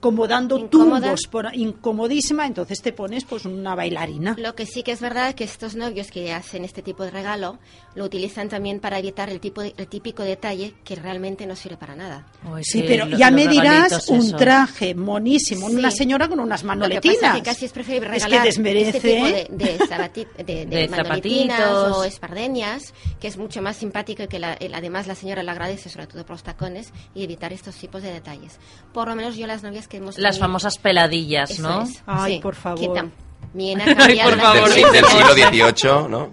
como 0.00 0.26
dando 0.26 0.58
Incómoda. 0.58 1.00
tumbos, 1.00 1.22
por, 1.30 1.54
incomodísima, 1.54 2.46
entonces 2.46 2.82
te 2.82 2.92
pones 2.92 3.24
pues 3.24 3.44
una 3.44 3.74
bailarina. 3.74 4.34
Lo 4.38 4.54
que 4.54 4.66
sí 4.66 4.82
que 4.82 4.92
es 4.92 5.00
verdad 5.00 5.30
es 5.30 5.34
que 5.34 5.44
estos 5.44 5.74
novios 5.76 6.10
que 6.10 6.32
hacen 6.32 6.64
este 6.64 6.82
tipo 6.82 7.02
de 7.04 7.10
regalo 7.10 7.58
lo 7.94 8.04
utilizan 8.04 8.48
también 8.48 8.80
para 8.80 8.98
evitar 8.98 9.30
el, 9.30 9.40
tipo 9.40 9.62
de- 9.62 9.74
el 9.76 9.86
típico 9.88 10.22
detalle 10.22 10.74
que 10.84 10.96
realmente 10.96 11.46
no 11.46 11.56
sirve 11.56 11.76
para 11.76 11.96
nada. 11.96 12.26
Uy, 12.44 12.62
Sí, 12.64 12.80
sí, 12.80 12.84
pero 12.86 13.06
lo- 13.06 13.16
ya 13.16 13.30
me 13.30 13.48
dirás 13.48 14.08
un 14.08 14.18
esos. 14.20 14.36
traje 14.36 14.94
monísimo, 14.94 15.66
una 15.66 15.90
Sí. 15.90 15.98
señora 15.98 16.28
con 16.28 16.40
unas 16.40 16.62
Lo 16.62 16.64
que 16.64 16.68
manoletinas. 16.68 17.16
pasa 17.18 17.32
es 17.36 17.42
que 17.42 17.42
casi 17.50 17.64
es 17.66 17.72
preferible 17.72 18.16
Es 18.16 18.22
que 18.24 18.28
regalar 18.28 18.46
desmerece, 18.46 18.96
este 18.96 19.14
tipo 19.14 19.26
¿eh? 19.26 19.48
de, 19.50 19.56
de, 19.56 20.44
de- 20.44 20.66
de 20.66 20.66
De 20.76 20.88
manoletinas 20.88 21.58
zapatitos. 21.58 21.96
o 21.96 22.04
espardeñas, 22.04 22.94
que 23.20 23.28
es 23.28 23.36
mucho 23.36 23.62
más 23.62 23.76
simpático 23.76 24.22
y 24.22 24.28
que 24.28 24.38
la- 24.38 24.54
el- 24.54 24.74
además 24.74 25.06
la 25.06 25.14
señora 25.14 25.42
le 25.42 25.50
agradece, 25.50 25.88
sobre 25.88 26.06
todo 26.06 26.24
por 26.24 26.32
los 26.34 26.42
tacones, 26.42 26.92
y 27.14 27.24
evitar 27.24 27.52
estos 27.52 27.76
tipos 27.76 28.02
de 28.02 28.12
detalles. 28.12 28.58
Por 28.92 29.08
lo 29.08 29.14
menos 29.14 29.36
yo 29.36 29.46
las 29.46 29.62
novias 29.62 29.85
que 29.88 29.98
hemos 29.98 30.18
Las 30.18 30.34
tenido- 30.36 30.46
famosas 30.46 30.78
peladillas, 30.78 31.50
Eso 31.50 31.62
¿no? 31.62 31.82
es, 31.82 32.02
Ay, 32.06 32.34
sí, 32.34 32.40
por 32.40 32.54
favor. 32.54 32.80
que 32.80 32.86
también 32.88 33.80
ha 33.80 33.84
Ay, 34.04 34.20
por 34.22 34.38
favor, 34.38 34.68
Del, 34.68 34.92
del 34.92 35.04
siglo 35.06 35.32
XVIII, 35.32 36.08
¿no? 36.10 36.30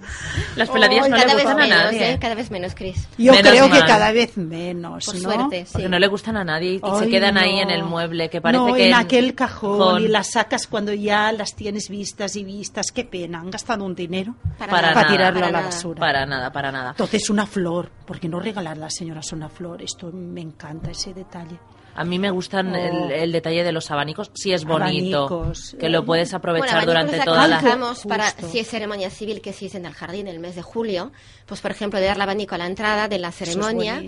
Las 0.58 0.70
peladillas 0.70 1.08
no 1.10 1.16
le 1.18 1.34
gustan 1.34 1.52
a 1.54 1.56
menos, 1.64 1.70
nadie. 1.84 2.12
¿eh? 2.12 2.18
cada 2.20 2.36
vez 2.36 2.52
menos, 2.52 2.76
Chris. 2.76 3.08
Yo 3.18 3.32
Menos 3.32 3.52
creo 3.52 3.66
que 3.66 3.80
mal. 3.80 3.86
cada 3.88 4.12
vez 4.12 4.36
menos, 4.38 5.06
Por 5.06 5.16
¿no? 5.16 5.22
suerte, 5.22 5.66
sí. 5.66 5.72
Porque 5.74 5.90
no 5.90 6.00
le 6.00 6.08
gustan 6.08 6.36
a 6.38 6.44
nadie 6.44 6.74
y 6.74 6.80
se 6.80 7.04
Ay, 7.06 7.10
quedan 7.10 7.38
ahí 7.38 7.56
no. 7.56 7.62
en 7.62 7.70
el 7.72 7.84
mueble, 7.84 8.30
que 8.30 8.42
parece 8.42 8.64
no, 8.66 8.74
que... 8.74 8.88
en 8.90 8.94
aquel 8.94 9.36
cajón 9.36 9.78
con- 9.78 10.04
y 10.04 10.08
las 10.10 10.32
sacas 10.32 10.68
cuando 10.68 10.94
ya 10.94 11.32
las 11.32 11.56
tienes 11.56 11.88
vistas 11.90 12.36
y 12.36 12.44
vistas. 12.44 12.92
Qué 12.92 13.06
pena, 13.06 13.40
han 13.40 13.50
gastado 13.52 13.86
un 13.86 13.96
dinero 13.96 14.36
Para 14.60 14.72
Para 14.72 14.88
para 14.90 14.94
nada, 15.04 15.08
tirarlo 15.08 15.40
para 15.40 15.48
a 15.48 15.52
la 15.52 15.58
nada. 15.60 15.70
basura. 15.74 16.00
Para 16.00 16.26
nada, 16.26 16.52
para 16.52 16.72
nada. 16.74 16.90
Entonces 16.92 17.30
una 17.30 17.46
flor, 17.46 17.90
¿por 18.06 18.20
qué 18.20 18.28
no 18.28 18.40
regalar 18.42 18.76
a 18.76 18.80
las 18.82 18.96
señoras 18.96 19.32
una 19.32 19.48
flor? 19.50 19.82
Esto 19.82 20.12
me 20.12 20.42
encanta 20.42 20.92
ese 20.92 21.14
detalle. 21.14 21.58
A 21.96 22.04
mí 22.04 22.18
me 22.20 22.32
gustan 22.32 22.74
Oh. 22.74 22.76
el, 22.76 23.12
el 23.12 23.32
detalle 23.32 23.64
de 23.64 23.72
los 23.72 23.92
abanicos, 23.92 24.32
si 24.34 24.52
es 24.52 24.66
bonito, 24.66 25.26
Abanicos, 25.28 25.76
que 25.80 25.90
lo 25.90 26.04
puedes 26.06 26.34
aprovechar 26.34 26.86
Bueno, 26.86 26.88
durante 26.88 27.20
toda 27.24 27.48
la... 27.48 27.58
aconsejamos 27.58 27.90
Justo. 27.90 28.10
para 28.10 28.30
si 28.32 28.60
es 28.60 28.68
ceremonia 28.68 29.10
civil 29.10 29.42
que 29.42 29.54
si 29.54 29.68
es 29.68 29.76
en 29.76 29.86
el 29.86 29.94
jardín 29.94 30.28
el 30.28 30.40
mes 30.40 30.56
de 30.56 30.62
julio, 30.64 31.12
pues 31.46 31.62
por 31.62 31.72
ejemplo 31.72 32.00
de 32.00 32.08
dar 32.08 32.16
el 32.16 32.22
abanico 32.24 32.56
a 32.56 32.58
la 32.58 32.66
entrada 32.66 33.08
de 33.08 33.20
la 33.20 33.32
ceremonia 33.32 34.02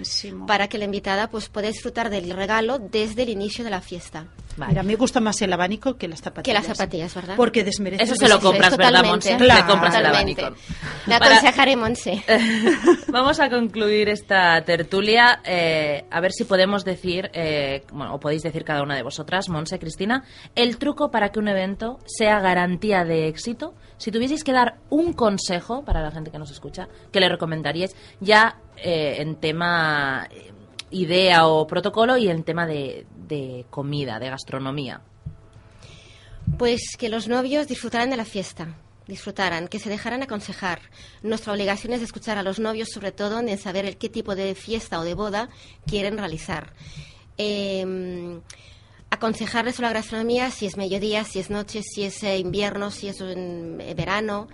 para 0.48 0.68
que 0.68 0.78
la 0.78 0.86
invitada 0.86 1.30
pues 1.30 1.50
pueda 1.50 1.68
disfrutar 1.68 2.10
del 2.10 2.30
regalo 2.32 2.80
desde 2.80 3.24
el 3.24 3.30
inicio 3.30 3.64
de 3.64 3.70
la 3.70 3.82
fiesta. 3.82 4.26
Vale. 4.58 4.72
Mira, 4.72 4.84
me 4.84 4.96
gusta 4.96 5.20
más 5.20 5.42
el 5.42 5.52
abanico 5.52 5.98
que 5.98 6.08
las 6.08 6.20
Que 6.22 6.26
zapatillas. 6.26 6.68
las 6.68 6.78
zapatillas, 6.78 7.14
¿verdad? 7.14 7.36
Porque 7.36 7.64
desmerece. 7.64 8.04
Eso 8.04 8.14
el 8.14 8.20
se 8.20 8.30
lo 8.30 8.40
compras, 8.40 8.78
¿verdad, 8.78 8.88
Totalmente. 9.02 9.32
Monse? 9.32 9.44
Claro. 9.46 9.62
Le 9.66 9.72
compras 9.72 9.96
el 9.96 10.04
Totalmente. 10.04 10.42
abanico. 10.44 10.62
Le 11.08 11.20
Para- 11.20 11.26
aconsejaré, 11.36 11.76
Monse. 11.76 12.24
Vamos 13.10 13.40
a 13.40 13.50
concluir 13.50 14.10
esta 14.10 14.62
tertulia. 14.64 15.42
eh, 15.44 16.06
a 16.10 16.20
ver 16.22 16.32
si 16.32 16.46
podemos 16.46 16.86
decir, 16.86 17.30
eh, 17.34 17.84
bueno, 17.92 18.16
o 18.16 18.20
podéis 18.20 18.44
decir 18.44 18.64
cada 18.64 18.82
una 18.84 18.96
de 18.96 19.04
vosotras, 19.04 19.50
Monse, 19.50 19.80
Cristina, 19.80 20.24
el 20.56 20.78
truco 20.78 21.12
para 21.12 21.30
que 21.30 21.40
un 21.40 21.48
evento 21.48 22.00
sea 22.06 22.40
garantía 22.40 23.04
de 23.04 23.28
éxito. 23.28 23.74
Si 23.98 24.12
tuvieseis 24.12 24.44
que 24.44 24.52
dar 24.54 24.78
un 24.90 25.14
consejo 25.14 25.84
para 25.84 26.02
la 26.02 26.12
gente 26.12 26.32
que 26.32 26.38
nos 26.40 26.52
escucha, 26.52 26.88
que 27.12 27.20
le 27.20 27.30
recomendaríais 27.30 27.96
ya 28.20 28.58
eh, 28.78 29.18
en 29.20 29.36
tema 29.38 30.28
eh, 30.32 30.52
idea 31.02 31.48
o 31.48 31.68
protocolo 31.68 32.18
y 32.18 32.28
en 32.28 32.44
tema 32.44 32.66
de, 32.66 33.06
de 33.28 33.66
comida, 33.70 34.20
de 34.20 34.30
gastronomía. 34.30 35.02
Pues 36.58 36.96
que 36.98 37.10
los 37.10 37.28
novios 37.28 37.68
disfrutaran 37.68 38.10
de 38.10 38.18
la 38.18 38.26
fiesta, 38.26 38.76
disfrutaran, 39.08 39.68
que 39.68 39.80
se 39.80 39.90
dejaran 39.90 40.24
aconsejar. 40.24 40.80
Nuestra 41.24 41.54
obligación 41.54 41.94
es 41.94 42.02
escuchar 42.02 42.38
a 42.38 42.44
los 42.44 42.60
novios, 42.60 42.90
sobre 42.94 43.12
todo 43.12 43.40
en 43.40 43.58
saber 43.58 43.86
el 43.86 43.98
qué 43.98 44.10
tipo 44.10 44.36
de 44.36 44.56
fiesta 44.56 45.00
o 45.00 45.04
de 45.04 45.16
boda 45.16 45.50
quieren 45.86 46.18
realizar. 46.18 46.74
Eh, 47.38 48.40
aconsejarles 49.10 49.76
sobre 49.76 49.90
la 49.90 49.94
gastronomía, 49.94 50.52
si 50.52 50.66
es 50.66 50.78
mediodía, 50.78 51.24
si 51.24 51.40
es 51.40 51.50
noche, 51.50 51.82
si 51.84 52.04
es 52.04 52.22
eh, 52.24 52.38
invierno, 52.38 52.92
si 52.92 53.08
es 53.08 53.22
eh, 53.22 53.94
verano. 53.96 54.48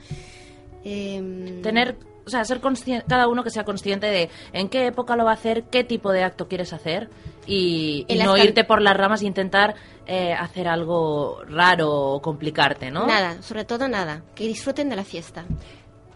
Eh, 0.83 1.59
tener 1.61 1.97
o 2.25 2.29
sea 2.29 2.43
ser 2.45 2.59
consciente 2.61 3.05
cada 3.07 3.27
uno 3.27 3.43
que 3.43 3.49
sea 3.49 3.63
consciente 3.63 4.07
de 4.07 4.29
en 4.53 4.69
qué 4.69 4.87
época 4.87 5.15
lo 5.15 5.25
va 5.25 5.31
a 5.31 5.35
hacer 5.35 5.63
qué 5.63 5.83
tipo 5.83 6.11
de 6.11 6.23
acto 6.23 6.47
quieres 6.47 6.73
hacer 6.73 7.09
y, 7.47 8.05
y 8.07 8.17
no 8.17 8.37
irte 8.37 8.63
por 8.63 8.81
las 8.81 8.95
ramas 8.95 9.21
e 9.21 9.25
intentar 9.25 9.75
eh, 10.05 10.33
hacer 10.33 10.67
algo 10.67 11.41
raro 11.47 11.89
o 11.91 12.21
complicarte 12.21 12.91
no 12.91 13.07
Nada, 13.07 13.41
sobre 13.41 13.65
todo 13.65 13.87
nada, 13.87 14.23
que 14.35 14.47
disfruten 14.47 14.89
de 14.89 14.95
la 14.95 15.03
fiesta. 15.03 15.45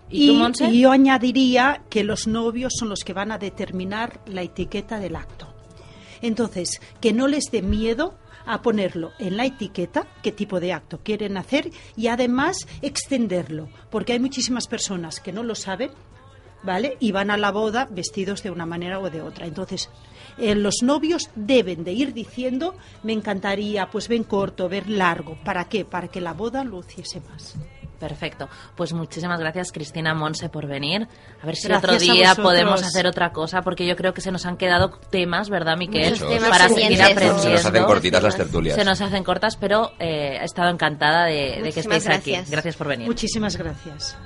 y, 0.09 0.27
tú 0.27 0.33
Monse 0.35 0.65
y 0.65 0.81
yo 0.81 0.91
añadiría 0.91 1.81
que 1.89 2.03
los 2.03 2.27
novios 2.27 2.73
son 2.77 2.89
los 2.89 3.03
que 3.03 3.13
van 3.13 3.31
a 3.31 3.37
determinar 3.37 4.19
la 4.25 4.41
etiqueta 4.41 4.99
del 4.99 5.15
acto. 5.15 5.47
Entonces, 6.21 6.81
que 7.01 7.13
no 7.13 7.27
les 7.27 7.45
dé 7.51 7.61
miedo 7.61 8.15
a 8.45 8.61
ponerlo 8.61 9.11
en 9.19 9.37
la 9.37 9.45
etiqueta, 9.45 10.07
qué 10.21 10.31
tipo 10.31 10.59
de 10.59 10.73
acto 10.73 10.99
quieren 11.03 11.37
hacer 11.37 11.71
y 11.95 12.07
además 12.07 12.67
extenderlo, 12.81 13.69
porque 13.89 14.13
hay 14.13 14.19
muchísimas 14.19 14.67
personas 14.67 15.19
que 15.19 15.31
no 15.31 15.43
lo 15.43 15.55
saben, 15.55 15.91
¿vale? 16.63 16.97
Y 16.99 17.11
van 17.11 17.31
a 17.31 17.37
la 17.37 17.51
boda 17.51 17.87
vestidos 17.89 18.43
de 18.43 18.51
una 18.51 18.65
manera 18.65 18.99
o 18.99 19.09
de 19.09 19.21
otra. 19.21 19.45
Entonces, 19.45 19.89
eh, 20.37 20.55
los 20.55 20.81
novios 20.81 21.29
deben 21.35 21.83
de 21.83 21.93
ir 21.93 22.13
diciendo, 22.13 22.75
me 23.03 23.13
encantaría, 23.13 23.89
pues 23.89 24.07
ven 24.07 24.23
corto, 24.23 24.67
ver 24.67 24.89
largo. 24.89 25.37
¿Para 25.43 25.65
qué? 25.65 25.85
Para 25.85 26.07
que 26.07 26.21
la 26.21 26.33
boda 26.33 26.63
luciese 26.63 27.21
más. 27.21 27.55
Perfecto. 27.99 28.49
Pues 28.75 28.93
muchísimas 28.93 29.39
gracias 29.39 29.71
Cristina 29.71 30.13
Monse 30.13 30.49
por 30.49 30.67
venir. 30.67 31.07
A 31.41 31.45
ver 31.45 31.55
si 31.55 31.67
Gracias 31.67 31.93
otro 31.93 31.99
día 31.99 32.35
podemos 32.35 32.83
hacer 32.83 33.07
otra 33.07 33.31
cosa 33.31 33.61
porque 33.61 33.87
yo 33.87 33.95
creo 33.95 34.13
que 34.13 34.21
se 34.21 34.31
nos 34.31 34.45
han 34.45 34.57
quedado 34.57 34.91
temas 35.09 35.49
verdad 35.49 35.77
Miquel 35.77 36.17
temas 36.19 36.49
para 36.49 36.69
seguir 36.69 37.01
aprendiendo. 37.01 37.41
Se 37.41 37.49
nos 37.51 37.65
hacen 37.65 37.83
cortitas 37.85 38.23
las 38.23 38.35
tertulias. 38.35 38.75
Se 38.75 38.83
nos 38.83 39.01
hacen 39.01 39.23
cortas 39.23 39.57
pero 39.57 39.91
eh, 39.99 40.37
he 40.41 40.45
estado 40.45 40.69
encantada 40.69 41.25
de, 41.25 41.61
de 41.63 41.71
que 41.71 41.79
estéis 41.79 42.07
aquí. 42.07 42.31
gracias. 42.31 42.49
gracias 42.49 42.75
por 42.75 42.87
venir. 42.87 43.07
Muchísimas 43.07 43.55
gracias. 43.57 44.17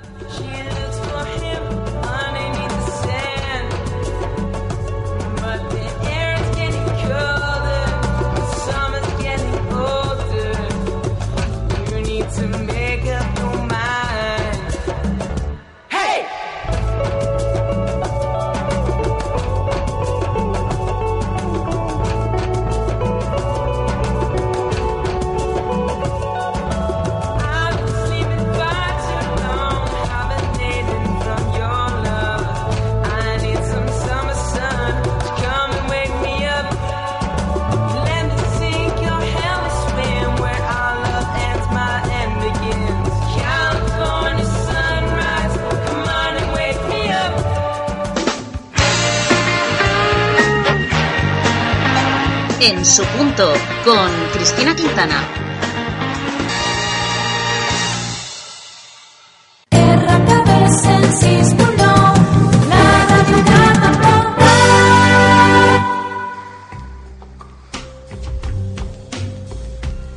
En 52.62 52.84
su 52.84 53.02
punto, 53.16 53.54
con 53.86 54.10
Cristina 54.34 54.76
Quintana. 54.76 55.24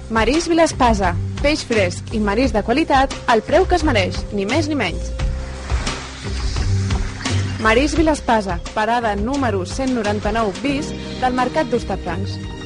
Marís 0.10 0.50
Vilaspasa, 0.50 1.16
peix 1.40 1.64
fresc 1.64 2.12
i 2.12 2.20
marís 2.20 2.52
de 2.52 2.60
qualitat 2.68 3.16
al 3.26 3.40
preu 3.48 3.64
que 3.64 3.80
es 3.80 3.88
mereix, 3.88 4.20
ni 4.36 4.44
més 4.44 4.68
ni 4.68 4.76
menys. 4.76 5.16
Marís 7.64 7.96
Vilaspasa, 7.96 8.60
parada 8.76 9.16
número 9.16 9.64
199 9.64 10.60
bis 10.60 10.92
del 11.24 11.36
Mercat 11.40 11.70
d'Hostafrancs. 11.72 12.63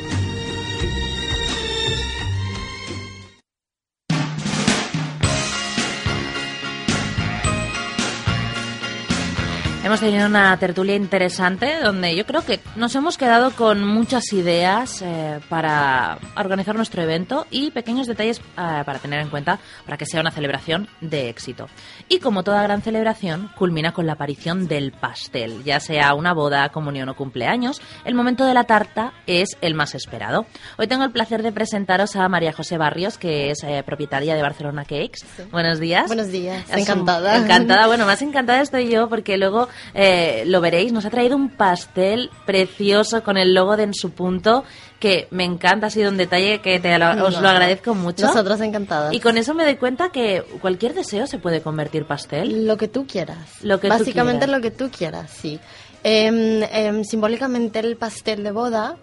Hemos 9.88 10.02
tenido 10.02 10.26
una 10.26 10.58
tertulia 10.60 10.98
interesante 10.98 11.80
donde 11.82 12.14
yo 12.14 12.26
creo 12.26 12.42
que 12.42 12.60
nos 12.76 12.94
hemos 12.96 13.18
quedado 13.18 13.52
con 13.52 13.86
muchas 13.86 14.34
ideas 14.34 15.02
eh, 15.02 15.40
para 15.48 16.20
organizar 16.36 16.76
nuestro 16.76 17.02
evento 17.04 17.48
y 17.52 17.72
pequeños 17.72 18.06
detalles 18.06 18.40
eh, 18.40 18.84
para 18.86 19.00
tener 19.00 19.22
en 19.22 19.30
cuenta 19.30 19.60
para 19.86 19.96
que 19.96 20.06
sea 20.06 20.20
una 20.20 20.32
celebración 20.32 20.90
de 21.00 21.30
éxito. 21.30 21.68
Y 22.10 22.20
como 22.20 22.44
toda 22.44 22.64
gran 22.64 22.82
celebración, 22.82 23.50
culmina 23.56 23.94
con 23.94 24.06
la 24.06 24.14
aparición 24.14 24.68
del 24.68 24.92
pastel, 24.92 25.64
ya 25.64 25.80
sea 25.80 26.16
una 26.16 26.34
boda, 26.34 26.68
comunión 26.68 27.08
o 27.08 27.16
cumpleaños, 27.16 27.82
el 28.04 28.14
momento 28.14 28.44
de 28.44 28.54
la 28.54 28.66
tarta 28.66 29.14
es 29.26 29.56
el 29.62 29.74
más 29.74 29.96
esperado. 29.96 30.48
Hoy 30.78 30.88
tengo 30.88 31.06
el 31.06 31.12
placer 31.12 31.44
de 31.44 31.54
presentaros 31.54 32.18
a 32.18 32.28
María 32.28 32.52
José 32.52 32.78
Barrios, 32.78 33.18
que 33.18 33.52
es 33.52 33.64
eh, 33.64 33.84
propietaria 33.86 34.36
de 34.36 34.42
Barcelona 34.42 34.84
Cakes. 34.84 35.26
Buenos 35.50 35.80
días. 35.80 36.08
Buenos 36.08 36.28
días, 36.28 36.66
encantada. 36.74 37.38
Encantada, 37.38 37.88
bueno, 37.88 38.06
más 38.06 38.22
encantada 38.22 38.60
estoy 38.60 38.90
yo 38.90 39.08
porque 39.08 39.38
luego 39.38 39.70
eh, 39.93 40.43
lo 40.47 40.61
veréis, 40.61 40.91
nos 40.93 41.05
ha 41.05 41.09
traído 41.09 41.36
un 41.36 41.49
pastel 41.49 42.30
precioso 42.45 43.23
con 43.23 43.38
el 43.38 43.53
logo 43.53 43.75
de 43.78 43.84
En 43.84 43.93
su 43.93 44.11
punto 44.11 44.63
que 44.99 45.28
me 45.32 45.43
encanta, 45.45 45.88
ha 45.88 45.89
sido 45.89 46.09
un 46.09 46.17
detalle 46.17 46.59
que 46.59 46.80
te 46.80 46.97
lo- 46.97 47.25
os 47.25 47.39
lo 47.39 47.47
agradezco 47.47 47.93
mucho. 47.95 48.25
Nosotros 48.25 48.59
encantadas. 48.61 49.13
Y 49.13 49.19
con 49.19 49.38
eso 49.38 49.53
me 49.53 49.63
doy 49.63 49.75
cuenta 49.75 50.09
que 50.09 50.43
cualquier 50.61 50.93
deseo 50.93 51.28
se 51.28 51.38
puede 51.38 51.61
convertir 51.61 52.05
pastel. 52.05 52.65
Lo 52.65 52.78
que 52.78 52.88
tú 52.88 53.05
quieras. 53.07 53.38
Lo 53.63 53.80
que 53.80 53.88
tú 53.89 53.93
Básicamente 53.99 54.45
quieras. 54.45 54.55
lo 54.57 54.61
que 54.61 54.71
tú 54.71 54.89
quieras, 54.89 55.30
sí. 55.32 55.59
Em, 56.03 56.63
em, 56.63 57.03
simbólicamente 57.03 57.80
el 57.80 57.95
pastel 57.97 58.43
de 58.43 58.51
boda 58.51 58.97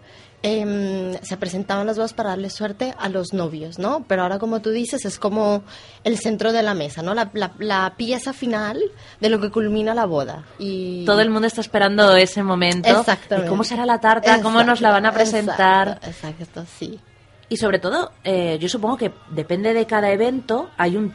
em, 0.47 1.15
se 1.23 1.39
presentaban 1.39 1.87
las 1.87 1.97
bodas 1.97 2.13
para 2.13 2.31
darle 2.31 2.51
suerte 2.51 2.95
a 2.99 3.09
los 3.09 3.33
novios, 3.33 3.79
¿no? 3.79 4.05
Pero 4.07 4.23
ahora, 4.23 4.39
como 4.39 4.61
tú 4.61 4.71
dices, 4.71 5.07
es 5.07 5.19
como 5.19 5.63
el 6.05 6.19
centro 6.19 6.53
de 6.53 6.63
la 6.63 6.75
mesa, 6.75 7.01
¿no? 7.01 7.15
La, 7.15 7.31
la- 7.33 7.53
la 7.59 7.95
pieza 7.97 8.35
final 8.35 8.83
de 9.21 9.29
lo 9.31 9.41
que 9.41 9.51
culmina 9.51 9.95
la 9.95 10.05
boda. 10.05 10.45
Y 10.59 11.05
Todo 11.07 11.23
el 11.23 11.31
mundo 11.31 11.47
está 11.47 11.63
esperando 11.63 12.15
ese 12.15 12.43
momento. 12.43 12.89
Exactamente. 13.01 13.45
de 13.47 13.49
¿Cómo 13.49 13.65
será 13.65 13.87
la 13.87 14.01
tarta? 14.01 14.43
¿Cómo 14.43 14.63
nos 14.63 14.83
la 14.83 14.91
van 14.91 15.07
a 15.07 15.13
presentar? 15.13 15.99
Exacto, 16.05 16.11
exacto, 16.11 16.65
sí. 16.79 17.01
Y 17.49 17.57
sobre 17.57 17.79
todo, 17.79 18.13
eh, 18.23 18.59
yo 18.61 18.69
supongo 18.69 18.99
que 18.99 19.13
depende 19.31 19.73
de 19.73 19.87
cada 19.87 20.11
evento, 20.11 20.69
hay 20.77 20.97
un 20.99 21.15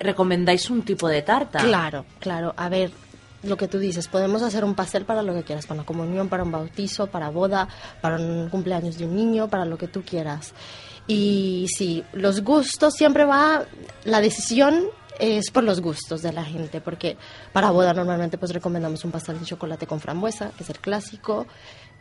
recomendáis 0.00 0.70
un 0.70 0.82
tipo 0.82 1.08
de 1.08 1.20
tarta. 1.22 1.58
Claro, 1.60 2.06
claro. 2.20 2.54
A 2.56 2.68
ver, 2.70 2.90
lo 3.42 3.56
que 3.56 3.68
tú 3.68 3.78
dices, 3.78 4.08
podemos 4.08 4.42
hacer 4.42 4.64
un 4.64 4.74
pastel 4.74 5.04
para 5.04 5.22
lo 5.22 5.34
que 5.34 5.42
quieras, 5.42 5.66
para 5.66 5.80
una 5.80 5.86
comunión, 5.86 6.28
para 6.28 6.44
un 6.44 6.52
bautizo, 6.52 7.08
para 7.08 7.30
boda, 7.30 7.68
para 8.00 8.16
un 8.16 8.48
cumpleaños 8.48 8.98
de 8.98 9.04
un 9.04 9.16
niño, 9.16 9.48
para 9.48 9.64
lo 9.64 9.76
que 9.76 9.88
tú 9.88 10.02
quieras. 10.02 10.54
Y 11.06 11.66
sí, 11.76 12.04
los 12.12 12.42
gustos 12.42 12.94
siempre 12.94 13.24
va, 13.24 13.64
la 14.04 14.20
decisión 14.20 14.84
es 15.18 15.50
por 15.50 15.62
los 15.62 15.80
gustos 15.80 16.22
de 16.22 16.32
la 16.32 16.44
gente, 16.44 16.80
porque 16.80 17.16
para 17.52 17.70
boda 17.70 17.92
normalmente 17.92 18.38
pues 18.38 18.52
recomendamos 18.52 19.04
un 19.04 19.10
pastel 19.10 19.38
de 19.38 19.46
chocolate 19.46 19.86
con 19.86 20.00
frambuesa, 20.00 20.50
que 20.56 20.62
es 20.64 20.70
el 20.70 20.78
clásico, 20.78 21.46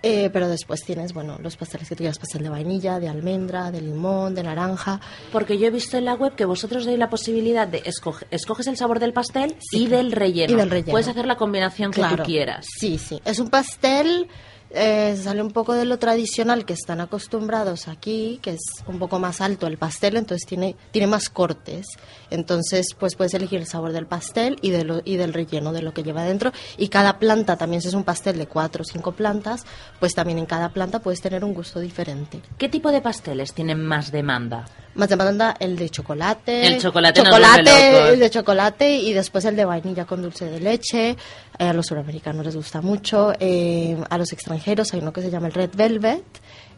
eh, 0.03 0.29
pero 0.31 0.47
después 0.47 0.81
tienes, 0.81 1.13
bueno, 1.13 1.37
los 1.41 1.57
pasteles 1.57 1.87
que 1.87 1.95
tú 1.95 1.99
quieras, 1.99 2.17
pastel 2.17 2.43
de 2.43 2.49
vainilla, 2.49 2.99
de 2.99 3.07
almendra, 3.07 3.71
de 3.71 3.81
limón, 3.81 4.33
de 4.35 4.43
naranja. 4.43 4.99
Porque 5.31 5.57
yo 5.57 5.67
he 5.67 5.69
visto 5.69 5.97
en 5.97 6.05
la 6.05 6.15
web 6.15 6.35
que 6.35 6.45
vosotros 6.45 6.85
dais 6.85 6.97
la 6.97 7.09
posibilidad 7.09 7.67
de 7.67 7.83
escoger, 7.85 8.27
escoges 8.31 8.67
el 8.67 8.77
sabor 8.77 8.99
del 8.99 9.13
pastel 9.13 9.55
y 9.71 9.87
del 9.87 10.11
relleno. 10.11 10.53
Y 10.53 10.55
del 10.55 10.69
relleno. 10.69 10.91
Puedes 10.91 11.07
hacer 11.07 11.25
la 11.25 11.37
combinación 11.37 11.91
que 11.91 12.01
tú 12.01 12.23
quieras. 12.23 12.65
Sí, 12.79 12.97
sí. 12.97 13.21
Es 13.25 13.39
un 13.39 13.49
pastel, 13.49 14.27
eh, 14.73 15.17
sale 15.21 15.41
un 15.41 15.51
poco 15.51 15.73
de 15.73 15.85
lo 15.85 15.99
tradicional 15.99 16.65
que 16.65 16.73
están 16.73 17.01
acostumbrados 17.01 17.87
aquí, 17.87 18.39
que 18.41 18.51
es 18.51 18.61
un 18.87 18.99
poco 18.99 19.19
más 19.19 19.41
alto 19.41 19.67
el 19.67 19.77
pastel, 19.77 20.17
entonces 20.17 20.47
tiene, 20.47 20.75
tiene 20.91 21.07
más 21.07 21.29
cortes. 21.29 21.85
Entonces, 22.29 22.87
pues 22.97 23.15
puedes 23.15 23.33
elegir 23.33 23.59
el 23.59 23.67
sabor 23.67 23.91
del 23.91 24.05
pastel 24.07 24.57
y, 24.61 24.69
de 24.71 24.83
lo- 24.85 25.01
y 25.03 25.17
del 25.17 25.33
relleno 25.33 25.73
de 25.73 25.81
lo 25.81 25.93
que 25.93 26.03
lleva 26.03 26.23
dentro. 26.23 26.51
Y 26.77 26.87
cada 26.87 27.19
planta, 27.19 27.57
también 27.57 27.81
si 27.81 27.89
es 27.89 27.93
un 27.93 28.03
pastel 28.05 28.37
de 28.37 28.47
cuatro 28.47 28.83
o 28.83 28.85
cinco 28.85 29.11
plantas, 29.11 29.65
pues 29.99 30.13
también 30.13 30.37
en 30.37 30.45
cada 30.45 30.69
planta 30.69 30.99
puedes 30.99 31.21
tener 31.21 31.43
un 31.43 31.53
gusto 31.53 31.79
diferente. 31.79 32.39
¿Qué 32.57 32.69
tipo 32.69 32.91
de 32.91 33.01
pasteles 33.01 33.53
tienen 33.53 33.83
más 33.85 34.11
demanda? 34.11 34.65
Más 34.93 35.07
demanda 35.09 35.55
el 35.59 35.77
de 35.77 35.89
chocolate. 35.89 36.67
El 36.67 36.81
chocolate 36.81 37.21
chocolate, 37.23 37.63
locos. 37.93 38.09
el 38.13 38.19
de 38.19 38.29
chocolate 38.29 38.95
y 38.97 39.13
después 39.13 39.45
el 39.45 39.55
de 39.55 39.63
vainilla 39.65 40.05
con 40.05 40.21
dulce 40.21 40.45
de 40.45 40.59
leche. 40.59 41.11
Eh, 41.57 41.65
a 41.67 41.71
los 41.73 41.85
suramericanos 41.87 42.45
les 42.45 42.55
gusta 42.55 42.81
mucho. 42.81 43.31
Eh, 43.39 43.97
a 44.09 44.17
los 44.17 44.31
extranjeros 44.33 44.60
hay 44.65 44.99
uno 44.99 45.13
que 45.13 45.21
se 45.21 45.29
llama 45.29 45.47
el 45.47 45.53
Red 45.53 45.71
Velvet. 45.75 46.23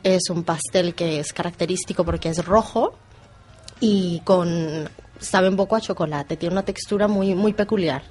Es 0.04 0.30
un 0.30 0.44
pastel 0.44 0.96
que 0.96 1.20
es 1.20 1.32
característico 1.34 2.04
porque 2.04 2.30
es 2.30 2.44
rojo 2.46 2.94
y 3.80 4.22
con 4.26 4.90
sabe 5.20 5.48
un 5.50 5.56
poco 5.56 5.76
a 5.76 5.82
chocolate. 5.82 6.38
Tiene 6.38 6.54
una 6.54 6.64
textura 6.66 7.08
muy 7.08 7.36
muy 7.36 7.54
peculiar. 7.54 8.02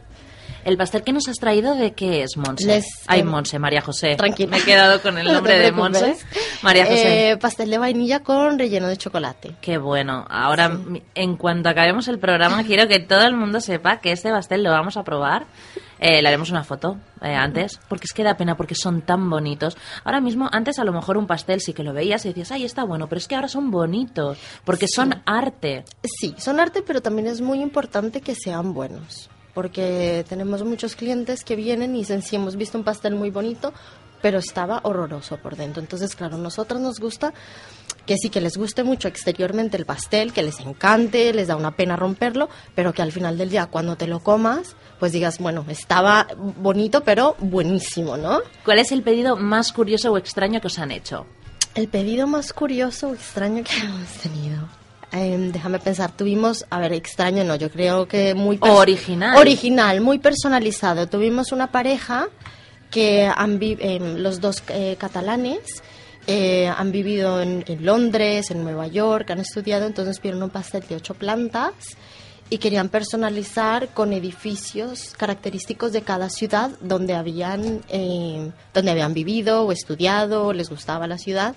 El 0.64 0.76
pastel 0.76 1.02
que 1.02 1.12
nos 1.12 1.26
has 1.28 1.38
traído, 1.38 1.74
¿de 1.74 1.92
qué 1.92 2.22
es, 2.22 2.36
Monse? 2.36 2.66
Les- 2.66 2.86
Ay, 3.08 3.20
em, 3.20 3.26
Monse, 3.26 3.58
María 3.58 3.80
José. 3.80 4.14
Tranquila. 4.14 4.52
Me 4.52 4.58
he 4.58 4.64
quedado 4.64 5.02
con 5.02 5.18
el 5.18 5.26
No 5.26 5.32
nombre 5.34 5.58
de 5.58 5.72
preocupes. 5.72 6.02
Monse. 6.02 6.26
María 6.62 6.86
José. 6.86 7.30
Eh, 7.30 7.36
pastel 7.36 7.68
de 7.68 7.78
vainilla 7.78 8.20
con 8.20 8.58
relleno 8.60 8.86
de 8.86 8.96
chocolate. 8.96 9.56
Qué 9.60 9.78
bueno. 9.78 10.24
Ahora, 10.30 10.68
mi- 10.68 11.02
en 11.16 11.36
cuanto 11.36 11.68
acabemos 11.68 12.06
el 12.06 12.20
programa, 12.20 12.62
quiero 12.62 12.86
que 12.86 13.00
todo 13.00 13.22
el 13.26 13.34
mundo 13.34 13.60
sepa 13.60 13.98
que 14.00 14.12
este 14.12 14.30
pastel 14.30 14.62
lo 14.62 14.70
vamos 14.70 14.96
a 14.96 15.02
probar. 15.02 15.46
Eh, 16.04 16.20
le 16.20 16.26
haremos 16.26 16.50
una 16.50 16.64
foto 16.64 16.98
eh, 17.20 17.32
antes, 17.32 17.78
porque 17.88 18.06
es 18.06 18.12
que 18.12 18.24
da 18.24 18.36
pena, 18.36 18.56
porque 18.56 18.74
son 18.74 19.02
tan 19.02 19.30
bonitos. 19.30 19.76
Ahora 20.02 20.20
mismo, 20.20 20.48
antes 20.50 20.80
a 20.80 20.84
lo 20.84 20.92
mejor 20.92 21.16
un 21.16 21.28
pastel 21.28 21.60
sí 21.60 21.74
que 21.74 21.84
lo 21.84 21.92
veías 21.92 22.24
y 22.24 22.30
decías, 22.30 22.50
ay, 22.50 22.64
está 22.64 22.82
bueno, 22.82 23.08
pero 23.08 23.20
es 23.20 23.28
que 23.28 23.36
ahora 23.36 23.46
son 23.46 23.70
bonitos, 23.70 24.36
porque 24.64 24.88
son 24.88 25.22
arte. 25.26 25.84
Sí, 26.02 26.34
son 26.38 26.58
arte, 26.58 26.82
pero 26.84 27.02
también 27.02 27.28
es 27.28 27.40
muy 27.40 27.62
importante 27.62 28.20
que 28.20 28.34
sean 28.34 28.74
buenos, 28.74 29.30
porque 29.54 30.24
tenemos 30.28 30.64
muchos 30.64 30.96
clientes 30.96 31.44
que 31.44 31.54
vienen 31.54 31.94
y 31.94 32.00
dicen, 32.00 32.22
sí, 32.22 32.34
hemos 32.34 32.56
visto 32.56 32.76
un 32.76 32.82
pastel 32.82 33.14
muy 33.14 33.30
bonito, 33.30 33.72
pero 34.20 34.38
estaba 34.38 34.80
horroroso 34.82 35.36
por 35.36 35.54
dentro. 35.54 35.80
Entonces, 35.80 36.16
claro, 36.16 36.34
a 36.34 36.40
nosotros 36.40 36.80
nos 36.80 36.98
gusta 36.98 37.32
que 38.06 38.16
sí, 38.16 38.30
que 38.30 38.40
les 38.40 38.56
guste 38.56 38.82
mucho 38.82 39.08
exteriormente 39.08 39.76
el 39.76 39.86
pastel, 39.86 40.32
que 40.32 40.42
les 40.42 40.58
encante, 40.60 41.32
les 41.32 41.48
da 41.48 41.56
una 41.56 41.76
pena 41.76 41.94
romperlo, 41.94 42.48
pero 42.74 42.92
que 42.92 43.02
al 43.02 43.12
final 43.12 43.38
del 43.38 43.50
día, 43.50 43.66
cuando 43.66 43.96
te 43.96 44.06
lo 44.06 44.20
comas, 44.20 44.74
pues 45.02 45.10
digas, 45.10 45.38
bueno, 45.40 45.64
estaba 45.68 46.28
bonito, 46.38 47.02
pero 47.02 47.34
buenísimo, 47.40 48.16
¿no? 48.16 48.38
¿Cuál 48.64 48.78
es 48.78 48.92
el 48.92 49.02
pedido 49.02 49.34
más 49.34 49.72
curioso 49.72 50.12
o 50.12 50.16
extraño 50.16 50.60
que 50.60 50.68
os 50.68 50.78
han 50.78 50.92
hecho? 50.92 51.26
El 51.74 51.88
pedido 51.88 52.28
más 52.28 52.52
curioso 52.52 53.08
o 53.08 53.14
extraño 53.14 53.64
que 53.64 53.76
hemos 53.84 54.08
tenido. 54.22 54.68
Em, 55.10 55.50
déjame 55.50 55.80
pensar, 55.80 56.16
tuvimos, 56.16 56.66
a 56.70 56.78
ver, 56.78 56.92
extraño 56.92 57.42
no, 57.42 57.56
yo 57.56 57.68
creo 57.68 58.06
que 58.06 58.32
muy... 58.34 58.58
Original. 58.60 59.36
Original, 59.38 60.00
muy 60.02 60.20
personalizado. 60.20 61.08
Tuvimos 61.08 61.50
una 61.50 61.72
pareja 61.72 62.28
que 62.88 63.26
han 63.26 63.58
em, 63.60 64.18
los 64.18 64.40
dos 64.40 64.62
eh, 64.68 64.94
catalanes 65.00 65.82
eh, 66.28 66.68
han 66.68 66.92
vivido 66.92 67.42
en, 67.42 67.64
en 67.66 67.84
Londres, 67.84 68.52
en 68.52 68.62
Nueva 68.62 68.86
York, 68.86 69.28
han 69.32 69.40
estudiado, 69.40 69.84
entonces 69.84 70.20
pidieron 70.20 70.44
un 70.44 70.50
pastel 70.50 70.84
de 70.88 70.94
ocho 70.94 71.14
plantas 71.14 71.96
y 72.52 72.58
querían 72.58 72.90
personalizar 72.90 73.94
con 73.94 74.12
edificios 74.12 75.14
característicos 75.16 75.90
de 75.90 76.02
cada 76.02 76.28
ciudad 76.28 76.70
donde 76.82 77.14
habían 77.14 77.80
eh, 77.88 78.50
donde 78.74 78.90
habían 78.90 79.14
vivido 79.14 79.62
o 79.64 79.72
estudiado 79.72 80.52
les 80.52 80.68
gustaba 80.68 81.06
la 81.06 81.16
ciudad. 81.16 81.54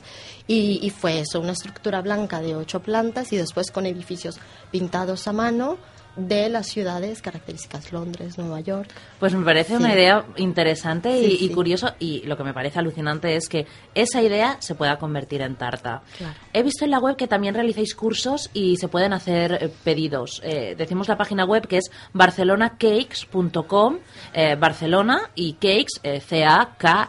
Y, 0.47 0.79
y 0.81 0.91
fue 0.91 1.19
eso 1.19 1.41
una 1.41 1.51
estructura 1.51 2.01
blanca 2.01 2.39
de 2.39 2.55
ocho 2.55 2.79
plantas 2.79 3.33
y 3.33 3.35
después 3.35 3.71
con 3.71 3.85
edificios 3.85 4.37
pintados 4.71 5.27
a 5.27 5.33
mano 5.33 5.77
de 6.15 6.49
las 6.49 6.67
ciudades 6.67 7.21
características 7.21 7.91
Londres 7.91 8.37
Nueva 8.37 8.59
York 8.61 8.89
Pues 9.19 9.33
me 9.33 9.43
parece 9.43 9.75
Sí. 9.77 9.83
una 9.83 9.93
idea 9.93 10.25
interesante 10.37 11.19
y, 11.19 11.37
Sí, 11.37 11.45
y 11.45 11.49
curioso 11.49 11.93
y 11.99 12.21
lo 12.25 12.37
que 12.37 12.43
me 12.43 12.53
parece 12.53 12.79
alucinante 12.79 13.35
es 13.35 13.49
que 13.49 13.65
esa 13.93 14.21
idea 14.21 14.57
se 14.59 14.75
pueda 14.75 14.97
convertir 14.97 15.41
en 15.41 15.55
tarta. 15.55 16.03
Claro. 16.17 16.33
He 16.53 16.63
visto 16.63 16.85
en 16.85 16.91
la 16.91 16.99
web 16.99 17.15
que 17.15 17.27
también 17.27 17.53
realizáis 17.55 17.93
cursos 17.95 18.49
y 18.53 18.77
se 18.77 18.87
pueden 18.87 19.13
hacer 19.13 19.53
eh, 19.61 19.69
pedidos. 19.83 20.41
Eh, 20.43 20.75
decimos 20.77 21.07
la 21.07 21.17
página 21.17 21.43
web 21.45 21.67
que 21.67 21.77
es 21.77 21.91
barcelonacakes.com, 22.13 23.97
eh, 24.33 24.55
Barcelona 24.55 25.29
y 25.35 25.53
cakes, 25.53 25.99
eh, 26.03 26.19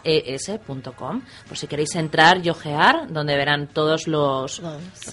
C-A-K-E-S.com. 0.06 1.22
Por 1.48 1.56
si 1.58 1.66
queréis 1.66 1.94
entrar 1.96 2.44
y 2.44 2.50
ojear, 2.50 3.12
donde 3.12 3.36
verán 3.36 3.68
todos 3.68 4.06
los, 4.08 4.60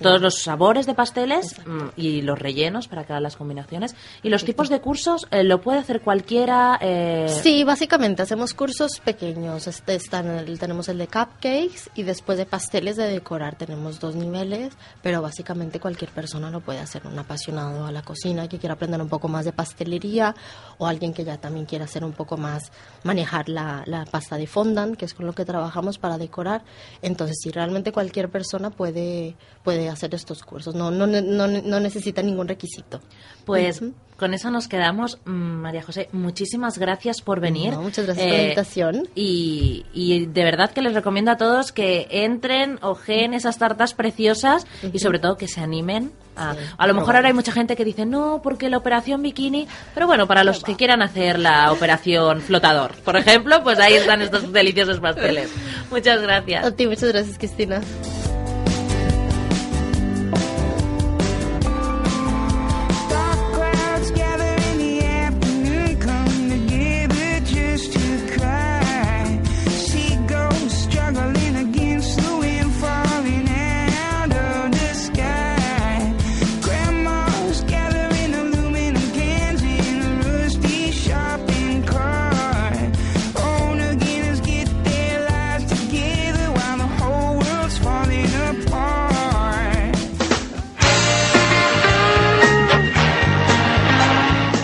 todos 0.01 0.21
los 0.21 0.41
sabores 0.41 0.85
de 0.85 0.93
pasteles 0.93 1.55
mm, 1.65 1.87
y 1.95 2.21
los 2.21 2.37
rellenos 2.39 2.87
para 2.87 3.03
cada 3.05 3.19
las 3.19 3.35
combinaciones. 3.35 3.82
Y 4.21 4.29
los 4.29 4.43
tipos 4.45 4.69
de 4.69 4.79
cursos 4.81 5.27
eh, 5.31 5.43
lo 5.43 5.61
puede 5.61 5.79
hacer 5.79 6.01
cualquiera. 6.01 6.77
eh, 6.81 7.27
Sí, 7.43 7.63
básicamente 7.63 8.21
hacemos 8.21 8.53
cursos 8.53 8.99
pequeños. 9.03 9.67
Este 9.67 9.95
están 9.95 10.27
el- 10.27 10.59
tenemos 10.59 10.87
el 10.89 10.97
de 10.97 11.07
cupcakes 11.07 11.89
y 11.95 12.03
después 12.03 12.37
de 12.37 12.45
pasteles 12.45 12.95
de 12.95 13.07
decorar 13.07 13.55
tenemos 13.55 13.99
dos 13.99 14.15
niveles, 14.15 14.73
pero 15.01 15.21
básicamente 15.21 15.79
cualquier 15.79 16.11
persona 16.11 16.49
lo 16.49 16.61
puede 16.61 16.79
hacer. 16.79 17.05
Un 17.07 17.17
apasionado 17.19 17.85
a 17.85 17.91
la 17.91 18.01
cocina 18.01 18.47
que 18.47 18.59
quiera 18.59 18.75
aprender 18.75 19.01
un 19.01 19.09
poco 19.09 19.27
más 19.27 19.45
de 19.45 19.51
pastelería 19.53 20.35
o 20.77 20.87
alguien 20.87 21.13
que 21.13 21.23
ya 21.23 21.37
también 21.37 21.65
quiera 21.65 21.85
hacer 21.85 22.03
un 22.03 22.13
poco 22.13 22.37
más, 22.37 22.71
manejar 23.03 23.49
la, 23.49 23.83
la 23.85 24.05
pasta 24.05 24.37
de 24.37 24.47
fondant, 24.47 24.95
que 24.95 25.05
es 25.05 25.13
con 25.13 25.25
lo 25.25 25.33
que 25.33 25.45
trabajamos 25.45 25.97
para 25.97 26.17
decorar. 26.17 26.63
Entonces, 27.01 27.37
sí, 27.41 27.51
realmente 27.51 27.91
cualquier 27.91 28.29
persona 28.29 28.69
puede, 28.69 29.35
puede 29.63 29.89
hacer 29.89 30.13
estos 30.15 30.43
cursos. 30.43 30.75
No, 30.75 30.91
no, 30.91 31.05
no, 31.07 31.47
no 31.47 31.79
necesita 31.79 32.21
ningún 32.21 32.47
requisito. 32.47 32.99
Pues 33.45 33.81
con 34.17 34.33
eso 34.33 34.49
nos 34.51 34.67
quedamos. 34.67 35.17
Mm, 35.25 35.31
María 35.31 35.83
José, 35.83 36.07
muchísimas 36.11 36.77
gracias 36.77 37.21
por 37.21 37.39
venir. 37.39 37.73
No, 37.73 37.81
muchas 37.81 38.05
gracias 38.05 38.25
por 38.25 38.37
la 38.37 38.43
invitación. 38.43 39.09
Y, 39.15 39.85
y 39.93 40.27
de 40.27 40.43
verdad 40.43 40.71
que 40.71 40.81
les 40.81 40.93
recomiendo 40.93 41.31
a 41.31 41.37
todos 41.37 41.71
que 41.71 42.07
entren, 42.09 42.79
ojeen 42.81 43.33
esas 43.33 43.57
tartas 43.57 43.93
preciosas 43.93 44.65
y 44.93 44.99
sobre 44.99 45.19
todo 45.19 45.35
que 45.35 45.47
se 45.47 45.61
animen. 45.61 46.11
A, 46.35 46.55
a 46.77 46.87
lo 46.87 46.93
mejor 46.93 47.15
ahora 47.15 47.27
hay 47.27 47.33
mucha 47.33 47.51
gente 47.51 47.75
que 47.75 47.83
dice, 47.85 48.05
no, 48.05 48.39
porque 48.41 48.69
la 48.69 48.77
operación 48.77 49.21
bikini, 49.21 49.67
pero 49.93 50.07
bueno, 50.07 50.25
para 50.25 50.43
los 50.43 50.63
que 50.63 50.75
quieran 50.75 51.01
hacer 51.01 51.37
la 51.37 51.71
operación 51.71 52.41
flotador, 52.41 52.93
por 53.03 53.17
ejemplo, 53.17 53.61
pues 53.61 53.77
ahí 53.79 53.95
están 53.95 54.21
estos 54.21 54.53
deliciosos 54.53 54.99
pasteles. 54.99 55.51
Muchas 55.91 56.21
gracias. 56.21 56.65
A 56.65 56.71
ti, 56.71 56.87
muchas 56.87 57.11
gracias, 57.11 57.37
Cristina. 57.37 57.81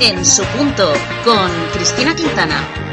En 0.02 0.26
su 0.26 0.44
punto, 0.46 0.94
con 1.26 1.52
Cristina 1.74 2.16
Quintana. 2.16 2.89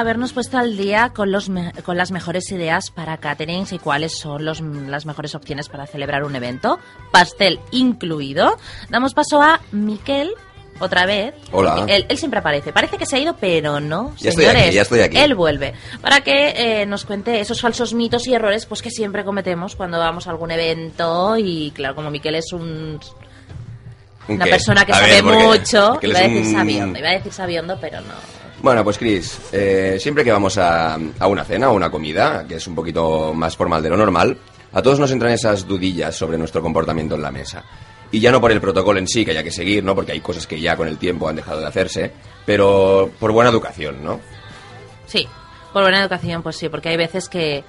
Habernos 0.00 0.32
puesto 0.32 0.58
al 0.58 0.76
día 0.76 1.12
con, 1.14 1.30
los 1.32 1.48
me- 1.48 1.72
con 1.84 1.96
las 1.96 2.10
mejores 2.10 2.50
ideas 2.50 2.90
para 2.90 3.16
caterings 3.18 3.72
y 3.72 3.78
cuáles 3.78 4.16
son 4.18 4.44
los- 4.44 4.60
las 4.60 5.06
mejores 5.06 5.34
opciones 5.34 5.68
para 5.68 5.86
celebrar 5.86 6.24
un 6.24 6.34
evento, 6.36 6.78
pastel 7.12 7.60
incluido, 7.70 8.56
damos 8.90 9.14
paso 9.14 9.40
a 9.42 9.60
Miquel. 9.72 10.32
Otra 10.80 11.06
vez. 11.06 11.34
Hola. 11.50 11.86
Él, 11.88 12.06
él 12.08 12.18
siempre 12.18 12.38
aparece. 12.38 12.72
Parece 12.72 12.98
que 12.98 13.04
se 13.04 13.16
ha 13.16 13.18
ido, 13.18 13.34
pero 13.40 13.80
no. 13.80 14.14
Ya 14.18 14.30
estoy 14.30 14.44
señores. 14.44 14.66
aquí, 14.66 14.74
ya 14.76 14.82
estoy 14.82 15.00
aquí. 15.00 15.16
Él 15.16 15.34
vuelve. 15.34 15.74
Para 16.00 16.20
que 16.20 16.50
eh, 16.82 16.86
nos 16.86 17.04
cuente 17.04 17.40
esos 17.40 17.60
falsos 17.60 17.94
mitos 17.94 18.28
y 18.28 18.34
errores 18.34 18.64
pues 18.64 18.80
que 18.80 18.90
siempre 18.92 19.24
cometemos 19.24 19.74
cuando 19.74 19.98
vamos 19.98 20.28
a 20.28 20.30
algún 20.30 20.52
evento. 20.52 21.36
Y 21.36 21.72
claro, 21.72 21.96
como 21.96 22.12
Miquel 22.12 22.36
es 22.36 22.52
un 22.52 23.00
¿Un 24.28 24.36
una 24.36 24.44
qué? 24.44 24.50
persona 24.52 24.84
que 24.84 24.92
A 24.92 24.96
sabe 25.00 25.20
ver, 25.20 25.24
mucho. 25.24 25.98
Iba 26.00 26.18
a 26.20 26.22
decir 26.22 26.52
sabiondo, 26.52 26.98
iba 27.00 27.08
a 27.08 27.12
decir 27.12 27.32
sabiondo, 27.32 27.76
pero 27.80 28.00
no. 28.02 28.14
Bueno, 28.60 28.82
pues 28.82 28.98
Chris, 28.98 29.38
eh, 29.52 29.98
siempre 30.00 30.24
que 30.24 30.32
vamos 30.32 30.58
a, 30.58 30.94
a 30.94 31.26
una 31.28 31.44
cena 31.44 31.70
o 31.70 31.74
una 31.74 31.90
comida, 31.90 32.44
que 32.46 32.56
es 32.56 32.66
un 32.66 32.74
poquito 32.74 33.32
más 33.32 33.56
formal 33.56 33.82
de 33.82 33.90
lo 33.90 33.96
normal, 33.96 34.36
a 34.72 34.82
todos 34.82 34.98
nos 34.98 35.10
entran 35.12 35.32
esas 35.32 35.66
dudillas 35.66 36.16
sobre 36.16 36.36
nuestro 36.38 36.60
comportamiento 36.60 37.14
en 37.14 37.22
la 37.22 37.30
mesa. 37.30 37.64
Y 38.10 38.20
ya 38.20 38.32
no 38.32 38.40
por 38.40 38.50
el 38.50 38.60
protocolo 38.60 38.98
en 38.98 39.06
sí 39.06 39.24
que 39.24 39.32
haya 39.32 39.44
que 39.44 39.50
seguir, 39.50 39.84
¿no? 39.84 39.94
Porque 39.94 40.12
hay 40.12 40.20
cosas 40.20 40.46
que 40.46 40.60
ya 40.60 40.76
con 40.76 40.88
el 40.88 40.98
tiempo 40.98 41.28
han 41.28 41.36
dejado 41.36 41.60
de 41.60 41.66
hacerse, 41.66 42.10
pero 42.46 43.10
por 43.18 43.32
buena 43.32 43.50
educación, 43.50 44.02
¿no? 44.02 44.20
Sí, 45.06 45.28
por 45.72 45.82
buena 45.82 46.00
educación, 46.00 46.42
pues 46.42 46.56
sí, 46.56 46.68
porque 46.68 46.88
hay 46.88 46.96
veces 46.96 47.28
que. 47.28 47.64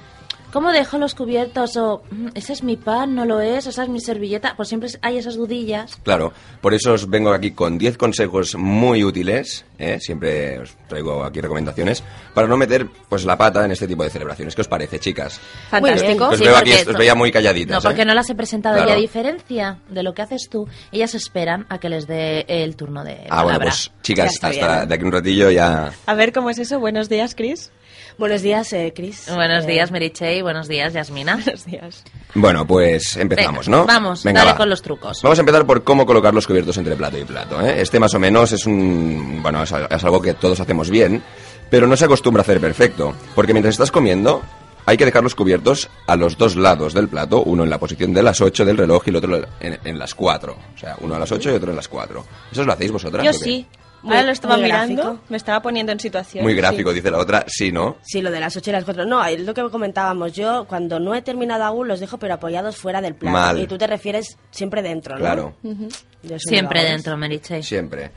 ¿Cómo 0.51 0.71
dejo 0.71 0.97
los 0.97 1.13
cubiertos? 1.13 1.77
O 1.77 2.01
"Mm, 2.09 2.29
ese 2.33 2.53
es 2.53 2.63
mi 2.63 2.75
pan, 2.75 3.13
no 3.13 3.25
lo 3.25 3.39
es, 3.39 3.67
esa 3.67 3.83
es 3.83 3.89
mi 3.89 3.99
servilleta. 3.99 4.53
Pues 4.57 4.67
siempre 4.69 4.89
hay 5.01 5.17
esas 5.17 5.35
dudillas. 5.35 5.95
Claro, 6.03 6.33
por 6.61 6.73
eso 6.73 6.93
os 6.93 7.07
vengo 7.09 7.31
aquí 7.31 7.51
con 7.51 7.77
10 7.77 7.97
consejos 7.97 8.55
muy 8.55 9.03
útiles, 9.03 9.65
¿eh? 9.77 9.99
siempre 10.01 10.59
os 10.59 10.75
traigo 10.87 11.23
aquí 11.23 11.39
recomendaciones, 11.39 12.03
para 12.33 12.47
no 12.47 12.57
meter 12.57 12.87
pues 13.09 13.25
la 13.25 13.37
pata 13.37 13.63
en 13.65 13.71
este 13.71 13.87
tipo 13.87 14.03
de 14.03 14.09
celebraciones. 14.09 14.55
¿Qué 14.55 14.61
os 14.61 14.67
parece, 14.67 14.99
chicas? 14.99 15.39
Fantástico. 15.69 16.29
Os 16.29 16.37
Sí, 16.39 16.43
veo 16.45 16.57
aquí, 16.57 16.71
os 16.73 16.97
veía 16.97 17.13
muy 17.15 17.31
calladitas. 17.31 17.75
No, 17.83 17.87
porque 17.87 18.01
¿eh? 18.01 18.05
no 18.05 18.13
las 18.15 18.29
he 18.29 18.35
presentado 18.35 18.75
Claro. 18.77 18.89
y 18.89 18.93
a 18.93 18.95
diferencia 18.97 19.77
de 19.89 20.01
lo 20.03 20.13
que 20.13 20.21
haces 20.23 20.49
tú, 20.49 20.67
ellas 20.91 21.13
esperan 21.13 21.65
a 21.69 21.77
que 21.79 21.89
les 21.89 22.07
dé 22.07 22.45
el 22.47 22.75
turno 22.75 23.03
de 23.03 23.27
Ah, 23.29 23.43
bueno, 23.43 23.59
palabra. 23.59 23.65
pues 23.67 23.91
chicas, 24.01 24.31
hasta 24.41 24.49
bien. 24.77 24.87
de 24.89 24.95
aquí 24.95 25.03
un 25.03 25.11
ratillo 25.11 25.51
ya... 25.51 25.91
A 26.07 26.13
ver 26.15 26.33
cómo 26.33 26.49
es 26.49 26.57
eso. 26.57 26.79
Buenos 26.79 27.07
días, 27.09 27.35
Chris. 27.35 27.71
Buenos 28.19 28.41
días, 28.41 28.71
eh, 28.73 28.91
Chris. 28.95 29.27
Buenos 29.33 29.63
Eh, 29.63 29.67
días, 29.67 29.91
Merichey. 29.91 30.41
Buenos 30.41 30.67
días, 30.67 30.93
Yasmina. 30.93 31.35
Buenos 31.45 31.65
días. 31.65 32.03
Bueno, 32.35 32.67
pues 32.67 33.15
empezamos, 33.17 33.67
Venga, 33.67 33.77
¿no? 33.79 33.85
Vamos, 33.87 34.23
Venga, 34.23 34.41
dale 34.41 34.51
va. 34.51 34.57
con 34.57 34.69
los 34.69 34.81
trucos. 34.81 35.21
Vamos 35.23 35.39
a 35.39 35.41
empezar 35.41 35.65
por 35.65 35.83
cómo 35.83 36.05
colocar 36.05 36.33
los 36.33 36.45
cubiertos 36.45 36.77
entre 36.77 36.95
plato 36.95 37.17
y 37.17 37.23
plato. 37.23 37.59
¿eh? 37.65 37.81
Este 37.81 37.97
más 37.99 38.13
o 38.13 38.19
menos 38.19 38.51
es 38.51 38.65
un... 38.65 39.39
Bueno, 39.41 39.63
es, 39.63 39.71
es 39.71 40.03
algo 40.03 40.21
que 40.21 40.33
todos 40.33 40.59
hacemos 40.59 40.89
bien, 40.89 41.23
pero 41.69 41.87
no 41.87 41.95
se 41.95 42.05
acostumbra 42.05 42.41
a 42.41 42.43
hacer 42.43 42.59
perfecto. 42.59 43.15
Porque 43.35 43.53
mientras 43.53 43.73
estás 43.75 43.89
comiendo, 43.91 44.43
hay 44.85 44.97
que 44.97 45.05
dejar 45.05 45.23
los 45.23 45.33
cubiertos 45.33 45.89
a 46.05 46.17
los 46.17 46.37
dos 46.37 46.57
lados 46.57 46.93
del 46.93 47.07
plato, 47.07 47.41
uno 47.43 47.63
en 47.63 47.69
la 47.69 47.77
posición 47.79 48.13
de 48.13 48.21
las 48.21 48.41
8 48.41 48.65
del 48.65 48.75
reloj 48.77 49.03
y 49.05 49.09
el 49.11 49.15
otro 49.15 49.37
en, 49.61 49.79
en 49.83 49.97
las 49.97 50.13
4. 50.13 50.51
O 50.75 50.77
sea, 50.77 50.97
uno 50.99 51.15
a 51.15 51.19
las 51.19 51.31
8 51.31 51.51
y 51.51 51.53
otro 51.53 51.69
en 51.69 51.77
las 51.77 51.87
4. 51.87 52.25
¿Eso 52.51 52.65
lo 52.65 52.73
hacéis 52.73 52.91
vosotras? 52.91 53.23
Yo 53.25 53.31
sí. 53.33 53.65
Muy- 54.01 54.13
Ahora 54.15 54.25
lo 54.27 54.31
estaba 54.31 54.57
mirando, 54.57 55.03
gráfico. 55.03 55.23
me 55.29 55.37
estaba 55.37 55.61
poniendo 55.61 55.91
en 55.91 55.99
situación. 55.99 56.43
Muy 56.43 56.55
gráfico, 56.55 56.89
sí. 56.89 56.95
dice 56.95 57.11
la 57.11 57.17
otra. 57.17 57.43
Sí, 57.47 57.71
¿no? 57.71 57.97
Sí, 58.01 58.21
lo 58.21 58.31
de 58.31 58.39
las 58.39 58.55
8 58.55 58.69
y 58.69 58.73
las 58.73 58.83
4. 58.85 59.05
No, 59.05 59.23
es 59.25 59.41
lo 59.41 59.53
que 59.53 59.61
comentábamos. 59.69 60.33
Yo, 60.33 60.65
cuando 60.67 60.99
no 60.99 61.13
he 61.15 61.21
terminado 61.21 61.63
aún, 61.65 61.87
los 61.87 61.99
dejo, 61.99 62.17
pero 62.17 62.35
apoyados 62.35 62.77
fuera 62.77 63.01
del 63.01 63.15
plato. 63.15 63.33
Mal. 63.33 63.59
Y 63.59 63.67
tú 63.67 63.77
te 63.77 63.87
refieres 63.87 64.37
siempre 64.51 64.81
dentro, 64.81 65.15
¿no? 65.15 65.21
Claro. 65.21 65.53
Yo 65.63 66.35
eso 66.35 66.49
Siempre 66.49 66.83
dentro, 66.83 67.17
Merichey. 67.17 67.61
Siempre. 67.63 68.11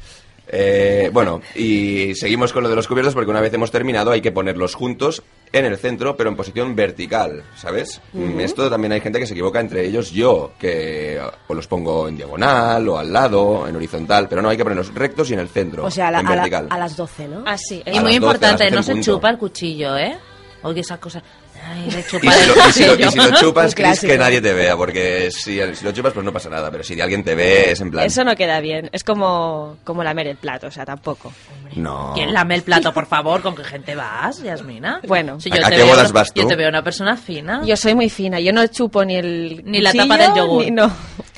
Eh, 0.49 1.09
bueno, 1.13 1.41
y 1.55 2.15
seguimos 2.15 2.53
con 2.53 2.63
lo 2.63 2.69
de 2.69 2.77
los 2.77 2.89
cubiertos 2.89 3.15
porque 3.15 3.31
una 3.31 3.41
vez 3.41 3.55
hemos 3.55 3.71
terminado 3.71 4.11
hay 4.11 4.21
que 4.21 4.33
ponerlos 4.33 4.75
juntos 4.75 5.23
en 5.53 5.65
el 5.67 5.77
centro, 5.79 6.17
pero 6.17 6.31
en 6.31 6.37
posición 6.37 6.75
vertical, 6.75 7.45
¿sabes? 7.57 8.01
Esto 8.39 8.69
también 8.71 8.93
hay 8.93 9.01
gente 9.01 9.19
que 9.21 9.27
se 9.27 9.35
equivoca, 9.35 9.61
entre 9.61 9.87
ellos 9.87 10.11
yo, 10.11 10.53
que 10.59 11.21
o 11.47 11.55
los 11.55 11.67
pongo 11.67 12.09
en 12.09 12.17
diagonal 12.17 12.89
o 12.89 12.99
al 12.99 13.13
lado, 13.13 13.69
en 13.69 13.77
horizontal, 13.77 14.29
pero 14.29 14.43
no, 14.43 14.49
hay 14.49 14.57
que 14.57 14.65
ponerlos 14.65 14.93
rectos 14.95 15.31
y 15.31 15.35
en 15.35 15.41
el 15.41 15.49
centro, 15.49 15.85
O 15.85 15.91
sea, 15.91 16.09
a, 16.09 16.11
la- 16.11 16.21
en 16.21 16.27
a 16.27 16.31
la- 16.31 16.37
vertical. 16.37 16.67
a 16.71 16.79
las 16.79 16.97
12, 16.97 17.29
¿no? 17.29 17.45
Ah, 17.47 17.57
sí. 17.59 17.83
Y 17.87 17.91
muy 18.01 18.01
12, 18.01 18.15
importante, 18.17 18.71
no 18.71 18.77
12 18.79 18.87
se 18.87 18.93
punto. 18.93 19.05
chupa 19.15 19.31
el 19.31 19.39
cuchillo, 19.39 19.97
¿eh? 19.97 20.17
Oye, 20.65 20.81
esa 20.81 20.99
cosa. 20.99 21.23
Ay, 21.65 21.89
de 21.91 22.01
Y 22.01 22.03
si, 22.03 22.19
lo, 22.19 22.69
y 22.69 22.73
si 22.73 22.85
lo- 22.87 22.95
y 22.99 23.11
si 23.11 23.17
lo 23.19 23.31
chupas, 23.39 23.75
Chris, 23.75 24.01
que 24.01 24.19
nadie 24.19 24.41
te 24.41 24.53
vea, 24.53 24.77
porque 24.77 25.31
si, 25.31 25.61
si 25.75 25.85
lo 25.85 25.93
chupas, 25.93 26.13
pues 26.13 26.25
no 26.25 26.33
pasa 26.33 26.49
nada, 26.51 26.71
pero 26.71 26.83
si 26.85 27.01
alguien 27.01 27.23
te 27.25 27.35
ve, 27.35 27.71
es 27.73 27.81
en 27.81 27.91
plan... 27.91 28.05
Eso 28.05 28.25
no 28.25 28.35
queda 28.37 28.61
bien. 28.61 28.89
Es 28.93 29.05
como, 29.05 29.77
como 29.85 30.03
lamer 30.05 30.27
el 30.27 30.37
plato, 30.37 30.67
o 30.67 30.71
sea, 30.71 30.85
tampoco. 30.85 31.33
No. 31.77 32.13
¿Quién 32.15 32.33
lame 32.33 32.57
el 32.57 32.63
plato, 32.63 32.93
por 32.93 33.07
favor? 33.07 33.41
¿Con 33.43 33.55
qué 33.55 33.65
gente 33.65 33.95
vas, 33.95 34.43
Yasmina? 34.43 35.01
Bueno. 35.07 35.41
Si 35.41 35.51
¿A- 35.53 35.57
yo 35.57 35.67
a 35.67 35.71
te 35.71 35.77
qué 35.77 35.83
veo 35.85 35.97
vas 36.13 36.33
tú? 36.33 36.43
Yo 36.43 36.47
te 36.49 36.57
veo 36.57 36.69
una 36.69 36.83
persona 36.83 37.17
fina. 37.17 37.63
Yo 37.65 37.77
soy 37.77 37.95
muy 37.95 38.11
fina, 38.11 38.41
yo 38.41 38.53
no 38.53 38.67
chupo 38.67 39.05
ni 39.05 39.17
el 39.17 39.63
Ni 39.65 39.81
la 39.81 39.93
tapa 39.93 40.17
del 40.19 40.35
yogur. 40.35 40.65
ni- 40.65 40.71
no, 40.71 40.91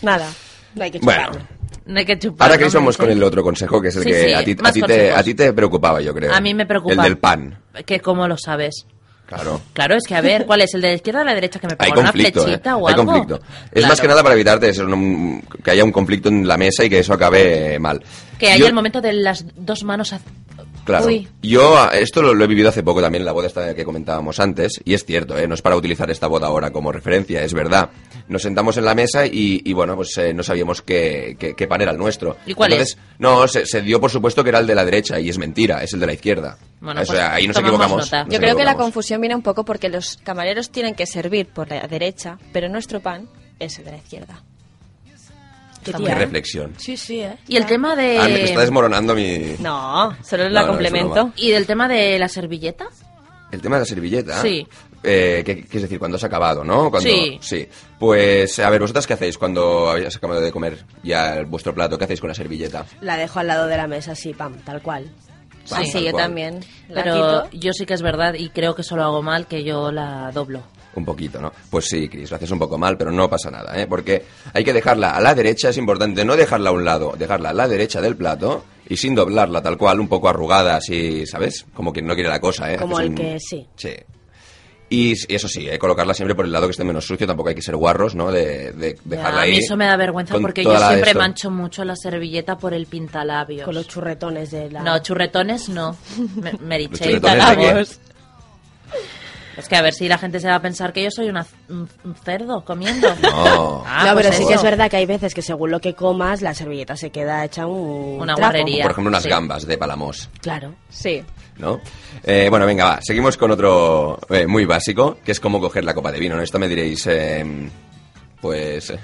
nada. 0.03 0.29
No 0.75 0.83
hay 0.85 0.91
que 0.91 0.99
Bueno, 0.99 1.27
chuparlo. 1.27 1.49
No 1.87 1.99
hay 1.99 2.05
que 2.07 2.18
chupar. 2.18 2.47
ahora 2.49 2.57
¿no, 2.57 2.61
Chris 2.62 2.75
vamos 2.75 2.97
con 2.97 3.11
el 3.11 3.22
otro 3.22 3.43
consejo, 3.43 3.81
que 3.81 3.89
es 3.89 3.97
el 3.97 4.03
Sí, 4.05 4.11
que 4.11 4.25
sí, 4.29 4.33
a, 4.33 4.43
ti, 4.45 4.57
a, 4.59 4.62
más 4.62 4.72
ti 4.72 4.81
te, 4.81 4.87
consejos. 4.87 5.18
a 5.18 5.22
ti 5.22 5.35
te 5.35 5.53
preocupaba, 5.53 6.01
yo 6.01 6.14
creo. 6.14 6.33
A 6.35 6.41
mí 6.41 6.55
me 6.55 6.64
preocupa. 6.66 6.95
El 6.95 7.03
del 7.03 7.18
pan, 7.18 7.59
Que 7.85 8.01
cómo 8.01 8.27
lo 8.27 8.37
sabes. 8.39 8.87
Claro. 9.27 9.61
Claro, 9.72 9.97
es 9.97 10.05
que 10.07 10.14
a 10.14 10.20
ver, 10.20 10.47
¿cuál 10.47 10.61
es? 10.62 10.75
¿El 10.75 10.81
de 10.83 10.89
la 10.89 10.95
izquierda 10.95 11.20
o 11.22 11.25
la 11.25 11.35
derecha? 11.35 11.59
Que 11.59 11.66
me 11.66 11.77
Hay 11.79 11.89
ponga 11.91 12.01
una 12.03 12.12
conflicto, 12.12 12.41
¿eh? 12.41 12.45
flechita 12.45 12.77
o 12.77 12.89
Hay 12.89 12.95
algo. 12.95 13.07
conflicto. 13.07 13.35
Es 13.66 13.70
Claro. 13.72 13.89
más 13.89 14.01
que 14.01 14.09
nada 14.09 14.22
para 14.22 14.35
evitarte 14.35 14.68
eso, 14.68 14.87
que 15.62 15.70
haya 15.70 15.85
un 15.85 15.93
conflicto 15.93 16.29
en 16.29 16.47
la 16.47 16.57
mesa 16.57 16.85
y 16.85 16.91
que 16.91 16.99
eso 17.01 17.12
acabe 17.14 17.79
mal. 17.79 18.03
Que 18.39 18.49
haya 18.49 18.59
Yo- 18.59 18.66
el 18.66 18.75
momento 18.75 19.01
de 19.01 19.12
las 19.12 19.45
dos 19.57 19.85
manos. 19.85 20.14
Claro. 20.85 21.07
Uy. 21.07 21.26
Yo 21.43 21.78
a- 21.78 21.89
esto 21.99 22.20
lo, 22.22 22.35
lo 22.35 22.45
he 22.45 22.47
vivido 22.47 22.68
hace 22.68 22.82
poco 22.82 23.01
también 23.01 23.22
en 23.22 23.26
la 23.26 23.32
boda 23.32 23.47
esta 23.47 23.74
que 23.74 23.85
comentábamos 23.85 24.39
antes, 24.41 24.80
y 24.85 24.95
es 24.95 25.05
cierto, 25.05 25.37
¿eh? 25.39 25.49
no 25.49 25.55
es 25.55 25.62
para 25.62 25.76
utilizar 25.76 26.11
esta 26.11 26.26
boda 26.26 26.47
ahora 26.49 26.70
como 26.70 26.93
referencia, 26.93 27.43
es 27.43 27.55
verdad. 27.55 27.91
Nos 28.28 28.43
sentamos 28.43 28.76
en 28.76 28.85
la 28.85 28.95
mesa 28.95 29.26
y, 29.26 29.61
y, 29.64 29.72
bueno, 29.72 29.97
pues 29.97 30.16
eh, 30.18 30.32
no 30.35 30.43
sabíamos 30.43 30.82
qué, 30.82 31.37
qué- 31.39 31.55
qué 31.55 31.66
pan 31.66 31.80
era 31.82 31.93
el 31.93 31.99
nuestro. 31.99 32.37
¿Y 32.47 32.55
cuál 32.55 32.72
Entonces, 32.72 32.99
No, 33.18 33.47
se, 33.49 33.64
se 33.66 33.80
dio 33.82 34.01
por 34.01 34.11
supuesto 34.11 34.43
que 34.43 34.51
era 34.51 34.59
el 34.59 34.66
de 34.66 34.74
la 34.74 34.85
derecha, 34.85 35.18
y 35.20 35.28
es 35.28 35.39
mentira, 35.39 35.82
es 35.82 35.93
el 35.95 36.01
de 36.01 36.07
la 36.07 36.12
izquierda. 36.14 36.59
Bueno, 36.80 37.01
O 37.01 37.05
sea, 37.07 37.14
pues 37.14 37.30
ahí 37.32 37.47
nos 37.47 37.57
equivocamos. 37.59 37.99
nota. 38.05 38.24
nos 38.24 38.32
Yo 38.35 38.39
creo 38.41 38.57
que 38.57 38.64
la 38.64 38.76
confusión 38.76 39.20
viene 39.20 39.35
un 39.35 39.43
poco 39.43 39.64
porque 39.64 39.89
los 39.89 40.18
camareros 40.22 40.70
tienen 40.70 40.95
que 40.95 41.07
servir 41.07 41.47
por 41.47 41.68
la 41.70 41.87
derecha, 41.87 42.39
pero 42.53 42.68
nuestro 42.68 43.01
pan 43.01 43.28
es 43.59 43.78
el 43.78 43.85
de 43.87 43.91
la 43.93 43.97
izquierda. 43.99 44.43
Qué 45.93 46.11
¿eh? 46.11 46.14
reflexión. 46.14 46.72
Sí, 46.78 46.97
sí, 46.97 47.20
¿eh? 47.20 47.37
Y 47.49 47.57
el 47.57 47.66
tema 47.66 47.95
de... 47.97 48.18
Ah, 48.18 48.24
me 48.28 48.43
está 48.45 48.61
desmoronando 48.61 49.14
mi... 49.14 49.57
No, 49.61 50.16
solo 50.22 50.49
la 50.49 50.62
no, 50.62 50.68
complemento. 50.68 51.32
¿Y 51.37 51.51
del 51.51 51.66
tema 51.66 51.89
de 51.89 52.18
la 52.18 52.28
servilleta? 52.28 52.87
El 53.53 53.61
tema 53.61 53.76
de 53.76 53.80
la 53.80 53.87
servilleta. 53.87 54.43
Sí. 54.43 54.66
Eh, 55.07 55.43
¿qué, 55.45 55.64
qué 55.64 55.76
es 55.76 55.82
decir? 55.82 55.99
Cuando 55.99 56.16
has 56.16 56.24
acabado, 56.24 56.64
¿no? 56.64 56.91
Cuando, 56.91 57.09
Sí. 57.41 57.68
Pues, 57.99 58.59
a 58.59 58.70
ver, 58.70 58.80
¿vosotras 58.80 59.07
qué 59.07 59.12
hacéis 59.12 59.37
cuando 59.39 59.91
habéis 59.91 60.16
acabado 60.16 60.41
de 60.41 60.51
comer 60.51 60.78
ya 61.03 61.37
el- 61.37 61.47
vuestro 61.47 61.74
plato? 61.74 61.99
¿Qué 61.99 62.05
hacéis 62.05 62.20
con 62.20 62.28
la 62.28 62.35
servilleta? 62.35 62.87
La 63.01 63.16
dejo 63.16 63.39
al 63.39 63.47
lado 63.47 63.66
de 63.66 63.76
la 63.76 63.87
mesa, 63.87 64.14
sí, 64.14 64.32
pam, 64.32 64.55
tal 64.64 64.80
cual. 64.82 65.11
Sí, 65.64 65.70
Tal 65.74 65.87
sí, 65.87 66.05
yo 66.05 66.12
también. 66.14 66.61
Pero 66.93 67.49
quito. 67.49 67.49
yo 67.53 67.72
sí 67.72 67.87
que 67.87 67.95
es 67.95 68.03
verdad 68.03 68.35
y 68.35 68.51
creo 68.51 68.74
que 68.74 68.82
eso 68.82 68.97
lo 68.97 69.03
hago 69.05 69.22
mal, 69.22 69.47
que 69.47 69.62
yo 69.64 69.91
la 69.93 70.30
doblo. 70.32 70.62
Un 70.97 71.05
poquito, 71.05 71.41
¿no? 71.41 71.53
Pues 71.71 71.87
sí, 71.87 72.09
Cris, 72.09 72.31
lo 72.31 72.37
haces 72.37 72.51
un 72.51 72.59
poco 72.59 72.79
mal, 72.79 72.97
pero 72.97 73.11
no 73.11 73.29
pasa 73.29 73.51
nada, 73.51 73.79
¿eh? 73.81 73.87
Porque 73.87 74.25
hay 74.53 74.63
que 74.65 74.73
dejarla 74.73 75.11
a 75.17 75.21
la 75.21 75.35
derecha, 75.35 75.71
es 75.71 75.77
importante 75.79 76.25
no 76.25 76.37
dejarla 76.37 76.71
a 76.71 76.73
un 76.73 76.85
lado, 76.85 77.15
dejarla 77.19 77.51
a 77.51 77.53
la 77.55 77.67
derecha 77.69 78.01
del 78.01 78.17
plato 78.17 78.65
y 78.89 78.97
sin 78.97 79.15
doblarla 79.15 79.63
tal 79.63 79.77
cual, 79.79 79.99
un 80.01 80.09
poco 80.09 80.29
arrugada, 80.29 80.77
así, 80.77 81.27
¿sabes? 81.27 81.65
Como 81.75 81.93
quien 81.93 82.07
no 82.07 82.15
quiere 82.15 82.29
la 82.29 82.41
cosa, 82.41 82.73
¿eh? 82.73 82.77
Como 82.77 82.97
Haces 82.97 83.05
el 83.07 83.11
un- 83.11 83.17
que 83.17 83.39
sí. 83.41 83.67
Sí. 83.77 83.91
Y, 84.91 85.13
eso 85.35 85.49
sí, 85.49 85.67
¿eh? 85.69 85.79
colocarla 85.79 86.15
siempre 86.15 86.35
por 86.37 86.45
el 86.45 86.53
lado 86.53 86.67
que 86.67 86.73
esté 86.73 86.85
menos 86.85 87.05
sucio, 87.07 87.27
tampoco 87.27 87.49
hay 87.49 87.55
que 87.55 87.63
ser 87.63 87.75
guarros, 87.75 88.15
¿no? 88.15 88.31
De, 88.31 88.71
de 88.73 88.97
dejarla 89.05 89.41
a 89.41 89.43
ahí. 89.45 89.53
mí 89.53 89.59
eso 89.59 89.77
me 89.77 89.87
da 89.87 89.97
vergüenza 89.97 90.35
con 90.35 90.43
porque 90.43 90.63
yo 90.63 90.77
siempre 90.79 91.11
esto. 91.11 91.19
mancho 91.19 91.51
mucho 91.51 91.85
la 91.85 91.97
servilleta 91.97 92.57
por 92.59 92.75
el 92.75 92.87
pintalabios. 92.87 93.65
Con 93.65 93.75
los 93.75 93.89
churretones 93.89 94.51
de 94.53 94.71
la... 94.71 94.83
No, 94.83 94.99
churretones 95.01 95.69
no. 95.71 95.97
Me-. 96.61 96.89
Es 99.57 99.69
que 99.69 99.77
a 99.77 99.83
ver 99.83 99.95
si 99.95 100.09
la 100.09 100.19
gente 100.19 100.41
se 100.41 100.49
va 100.49 100.57
a 100.57 100.63
pensar 100.63 100.93
que 100.93 101.03
yo 101.03 101.11
soy 101.11 101.29
una, 101.29 101.47
un, 101.69 101.89
un 102.05 102.15
cerdo 102.17 102.65
comiendo. 102.65 103.09
No. 103.23 103.83
Ah, 103.87 104.05
no, 104.07 104.13
pues 104.15 104.27
pero 104.27 104.37
sí 104.37 104.43
eso. 104.43 104.49
que 104.49 104.55
es 104.55 104.63
verdad 104.63 104.91
que 104.91 104.97
hay 104.97 105.07
veces 105.07 105.35
que 105.35 105.43
según 105.43 105.71
lo 105.71 105.81
que 105.81 105.95
comas, 105.95 106.43
la 106.43 106.55
servilleta 106.55 106.97
se 106.97 107.11
queda 107.11 107.45
hecha 107.45 107.67
un 107.67 108.21
Una 108.21 108.35
trapo. 108.35 108.41
guarrería. 108.53 108.83
Por 108.85 108.93
ejemplo, 108.93 109.09
unas 109.09 109.23
Sí. 109.23 109.29
gambas 109.29 109.67
de 109.67 109.79
Palamos. 109.79 110.29
Claro. 110.41 110.75
Sí. 110.89 111.23
¿no? 111.59 111.81
Eh, 112.25 112.49
bueno, 112.51 112.67
venga, 112.67 112.85
va. 112.85 112.99
Seguimos 113.01 113.37
con 113.37 113.51
otro 113.53 114.19
eh, 114.31 114.47
muy 114.47 114.65
básico, 114.65 115.19
que 115.25 115.33
es 115.33 115.39
cómo 115.41 115.61
coger 115.61 115.85
la 115.85 115.95
copa 115.95 116.11
de 116.11 116.19
vino, 116.19 116.35
¿no? 116.37 116.43
Esto 116.43 116.59
me 116.59 116.67
diréis, 116.69 117.07
eh, 117.07 117.71
pues, 118.41 118.91
eh, 118.91 118.99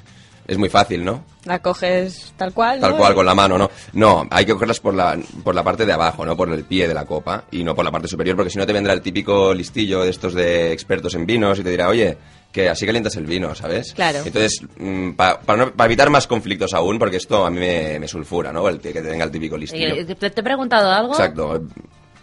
es 0.46 0.58
muy 0.58 0.68
fácil, 0.68 1.04
¿no? 1.04 1.24
La 1.44 1.60
coges 1.60 2.32
tal 2.36 2.52
cual. 2.52 2.80
Tal 2.80 2.92
¿no? 2.92 2.96
cual, 2.98 3.14
con 3.14 3.24
la 3.26 3.34
mano, 3.34 3.56
¿no? 3.56 3.70
No, 3.94 4.26
hay 4.30 4.44
que 4.44 4.52
cogerlas 4.52 4.80
por 4.80 4.94
la, 4.94 5.16
por 5.42 5.54
la 5.54 5.62
parte 5.62 5.86
de 5.86 5.92
abajo, 5.92 6.24
¿no? 6.26 6.36
Por 6.36 6.52
el 6.52 6.64
pie 6.64 6.86
de 6.88 6.94
la 6.94 7.04
copa 7.06 7.44
y 7.50 7.64
no 7.64 7.74
por 7.74 7.84
la 7.84 7.90
parte 7.90 8.08
superior, 8.08 8.36
porque 8.36 8.50
si 8.50 8.58
no 8.58 8.66
te 8.66 8.72
vendrá 8.72 8.92
el 8.92 9.00
típico 9.02 9.54
listillo 9.54 10.02
de 10.02 10.10
estos 10.10 10.34
de 10.34 10.72
expertos 10.72 11.14
en 11.14 11.24
vinos 11.26 11.58
y 11.58 11.62
te 11.62 11.70
dirá, 11.70 11.88
oye, 11.88 12.16
que 12.52 12.68
así 12.68 12.84
calientas 12.84 13.14
el 13.16 13.26
vino, 13.26 13.54
¿sabes? 13.54 13.94
Claro. 13.94 14.18
Entonces, 14.24 14.60
mm, 14.76 15.12
pa- 15.12 15.38
para, 15.40 15.64
no- 15.66 15.72
para 15.72 15.86
evitar 15.86 16.10
más 16.10 16.26
conflictos 16.26 16.74
aún, 16.74 16.98
porque 16.98 17.16
esto 17.16 17.46
a 17.46 17.50
mí 17.50 17.60
me, 17.60 17.98
me 18.00 18.08
sulfura, 18.08 18.52
¿no? 18.52 18.68
El 18.68 18.80
que 18.80 18.92
te 18.92 19.02
tenga 19.02 19.24
el 19.24 19.30
típico 19.30 19.56
listillo. 19.56 19.94
Eh, 19.94 20.04
¿Te, 20.04 20.30
te 20.30 20.40
he 20.40 20.44
preguntado 20.44 20.90
algo? 20.90 21.12
Exacto, 21.12 21.62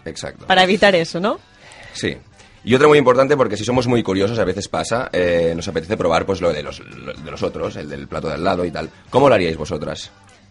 exacto. 0.04 0.46
Para 0.46 0.62
evitar 0.64 0.94
eso, 0.94 1.18
¿no? 1.18 1.38
Sí. 1.94 2.16
Y 2.64 2.74
otra 2.74 2.88
muy 2.88 2.98
importante, 2.98 3.36
porque 3.36 3.56
si 3.56 3.64
somos 3.64 3.86
muy 3.86 4.02
curiosos, 4.02 4.38
a 4.38 4.44
veces 4.44 4.68
pasa, 4.68 5.08
eh, 5.12 5.52
nos 5.56 5.66
apetece 5.68 5.96
probar 5.96 6.26
pues 6.26 6.40
lo 6.40 6.52
de 6.52 6.62
los, 6.62 6.80
lo 6.80 7.12
de 7.14 7.30
los 7.30 7.42
otros, 7.42 7.76
el 7.76 7.88
del 7.88 8.06
plato 8.08 8.28
de 8.28 8.34
al 8.34 8.44
lado 8.44 8.64
y 8.64 8.70
tal. 8.70 8.90
¿Cómo 9.10 9.28
lo 9.28 9.34
haríais 9.34 9.56
vosotras? 9.56 10.10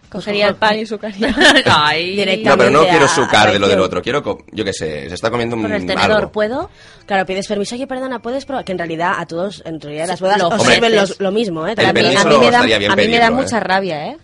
Cogería 0.09 0.47
el 0.47 0.55
pan 0.55 0.79
y 0.79 0.85
su 0.85 0.97
cariño. 0.97 1.27
Ay. 1.65 2.11
Directamente. 2.15 2.49
No, 2.49 2.57
pero 2.57 2.71
no 2.71 2.87
quiero 2.87 3.07
sucar 3.09 3.51
de 3.51 3.59
lo 3.59 3.67
del 3.67 3.81
otro. 3.81 4.01
Quiero, 4.01 4.23
co- 4.23 4.37
yo 4.53 4.63
qué 4.63 4.71
sé, 4.71 5.09
se 5.09 5.15
está 5.15 5.29
comiendo 5.29 5.57
un 5.57 5.63
Con 5.63 5.73
el 5.73 5.85
tenedor, 5.85 6.11
algo. 6.11 6.31
¿puedo? 6.31 6.69
Claro, 7.05 7.25
pides 7.25 7.45
permiso. 7.45 7.75
Oye, 7.75 7.87
perdona, 7.87 8.19
¿puedes 8.19 8.45
probar? 8.45 8.63
Que 8.63 8.71
en 8.71 8.77
realidad 8.77 9.15
a 9.17 9.25
todos, 9.25 9.61
en 9.65 9.81
realidad 9.81 10.07
las 10.07 10.21
bodas 10.21 10.37
lo 10.39 10.47
os 10.47 10.59
Hombre, 10.61 10.75
sirven 10.75 10.95
los- 10.95 11.19
lo 11.19 11.31
mismo, 11.33 11.67
¿eh? 11.67 11.71
El 11.71 11.75
También. 11.75 12.05
permiso 12.05 12.21
a 12.21 12.31
mí 12.31 12.37
me 12.37 12.51
da, 12.51 12.57
estaría 12.59 12.77
bien 12.77 12.91
a 12.91 12.95
mí 12.95 13.01
me 13.01 13.11
da 13.11 13.17
pedirlo, 13.25 13.35
mucha 13.43 13.57
¿eh? 13.57 13.59
rabia, 13.59 14.07
¿eh? 14.07 14.17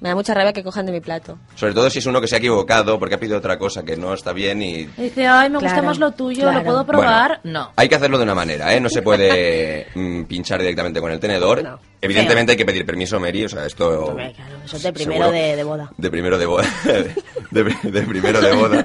Me 0.00 0.08
da 0.08 0.14
mucha 0.14 0.32
rabia 0.34 0.52
que 0.52 0.62
cojan 0.64 0.86
de 0.86 0.92
mi 0.92 1.00
plato. 1.00 1.38
Sobre 1.54 1.74
todo 1.74 1.90
si 1.90 1.98
es 1.98 2.06
uno 2.06 2.20
que 2.20 2.26
se 2.28 2.34
ha 2.36 2.38
equivocado 2.38 2.98
porque 2.98 3.16
ha 3.16 3.18
pedido 3.20 3.36
otra 3.38 3.58
cosa 3.58 3.82
que 3.82 3.96
no 3.96 4.14
está 4.14 4.32
bien 4.32 4.62
y... 4.62 4.74
Y 4.80 4.86
dice, 4.96 5.26
ay, 5.26 5.50
me 5.50 5.58
gusta 5.58 5.82
más 5.82 5.98
lo 5.98 6.10
tuyo, 6.12 6.42
claro. 6.42 6.58
¿lo 6.60 6.64
puedo 6.64 6.86
probar? 6.86 7.40
no. 7.44 7.70
Hay 7.76 7.88
que 7.88 7.96
hacerlo 7.96 8.16
de 8.16 8.24
una 8.24 8.34
manera, 8.34 8.74
¿eh? 8.74 8.80
No 8.80 8.88
se 8.88 9.02
puede 9.02 9.86
mm, 9.94 10.22
pinchar 10.24 10.60
directamente 10.60 11.00
con 11.00 11.10
el 11.12 11.20
tenedor. 11.20 11.62
No. 11.62 11.78
Evidentemente 12.02 12.52
hay 12.52 12.56
que 12.56 12.64
pedir 12.64 12.86
permiso, 12.86 13.20
Mary, 13.20 13.44
o 13.44 13.48
sea, 13.50 13.66
esto... 13.66 14.06
Hombre, 14.06 14.32
claro, 14.34 14.56
eso 14.64 14.76
es 14.78 14.82
de 14.82 14.92
primero 14.92 15.30
de, 15.30 15.54
de 15.56 15.64
boda. 15.64 15.90
De 15.98 16.10
primero 16.10 16.38
de 16.38 16.46
boda. 16.46 16.64
De, 17.50 17.64
pri- 17.64 17.90
de 17.90 18.02
primero 18.02 18.40
de 18.40 18.52
boda. 18.52 18.84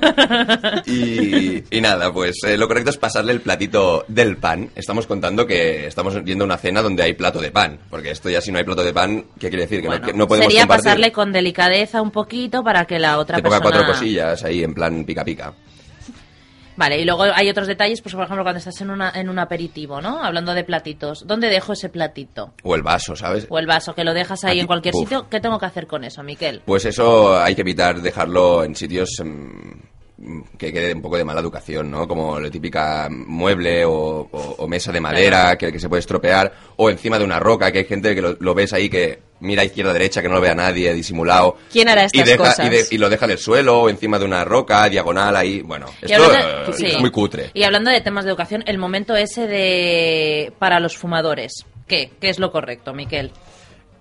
Y, 0.87 1.63
y 1.69 1.81
nada, 1.81 2.11
pues 2.11 2.37
eh, 2.43 2.57
lo 2.57 2.67
correcto 2.67 2.89
es 2.89 2.97
pasarle 2.97 3.31
el 3.31 3.41
platito 3.41 4.05
del 4.07 4.37
pan. 4.37 4.71
Estamos 4.75 5.05
contando 5.05 5.45
que 5.45 5.85
estamos 5.85 6.23
viendo 6.23 6.43
una 6.45 6.57
cena 6.57 6.81
donde 6.81 7.03
hay 7.03 7.13
plato 7.13 7.39
de 7.39 7.51
pan. 7.51 7.77
Porque 7.91 8.09
esto 8.09 8.27
ya 8.27 8.41
si 8.41 8.51
no 8.51 8.57
hay 8.57 8.63
plato 8.63 8.83
de 8.83 8.91
pan, 8.91 9.23
¿qué 9.39 9.49
quiere 9.49 9.63
decir? 9.67 9.81
Que, 9.81 9.87
Bueno, 9.87 10.01
no, 10.01 10.07
que 10.11 10.17
no 10.17 10.27
podemos 10.27 10.47
sería 10.51 10.61
compartir. 10.63 10.83
Con 11.11 11.31
delicadeza 11.31 12.01
un 12.01 12.11
poquito 12.11 12.63
para 12.63 12.85
que 12.85 12.99
la 12.99 13.17
otra 13.17 13.37
Te 13.37 13.43
ponga 13.43 13.59
persona... 13.59 13.77
cuatro 13.77 13.93
cosillas 13.93 14.43
ahí 14.43 14.63
en 14.63 14.73
plan 14.73 15.03
pica 15.05 15.23
pica. 15.23 15.53
Vale, 16.77 16.99
y 16.99 17.05
luego 17.05 17.23
hay 17.23 17.49
otros 17.49 17.67
detalles, 17.67 18.01
pues 18.01 18.13
por 18.15 18.25
ejemplo 18.25 18.43
cuando 18.43 18.57
estás 18.59 18.81
en, 18.81 18.89
una, 18.89 19.09
en 19.15 19.29
un 19.29 19.39
aperitivo, 19.39 20.01
¿no? 20.01 20.21
Hablando 20.21 20.53
de 20.53 20.65
platitos. 20.65 21.25
¿Dónde 21.25 21.47
dejo 21.47 21.71
ese 21.71 21.87
platito? 21.87 22.53
O 22.63 22.75
el 22.75 22.81
vaso, 22.83 23.15
¿sabes? 23.15 23.47
O 23.49 23.57
el 23.59 23.65
vaso, 23.65 23.95
que 23.95 24.03
lo 24.03 24.13
dejas 24.13 24.43
ahí 24.43 24.51
Aquí, 24.51 24.59
en 24.59 24.67
cualquier 24.67 24.93
uf. 24.93 24.99
sitio. 25.03 25.27
¿Qué 25.29 25.39
tengo 25.39 25.57
que 25.57 25.67
hacer 25.67 25.87
con 25.87 26.03
eso, 26.03 26.21
Miquel? 26.21 26.61
Pues 26.65 26.83
eso 26.83 27.39
hay 27.39 27.55
que 27.55 27.61
evitar 27.61 28.01
dejarlo 28.01 28.65
en 28.65 28.75
sitios 28.75 29.09
mm, 29.23 30.41
que 30.57 30.73
quede 30.73 30.93
un 30.93 31.01
poco 31.01 31.15
de 31.15 31.23
mala 31.23 31.39
educación, 31.39 31.89
¿no? 31.89 32.09
Como 32.09 32.41
la 32.41 32.49
típica 32.51 33.07
mueble 33.09 33.85
o, 33.85 34.27
o- 34.29 34.55
o 34.57 34.67
mesa 34.67 34.91
de 34.91 34.99
madera 34.99 35.57
que, 35.57 35.71
que 35.71 35.79
se 35.79 35.87
puede 35.87 36.01
estropear, 36.01 36.51
o 36.75 36.89
encima 36.89 37.17
de 37.17 37.23
una 37.23 37.39
roca, 37.39 37.71
que 37.71 37.77
hay 37.79 37.85
gente 37.85 38.13
que 38.13 38.21
lo, 38.21 38.35
lo 38.37 38.53
ves 38.53 38.73
ahí 38.73 38.89
que 38.89 39.21
mira 39.45 39.61
a 39.61 39.65
izquierda 39.65 39.93
derecha, 39.93 40.21
que 40.21 40.27
no 40.27 40.35
lo 40.35 40.41
vea 40.41 40.53
nadie, 40.55 40.93
disimulado. 40.93 41.57
¿Quién 41.71 41.87
hará 41.87 42.03
y 42.03 42.05
estas 42.07 42.25
deja, 42.25 42.37
cosas? 42.37 42.65
Y, 42.65 42.69
de- 42.69 42.85
y 42.91 42.97
lo 42.97 43.09
deja 43.09 43.25
en 43.25 43.31
el 43.31 43.37
suelo 43.37 43.81
o 43.81 43.89
encima 43.89 44.19
de 44.19 44.25
una 44.25 44.43
roca, 44.43 44.89
diagonal 44.89 45.35
ahí. 45.35 45.61
Bueno, 45.61 45.85
Y 46.01 46.11
esto 46.11 46.23
hablando 46.25 46.71
de- 46.71 46.77
sí. 46.77 46.85
es 46.87 46.99
muy 46.99 47.11
cutre. 47.11 47.51
Y 47.53 47.63
hablando 47.63 47.91
de 47.91 48.01
temas 48.01 48.25
de 48.25 48.31
educación, 48.31 48.63
el 48.67 48.77
momento 48.77 49.15
ese 49.15 49.47
de... 49.47 50.51
para 50.59 50.79
los 50.79 50.97
fumadores. 50.97 51.65
¿Qué? 51.87 52.11
¿Qué 52.19 52.29
es 52.29 52.39
lo 52.39 52.51
correcto, 52.51 52.93
Miquel? 52.93 53.31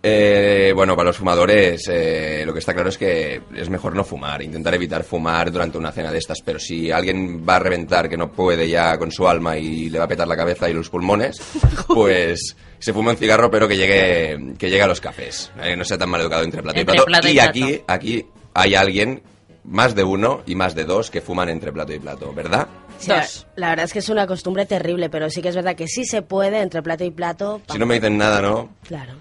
Eh, 0.07 0.71
bueno, 0.75 0.95
para 0.95 1.07
los 1.07 1.17
fumadores 1.17 1.89
eh, 1.91 2.43
lo 2.45 2.53
que 2.53 2.59
está 2.59 2.75
claro 2.75 2.91
es 2.91 2.99
que 2.99 3.41
es 3.57 3.71
mejor 3.71 3.97
no 3.97 4.05
fumar, 4.05 4.43
intentar 4.43 4.75
evitar 4.75 5.03
fumar 5.03 5.51
durante 5.51 5.79
una 5.79 5.93
cena 5.93 6.13
de 6.13 6.19
estas, 6.19 6.43
pero 6.43 6.59
si 6.59 6.91
alguien 6.91 7.43
va 7.49 7.57
a 7.57 7.59
reventar 7.59 8.07
que 8.07 8.19
no 8.19 8.31
puede 8.31 8.69
ya 8.69 8.99
con 8.99 9.11
su 9.11 9.27
alma 9.27 9.57
y 9.57 9.89
le 9.89 9.99
va 9.99 10.05
a 10.05 10.09
petar 10.09 10.29
la 10.29 10.37
cabeza 10.37 10.69
y 10.69 10.75
los 10.75 10.91
pulmones, 10.91 11.41
pues 11.87 12.55
se 12.79 12.93
fuma 12.93 13.13
un 13.13 13.17
cigarro 13.17 13.51
pero 13.51 13.67
que 13.67 13.79
llegue, 13.79 14.53
que 14.59 14.69
llegue 14.69 14.83
a 14.83 14.87
los 14.87 15.01
cafés, 15.01 15.51
eh, 15.63 15.75
no 15.75 15.87
sea 15.87 15.97
tan 15.97 16.11
mal 16.11 16.21
educado 16.21 16.45
entre 16.45 16.63
plato 16.63 16.81
y 16.81 16.85
plato. 16.85 17.05
plato 17.07 17.29
y 17.29 17.31
y 17.31 17.35
plato. 17.37 17.49
aquí, 17.49 17.81
aquí 17.87 18.27
hay 18.53 18.75
alguien, 18.75 19.23
más 19.65 19.95
de 19.95 20.05
uno 20.05 20.43
y 20.45 20.55
más 20.55 20.75
de 20.75 20.85
dos, 20.85 21.11
que 21.11 21.23
fuman 21.23 21.49
entre 21.49 21.73
plato 21.73 21.95
y 21.95 21.99
plato, 21.99 22.31
¿verdad? 22.35 22.69
Sí, 22.99 23.09
la, 23.09 23.27
la 23.57 23.69
verdad 23.71 23.87
es 23.87 23.95
que 23.95 24.01
es 24.01 24.11
una 24.11 24.27
costumbre 24.27 24.67
terrible, 24.67 25.09
pero 25.09 25.31
sí 25.31 25.41
que 25.41 25.49
es 25.49 25.57
verdad 25.57 25.75
que 25.75 25.89
sí 25.89 26.05
se 26.05 26.21
puede 26.21 26.61
entre 26.61 26.83
plato 26.83 27.05
y 27.05 27.11
plato. 27.11 27.63
Si 27.73 27.79
no 27.79 27.87
me 27.87 27.95
dicen 27.95 28.19
nada, 28.19 28.43
¿no? 28.43 28.69
Claro. 28.87 29.15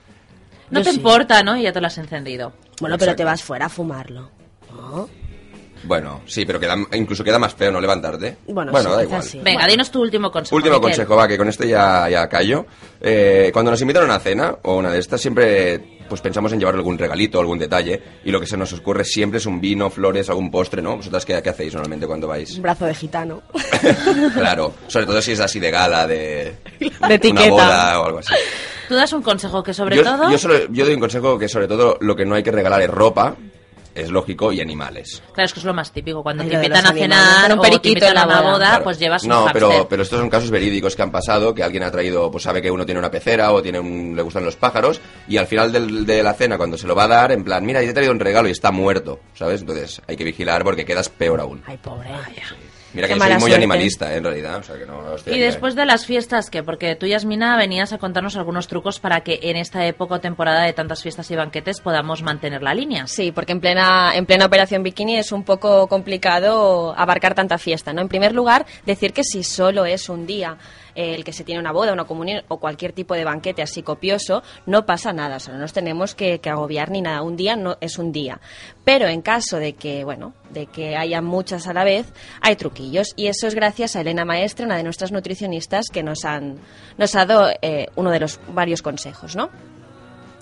No 0.74 0.80
Yo 0.80 0.84
te 0.86 0.92
sí. 0.92 0.98
importa, 0.98 1.44
¿no? 1.44 1.56
Y 1.58 1.64
ya 1.64 1.72
te 1.72 1.80
lo 1.82 1.88
has 1.88 1.98
encendido. 1.98 2.54
Bueno, 2.82 2.98
pero 2.98 3.12
Exacto. 3.12 3.18
te 3.18 3.24
vas 3.24 3.44
fuera 3.44 3.66
a 3.68 3.70
fumarlo. 3.70 4.30
¿no? 4.76 5.08
Bueno, 5.86 6.22
sí, 6.26 6.46
pero 6.46 6.60
queda, 6.62 6.76
incluso 6.94 7.24
queda 7.26 7.38
más 7.38 7.54
feo 7.54 7.70
no 7.72 7.82
levantarte. 7.82 8.38
Bueno, 8.48 8.72
da 8.72 8.80
sí, 8.82 8.88
quizás 8.88 9.04
igual. 9.04 9.24
sí. 9.24 9.40
Venga, 9.44 9.68
dinos 9.68 9.92
tu 9.92 10.02
último 10.02 10.32
consejo. 10.32 10.56
Último 10.56 10.76
Miquel. 10.76 10.92
consejo, 10.92 11.16
va, 11.16 11.28
que 11.28 11.38
con 11.38 11.50
este 11.50 11.68
ya, 11.68 12.08
ya 12.10 12.28
callo. 12.30 12.66
Eh, 13.02 13.50
cuando 13.52 13.70
nos 13.72 13.82
invitan 13.82 14.04
a 14.04 14.06
una 14.06 14.20
cena 14.20 14.56
o 14.64 14.78
una 14.78 14.92
de 14.92 15.00
estas, 15.00 15.20
siempre 15.20 15.93
pues 16.14 16.22
pensamos 16.22 16.53
en 16.53 16.59
llevar 16.59 16.76
algún 16.76 16.95
regalito, 16.95 17.39
algún 17.39 17.57
detalle, 17.57 17.99
y 18.24 18.30
lo 18.30 18.39
que 18.39 18.45
se 18.45 18.55
nos 18.55 18.72
ocurre 18.74 19.03
siempre 19.03 19.39
es 19.39 19.47
un 19.47 19.59
vino, 19.59 19.89
flores, 19.89 20.30
algún 20.30 20.51
postre, 20.51 20.80
¿no? 20.80 20.97
¿Vosotras 20.97 21.26
qué, 21.26 21.41
qué 21.41 21.49
hacéis 21.49 21.74
normalmente 21.74 22.05
cuando 22.05 22.28
vais? 22.28 22.55
Un 22.55 22.61
brazo 22.61 22.86
de 22.86 22.93
gitano. 22.93 23.41
claro, 24.36 24.74
sobre 24.86 25.07
todo 25.07 25.20
si 25.24 25.32
es 25.32 25.39
así 25.39 25.59
de 25.59 25.72
gala, 25.72 26.05
de, 26.05 26.55
De 26.80 26.91
una 27.01 27.14
etiqueta. 27.16 27.49
boda 27.49 27.99
o 28.01 28.05
algo 28.05 28.20
así. 28.20 28.32
Tú 28.88 28.93
das 28.93 29.11
un 29.14 29.24
consejo 29.24 29.64
que 29.64 29.74
sobre 29.74 29.95
yo, 29.97 30.03
todo... 30.03 30.30
yo, 30.30 30.38
solo- 30.38 30.68
yo 30.70 30.86
doy 30.86 30.93
un 30.93 30.99
consejo 30.99 31.39
que 31.39 31.49
sobre 31.49 31.68
todo 31.68 31.97
lo 32.01 32.16
que 32.16 32.26
no 32.26 32.36
hay 32.36 32.43
que 32.43 32.51
regalar 32.51 32.82
es 32.84 32.89
ropa, 32.89 33.36
es 33.96 34.10
lógico, 34.10 34.52
y 34.52 34.62
animales. 34.62 35.22
Claro, 35.34 35.46
es 35.46 35.54
que 35.54 35.60
es 35.60 35.66
lo 35.66 35.74
más 35.74 35.91
típico. 35.91 36.24
Cuando 36.24 36.44
Ay, 36.44 36.50
te 36.50 36.56
invitan 36.56 36.86
a 36.86 36.91
cenar. 36.94 37.52
Un 37.54 37.60
o 37.60 37.62
te 37.62 37.70
periquito 37.70 37.89
invitan 38.06 38.10
en 38.10 38.16
la 38.16 38.26
una 38.26 38.41
boda. 38.41 38.52
boda, 38.54 38.68
Claro. 38.70 38.84
pues 38.84 39.00
llevas 39.00 39.24
un 39.24 39.30
No, 39.30 39.48
pero, 39.54 39.88
pero 39.89 40.04
estos 40.04 40.20
son 40.20 40.30
casos 40.30 40.50
verídicos 40.52 40.96
que 40.96 41.02
han 41.02 41.12
pasado, 41.12 41.54
que 41.54 41.64
alguien 41.64 41.84
ha 41.84 41.91
traído, 41.91 42.30
pues 42.32 42.44
sabe 42.44 42.62
que 42.62 42.72
uno 42.72 42.86
tiene 42.86 43.00
una 43.00 43.12
pecera 43.12 43.52
o 43.52 43.62
tiene 43.62 43.80
un- 43.80 44.16
le 44.16 44.22
gustan 44.22 44.46
los 44.46 44.56
pájaros, 44.56 45.02
y 45.28 45.38
al 45.38 45.48
final 45.48 45.72
del- 45.72 46.06
de 46.06 46.24
la 46.24 46.34
cena, 46.34 46.58
cuando 46.58 46.78
se 46.78 46.88
lo 46.88 46.96
va 46.96 47.04
a 47.06 47.08
dar, 47.08 47.32
en 47.32 47.44
plan, 47.44 47.66
mira, 47.66 47.82
yo 47.82 47.86
te 47.88 47.91
he 47.91 47.94
traído 47.94 48.14
un 48.14 48.20
regalo 48.20 48.48
y 48.48 48.52
está 48.52 48.72
muerto, 48.72 49.20
¿sabes? 49.36 49.62
Entonces 49.62 50.02
hay 50.08 50.16
que 50.16 50.24
vigilar 50.24 50.64
porque 50.64 50.86
quedas 50.86 51.10
peor 51.10 51.39
aún. 51.39 51.62
Ay, 51.66 51.78
pobre. 51.78 52.10
Mira 52.94 53.08
Qué 53.08 53.14
que 53.16 53.20
yo 53.20 53.26
soy 53.26 53.32
muy 53.34 53.39
suerte. 53.41 53.56
animalista, 53.56 54.14
eh, 54.14 54.18
en 54.18 54.24
realidad. 54.24 54.58
O 54.58 54.64
sea, 54.64 54.78
que 54.78 54.86
no, 54.86 55.02
no 55.02 55.16
estoy 55.16 55.34
Y 55.36 55.39
después 55.39 55.76
de 55.76 55.86
las 55.86 56.06
fiestas, 56.06 56.50
¿qué? 56.50 56.64
Porque 56.64 56.96
tú, 56.96 57.06
Yasmina, 57.06 57.58
venías 57.58 57.91
a 57.94 57.98
contarnos 57.98 58.36
algunos 58.36 58.68
trucos 58.68 59.00
para 59.00 59.22
que 59.22 59.39
en 59.44 59.58
esta 59.58 59.86
época 59.86 60.16
o 60.16 60.20
temporada 60.20 60.64
de 60.64 60.74
tantas 60.74 61.02
fiestas 61.02 61.30
y 61.32 61.36
banquetes 61.36 61.82
podamos 61.82 62.22
mantener 62.22 62.62
la 62.62 62.74
línea. 62.74 63.08
Sí, 63.08 63.32
porque 63.32 63.54
en 63.54 63.60
plena, 63.60 64.16
en 64.16 64.26
plena 64.26 64.46
operación 64.46 64.84
bikini 64.84 65.18
es 65.18 65.32
un 65.32 65.44
poco 65.44 65.88
complicado 65.88 66.94
abarcar 66.98 67.36
tanta 67.36 67.58
fiesta, 67.58 67.94
¿no? 67.94 68.02
En 68.02 68.10
primer 68.10 68.34
lugar, 68.34 68.66
decir 68.86 69.14
que 69.14 69.24
si 69.24 69.44
solo 69.44 69.86
es 69.86 70.10
un 70.10 70.26
día 70.26 70.58
el 70.96 71.24
que 71.24 71.34
se 71.34 71.44
tiene 71.44 71.60
una 71.60 71.72
boda, 71.72 71.94
una 71.94 72.06
comunión 72.06 72.44
o 72.48 72.60
cualquier 72.60 72.94
tipo 72.94 73.14
de 73.14 73.24
banquete 73.24 73.62
así 73.62 73.84
copioso, 73.84 74.44
no 74.66 74.86
pasa 74.86 75.14
nada, 75.14 75.38
o 75.38 75.39
sea, 75.39 75.54
no 75.54 75.60
nos 75.60 75.74
tenemos 75.74 76.16
que, 76.16 76.39
que 76.39 76.50
agobiar 76.50 76.91
ni 76.91 77.02
nada. 77.02 77.22
Un 77.22 77.36
día 77.36 77.56
no 77.56 77.78
es 77.82 77.98
un 77.98 78.12
día. 78.12 78.39
Pero 78.84 79.08
en 79.08 79.22
caso 79.22 79.58
de 79.58 79.74
que, 79.74 80.04
bueno, 80.04 80.34
de 80.50 80.68
que 80.68 80.96
haya 80.96 81.22
muchas 81.22 81.68
a 81.68 81.74
la 81.74 81.84
vez, 81.84 82.06
hay 82.41 82.56
truquillos. 82.56 83.14
Y 83.16 83.28
eso 83.28 83.48
es 83.48 83.56
gracias 83.56 83.96
a 83.96 84.02
Elena 84.02 84.26
Maestre, 84.26 84.66
una 84.66 84.78
de 84.78 84.84
nuestras 84.84 85.12
nutricionistas, 85.12 85.88
que 85.91 86.04
nos, 86.04 86.26
han, 86.26 86.58
nos 86.98 87.16
ha 87.16 87.26
dado 87.26 87.50
eh, 87.62 87.88
uno 87.96 88.12
de 88.12 88.20
los 88.20 88.39
varios 88.54 88.82
consejos, 88.82 89.36
¿no? 89.36 89.50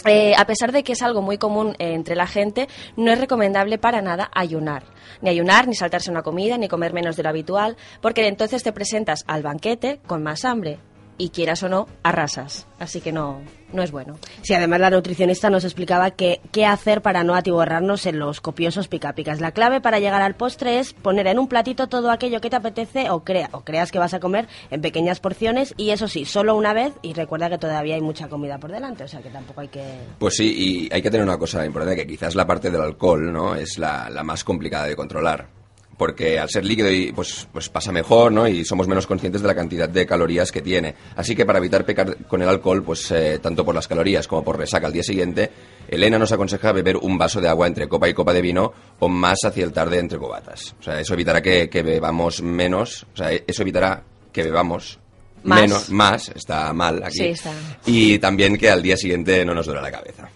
Eh, 0.05 0.33
a 0.35 0.45
pesar 0.45 0.71
de 0.71 0.83
que 0.83 0.93
es 0.93 1.01
algo 1.01 1.21
muy 1.21 1.37
común 1.37 1.75
eh, 1.77 1.93
entre 1.93 2.15
la 2.15 2.27
gente, 2.27 2.67
no 2.95 3.11
es 3.11 3.19
recomendable 3.19 3.77
para 3.77 4.01
nada 4.01 4.29
ayunar. 4.33 4.83
Ni 5.21 5.29
ayunar, 5.29 5.67
ni 5.67 5.75
saltarse 5.75 6.09
una 6.09 6.23
comida, 6.23 6.57
ni 6.57 6.67
comer 6.67 6.93
menos 6.93 7.15
de 7.15 7.23
lo 7.23 7.29
habitual, 7.29 7.77
porque 8.01 8.27
entonces 8.27 8.63
te 8.63 8.73
presentas 8.73 9.23
al 9.27 9.43
banquete 9.43 9.99
con 10.07 10.23
más 10.23 10.45
hambre. 10.45 10.79
Y 11.21 11.29
quieras 11.29 11.61
o 11.61 11.69
no, 11.69 11.87
arrasas. 12.01 12.65
Así 12.79 12.99
que 12.99 13.11
no, 13.11 13.41
no 13.73 13.83
es 13.83 13.91
bueno. 13.91 14.17
Sí, 14.41 14.55
además 14.55 14.79
la 14.79 14.89
nutricionista 14.89 15.51
nos 15.51 15.63
explicaba 15.63 16.09
que 16.09 16.41
qué 16.51 16.65
hacer 16.65 17.03
para 17.03 17.23
no 17.23 17.35
atiborrarnos 17.35 18.07
en 18.07 18.17
los 18.17 18.41
copiosos 18.41 18.87
picapicas. 18.87 19.39
La 19.39 19.51
clave 19.51 19.81
para 19.81 19.99
llegar 19.99 20.23
al 20.23 20.33
postre 20.33 20.79
es 20.79 20.93
poner 20.93 21.27
en 21.27 21.37
un 21.37 21.47
platito 21.47 21.85
todo 21.85 22.09
aquello 22.09 22.41
que 22.41 22.49
te 22.49 22.55
apetece 22.55 23.11
o, 23.11 23.23
crea, 23.23 23.49
o 23.51 23.61
creas 23.61 23.91
que 23.91 23.99
vas 23.99 24.15
a 24.15 24.19
comer 24.19 24.47
en 24.71 24.81
pequeñas 24.81 25.19
porciones 25.19 25.75
y 25.77 25.91
eso 25.91 26.07
sí, 26.07 26.25
solo 26.25 26.55
una 26.55 26.73
vez 26.73 26.91
y 27.03 27.13
recuerda 27.13 27.51
que 27.51 27.59
todavía 27.59 27.93
hay 27.93 28.01
mucha 28.01 28.27
comida 28.27 28.57
por 28.57 28.71
delante, 28.71 29.03
o 29.03 29.07
sea 29.07 29.21
que 29.21 29.29
tampoco 29.29 29.61
hay 29.61 29.67
que... 29.67 29.83
Pues 30.17 30.37
sí, 30.37 30.87
y 30.89 30.89
hay 30.91 31.03
que 31.03 31.11
tener 31.11 31.23
una 31.23 31.37
cosa 31.37 31.63
importante, 31.63 31.97
que 31.97 32.07
quizás 32.07 32.33
la 32.33 32.47
parte 32.47 32.71
del 32.71 32.81
alcohol, 32.81 33.31
¿no? 33.31 33.53
Es 33.53 33.77
la, 33.77 34.09
la 34.09 34.23
más 34.23 34.43
complicada 34.43 34.87
de 34.87 34.95
controlar. 34.95 35.60
Porque 36.01 36.39
al 36.39 36.49
ser 36.49 36.65
líquido 36.65 36.91
y, 36.91 37.11
pues, 37.11 37.47
pues 37.53 37.69
pasa 37.69 37.91
mejor, 37.91 38.31
¿no? 38.31 38.47
Y 38.47 38.65
somos 38.65 38.87
menos 38.87 39.05
conscientes 39.05 39.43
de 39.43 39.47
la 39.47 39.53
cantidad 39.53 39.87
de 39.87 40.07
calorías 40.07 40.51
que 40.51 40.59
tiene. 40.59 40.95
Así 41.15 41.35
que 41.35 41.45
para 41.45 41.59
evitar 41.59 41.85
pecar 41.85 42.25
con 42.25 42.41
el 42.41 42.49
alcohol, 42.49 42.81
pues 42.81 43.11
eh, 43.11 43.37
tanto 43.39 43.63
por 43.63 43.75
las 43.75 43.87
calorías 43.87 44.27
como 44.27 44.43
por 44.43 44.57
resaca 44.57 44.87
al 44.87 44.93
día 44.93 45.03
siguiente, 45.03 45.51
Elena 45.87 46.17
nos 46.17 46.31
aconseja 46.31 46.71
beber 46.71 46.97
un 46.97 47.19
vaso 47.19 47.39
de 47.39 47.49
agua 47.49 47.67
entre 47.67 47.87
copa 47.87 48.09
y 48.09 48.15
copa 48.15 48.33
de 48.33 48.41
vino 48.41 48.73
o 48.97 49.07
más 49.07 49.37
hacia 49.45 49.63
el 49.63 49.71
tarde 49.73 49.99
entre 49.99 50.17
cobatas. 50.17 50.73
O 50.79 50.81
sea, 50.81 50.99
eso 50.99 51.13
evitará 51.13 51.39
que, 51.39 51.69
que 51.69 51.83
bebamos 51.83 52.41
menos, 52.41 53.05
o 53.13 53.17
sea, 53.17 53.31
eso 53.31 53.61
evitará 53.61 54.01
que 54.33 54.41
bebamos 54.41 54.97
Más. 55.43 55.61
menos, 55.61 55.89
más, 55.91 56.29
está 56.29 56.73
mal 56.73 57.03
aquí. 57.03 57.19
Sí, 57.19 57.25
está. 57.25 57.53
Y 57.85 58.17
también 58.17 58.57
que 58.57 58.71
al 58.71 58.81
día 58.81 58.97
siguiente 58.97 59.45
no 59.45 59.53
nos 59.53 59.67
duele 59.67 59.83
la 59.83 59.91
cabeza. 59.91 60.27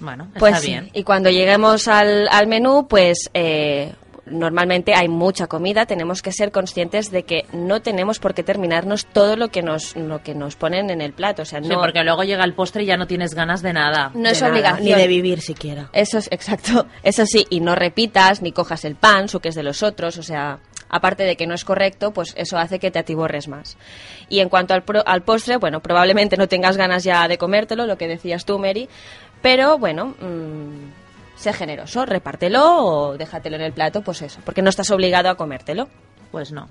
Bueno, 0.00 0.24
está 0.24 0.38
Pues 0.40 0.60
sí. 0.60 0.70
bien. 0.70 0.90
Y 0.92 1.02
cuando 1.04 1.30
lleguemos 1.30 1.88
al, 1.88 2.28
al 2.28 2.46
menú, 2.46 2.86
pues 2.88 3.30
eh, 3.34 3.92
normalmente 4.26 4.94
hay 4.94 5.08
mucha 5.08 5.46
comida. 5.46 5.86
Tenemos 5.86 6.22
que 6.22 6.32
ser 6.32 6.50
conscientes 6.50 7.10
de 7.10 7.24
que 7.24 7.44
no 7.52 7.80
tenemos 7.82 8.18
por 8.18 8.34
qué 8.34 8.42
terminarnos 8.42 9.06
todo 9.06 9.36
lo 9.36 9.48
que 9.48 9.62
nos, 9.62 9.94
lo 9.96 10.22
que 10.22 10.34
nos 10.34 10.56
ponen 10.56 10.90
en 10.90 11.00
el 11.00 11.12
plato. 11.12 11.42
O 11.42 11.44
sea, 11.44 11.60
Sí, 11.62 11.68
no, 11.68 11.80
porque 11.80 12.02
luego 12.04 12.24
llega 12.24 12.44
el 12.44 12.54
postre 12.54 12.82
y 12.82 12.86
ya 12.86 12.96
no 12.96 13.06
tienes 13.06 13.34
ganas 13.34 13.62
de 13.62 13.72
nada. 13.72 14.10
no 14.14 14.28
es 14.28 14.40
nada, 14.40 14.52
obligación. 14.52 14.84
Ni 14.84 14.94
de 14.94 15.06
vivir 15.08 15.40
siquiera. 15.40 15.88
Eso 15.92 16.18
es 16.18 16.28
exacto. 16.32 16.86
Eso 17.02 17.24
sí, 17.26 17.46
y 17.50 17.60
no 17.60 17.74
repitas 17.74 18.42
ni 18.42 18.52
cojas 18.52 18.84
el 18.84 18.96
pan, 18.96 19.28
su 19.28 19.40
que 19.40 19.50
es 19.50 19.54
de 19.54 19.62
los 19.62 19.82
otros, 19.82 20.18
o 20.18 20.22
sea, 20.22 20.58
aparte 20.88 21.24
de 21.24 21.36
que 21.36 21.46
no 21.46 21.54
es 21.54 21.64
correcto, 21.64 22.12
pues 22.12 22.34
eso 22.36 22.56
hace 22.58 22.78
que 22.78 22.90
te 22.90 22.98
atiborres 22.98 23.48
más. 23.48 23.76
Y 24.28 24.40
en 24.40 24.48
cuanto 24.48 24.74
al, 24.74 24.82
pro- 24.84 25.02
al 25.06 25.22
postre, 25.22 25.56
bueno, 25.56 25.80
probablemente 25.80 26.36
no 26.36 26.48
tengas 26.48 26.76
ganas 26.76 27.04
ya 27.04 27.26
de 27.28 27.36
comértelo, 27.38 27.86
lo 27.86 27.98
que 27.98 28.08
decías 28.08 28.44
tú, 28.44 28.58
Mary, 28.58 28.88
pero 29.44 29.76
bueno, 29.76 30.14
mm, 30.18 31.36
sé 31.36 31.52
generoso, 31.52 32.06
repártelo 32.06 32.62
o 32.82 33.18
déjatelo 33.18 33.56
en 33.56 33.62
el 33.62 33.74
plato, 33.74 34.00
pues 34.00 34.22
eso, 34.22 34.40
porque 34.42 34.62
no 34.62 34.70
estás 34.70 34.90
obligado 34.90 35.28
a 35.28 35.36
comértelo. 35.36 35.90
Pues 36.34 36.50
no. 36.50 36.68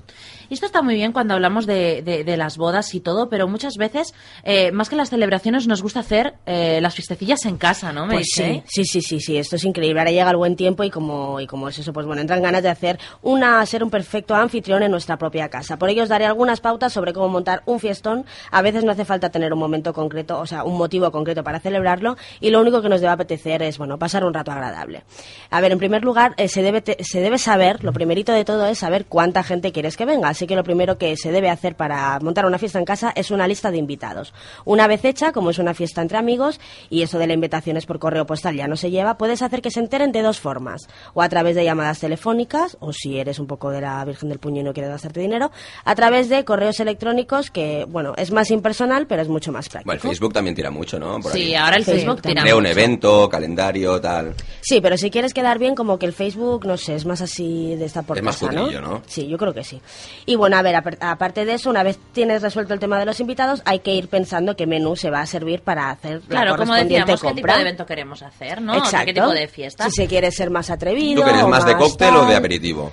Y 0.50 0.56
esto 0.56 0.66
está 0.66 0.82
muy 0.82 0.96
bien 0.96 1.14
cuando 1.14 1.36
hablamos 1.36 1.66
de, 1.66 2.02
de- 2.02 2.26
de 2.26 2.36
las 2.36 2.58
bodas 2.58 2.94
y 2.96 3.00
todo, 3.00 3.30
pero 3.30 3.48
muchas 3.48 3.78
veces, 3.78 4.14
eh, 4.44 4.74
más 4.74 4.90
que 4.90 4.98
las 4.98 5.10
celebraciones, 5.10 5.68
nos 5.68 5.82
gusta 5.82 6.02
hacer 6.02 6.34
eh, 6.46 6.80
las 6.82 6.94
fiestecillas 6.96 7.46
en 7.46 7.56
casa, 7.58 7.94
¿no? 7.94 8.06
Me 8.06 8.16
Pues 8.16 8.26
dice, 8.36 8.62
sí, 8.68 8.84
sí, 8.84 9.02
sí, 9.02 9.02
sí, 9.02 9.20
sí, 9.22 9.38
esto 9.38 9.56
es 9.56 9.64
increíble. 9.64 10.02
Ahora 10.02 10.12
llega 10.12 10.30
el 10.30 10.36
buen 10.36 10.58
tiempo 10.58 10.84
y 10.84 10.90
como, 10.90 11.40
y 11.40 11.48
como 11.48 11.70
es 11.70 11.80
eso, 11.80 11.94
pues 11.94 12.06
bueno, 12.06 12.22
entran 12.22 12.42
ganas 12.42 12.62
de 12.62 12.68
hacer 12.68 13.00
una, 13.22 13.66
ser 13.66 13.86
un 13.86 13.90
perfecto 13.90 14.36
anfitrión 14.36 14.84
en 14.84 14.92
nuestra 14.92 15.16
propia 15.18 15.48
casa. 15.48 15.78
Por 15.78 15.90
ello 15.90 16.04
os 16.04 16.10
daré 16.10 16.26
algunas 16.26 16.60
pautas 16.60 16.92
sobre 16.92 17.14
cómo 17.14 17.30
montar 17.30 17.64
un 17.66 17.80
fiestón. 17.80 18.26
A 18.52 18.62
veces 18.62 18.84
no 18.84 18.92
hace 18.92 19.06
falta 19.06 19.30
tener 19.30 19.54
un 19.54 19.60
momento 19.60 19.94
concreto, 19.94 20.42
o 20.42 20.46
sea, 20.46 20.66
un 20.66 20.78
motivo 20.78 21.10
concreto 21.10 21.42
para 21.42 21.62
celebrarlo 21.62 22.18
y 22.42 22.50
lo 22.50 22.60
único 22.60 22.82
que 22.82 22.90
nos 22.90 23.00
debe 23.00 23.14
apetecer 23.14 23.64
es, 23.64 23.78
bueno, 23.78 23.98
pasar 23.98 24.26
un 24.26 24.34
rato 24.34 24.52
agradable. 24.52 25.04
A 25.52 25.62
ver, 25.62 25.72
en 25.72 25.80
primer 25.80 26.04
lugar, 26.04 26.34
eh, 26.36 26.50
se, 26.50 26.62
debe 26.62 26.82
te- 26.82 27.02
se 27.02 27.22
debe 27.22 27.38
saber, 27.38 27.82
lo 27.82 27.94
primerito 27.94 28.34
de 28.34 28.44
todo 28.44 28.66
es 28.68 28.80
saber 28.80 29.06
cuánta 29.06 29.42
gente 29.42 29.53
quieres 29.62 29.98
que 29.98 30.06
venga. 30.06 30.30
Así 30.30 30.48
que 30.48 30.56
lo 30.56 30.64
primero 30.64 30.98
que 30.98 31.16
se 31.18 31.32
debe 31.32 31.50
hacer 31.50 31.76
para 31.76 32.20
montar 32.20 32.46
una 32.46 32.58
fiesta 32.58 32.80
en 32.80 32.86
casa 32.86 33.12
es 33.16 33.32
una 33.32 33.48
lista 33.48 33.72
de 33.72 33.78
invitados. 33.78 34.34
Una 34.66 34.88
vez 34.88 35.04
hecha, 35.06 35.32
como 35.32 35.50
es 35.52 35.60
una 35.60 35.74
fiesta 35.74 36.02
entre 36.02 36.18
amigos, 36.18 36.60
y 36.90 37.02
eso 37.04 37.20
de 37.20 37.28
la 37.28 37.34
invitación 37.34 37.78
es 37.78 37.86
por 37.86 38.00
correo 38.00 38.26
postal 38.26 38.56
ya 38.56 38.68
no 38.68 38.76
se 38.76 38.92
lleva, 38.92 39.18
puedes 39.18 39.42
hacer 39.42 39.62
que 39.62 39.72
se 39.72 39.80
enteren 39.80 40.12
de 40.12 40.22
dos 40.22 40.40
formas. 40.40 40.88
O 41.14 41.22
a 41.22 41.30
través 41.30 41.56
de 41.56 41.64
llamadas 41.64 42.00
telefónicas, 42.00 42.78
o 42.80 42.94
si 42.94 43.18
eres 43.20 43.40
un 43.40 43.48
poco 43.48 43.70
de 43.70 43.82
la 43.82 44.04
Virgen 44.06 44.30
del 44.30 44.40
Puño 44.40 44.62
y 44.62 44.64
no 44.64 44.74
quieres 44.74 44.92
gastarte 44.92 45.20
dinero, 45.20 45.52
a 45.86 45.96
través 45.96 46.30
de 46.30 46.44
correos 46.46 46.80
electrónicos, 46.80 47.52
que, 47.52 47.86
bueno, 47.88 48.14
es 48.18 48.32
más 48.32 48.50
impersonal, 48.52 49.08
pero 49.08 49.22
es 49.22 49.28
mucho 49.28 49.52
más 49.52 49.70
práctico. 49.70 49.88
Bueno, 49.90 50.02
el 50.04 50.10
Facebook 50.10 50.34
también 50.34 50.56
tira 50.56 50.72
mucho, 50.72 51.00
¿no? 51.00 51.20
Por 51.20 51.32
Sí, 51.32 51.40
ahí. 51.44 51.56
ahora 51.56 51.76
el 51.78 51.86
Sí, 51.86 51.92
Facebook 51.92 52.22
tira 52.22 52.42
Crea 52.42 52.56
un 52.56 52.64
mucho. 52.64 52.72
evento, 52.72 53.30
calendario, 53.30 54.00
tal. 54.02 54.34
Sí, 54.62 54.80
pero 54.82 54.98
si 54.98 55.10
quieres 55.12 55.34
quedar 55.34 55.60
bien, 55.60 55.76
como 55.76 56.00
que 56.00 56.06
el 56.06 56.14
Facebook, 56.14 56.66
no 56.66 56.78
sé, 56.78 56.96
es 56.96 57.06
más 57.06 57.22
así 57.22 57.76
de 57.76 57.86
esta 57.86 58.02
por 58.04 58.18
Es 58.18 58.24
más 58.24 58.38
casa, 58.38 58.52
cutrillo, 58.56 58.82
¿no? 58.82 59.02
Sí, 59.08 59.28
yo 59.28 59.38
creo 59.44 59.54
que 59.54 59.64
sí. 59.64 59.82
Y 60.26 60.36
bueno, 60.36 60.58
a 60.58 60.62
ver, 60.62 60.76
apar- 60.76 60.98
aparte 61.00 61.46
de 61.46 61.54
eso, 61.54 61.70
una 61.70 61.84
vez 61.84 62.00
tienes 62.14 62.42
resuelto 62.42 62.74
el 62.74 62.80
tema 62.80 63.00
de 63.00 63.06
los 63.06 63.20
invitados, 63.20 63.62
hay 63.66 63.80
que 63.80 63.94
ir 63.94 64.08
pensando 64.08 64.56
qué 64.56 64.66
menú 64.68 64.96
se 64.96 65.10
va 65.10 65.22
a 65.22 65.26
servir 65.26 65.62
para 65.62 65.90
hacer 65.92 66.22
Claro, 66.22 66.52
la 66.52 66.58
como 66.58 66.74
decíamos, 66.74 67.22
qué 67.22 67.34
tipo 67.34 67.48
de 67.54 67.62
evento 67.62 67.86
queremos 67.86 68.22
hacer, 68.24 68.62
¿no? 68.62 68.74
O 68.74 68.76
sea, 68.76 68.84
Exacto. 68.86 69.06
qué 69.06 69.14
tipo 69.14 69.30
de 69.30 69.48
fiesta. 69.48 69.86
Si 69.86 69.92
se 69.92 70.08
quiere 70.08 70.32
ser 70.32 70.50
más 70.50 70.70
atrevido. 70.70 71.22
¿Tú 71.22 71.26
que 71.26 71.32
eres 71.34 71.44
o 71.44 71.50
más 71.50 71.66
de 71.66 71.76
cóctel 71.78 72.16
o 72.16 72.26
de 72.26 72.36
aperitivo? 72.36 72.92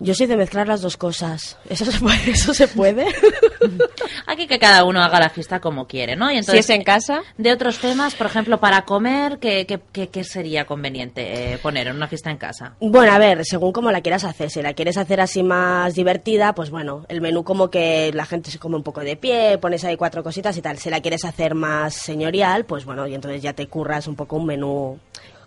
Yo 0.00 0.14
soy 0.14 0.26
de 0.28 0.36
mezclar 0.36 0.68
las 0.68 0.80
dos 0.80 0.96
cosas. 0.96 1.56
¿Eso 1.68 1.84
se 1.84 1.98
puede? 1.98 2.16
¿Eso 2.30 2.54
se 2.54 2.68
puede? 2.68 3.04
Aquí 4.26 4.46
que 4.46 4.58
cada 4.58 4.84
uno 4.84 5.02
haga 5.02 5.18
la 5.18 5.28
fiesta 5.28 5.60
como 5.60 5.86
quiere, 5.86 6.14
¿no? 6.16 6.30
Y 6.30 6.34
Si 6.34 6.38
entonces, 6.38 6.64
es 6.66 6.70
en 6.70 6.84
casa, 6.84 7.22
de 7.36 7.52
otros 7.52 7.78
temas, 7.78 8.14
por 8.14 8.26
ejemplo, 8.28 8.58
para 8.60 8.82
comer, 8.82 9.38
¿qué, 9.38 9.66
qué, 9.66 9.80
qué- 9.92 10.08
qué 10.08 10.22
sería 10.24 10.66
conveniente 10.66 11.52
eh, 11.54 11.58
poner 11.58 11.88
en 11.88 11.96
una 11.96 12.06
fiesta 12.06 12.30
en 12.30 12.36
casa? 12.36 12.74
Bueno, 12.80 13.12
a 13.12 13.18
ver, 13.18 13.44
según 13.44 13.72
cómo 13.72 13.90
la 13.90 14.00
quieras 14.00 14.24
hacer. 14.24 14.50
Si 14.50 14.62
la 14.62 14.74
quieres 14.74 14.96
hacer 14.96 15.20
así 15.20 15.42
más 15.42 15.94
divertida, 15.94 16.52
pues 16.54 16.70
bueno, 16.70 17.04
el 17.08 17.20
menú 17.20 17.42
como 17.42 17.68
que 17.68 18.12
la 18.14 18.24
gente 18.26 18.50
se 18.50 18.58
come 18.58 18.76
un 18.76 18.82
poco 18.84 19.00
de 19.00 19.16
pie, 19.16 19.58
pones 19.58 19.84
ahí 19.84 19.96
cuatro 19.96 20.22
cositas 20.22 20.56
y 20.56 20.62
tal. 20.62 20.78
Si 20.78 20.90
la 20.90 21.00
quieres 21.00 21.24
hacer 21.24 21.54
más 21.54 21.94
señorial, 21.94 22.64
pues 22.66 22.84
bueno, 22.84 23.06
y 23.08 23.14
entonces 23.14 23.42
ya 23.42 23.52
te 23.52 23.66
curras 23.66 24.06
un 24.06 24.14
poco 24.14 24.36
un 24.36 24.46
menú 24.46 24.98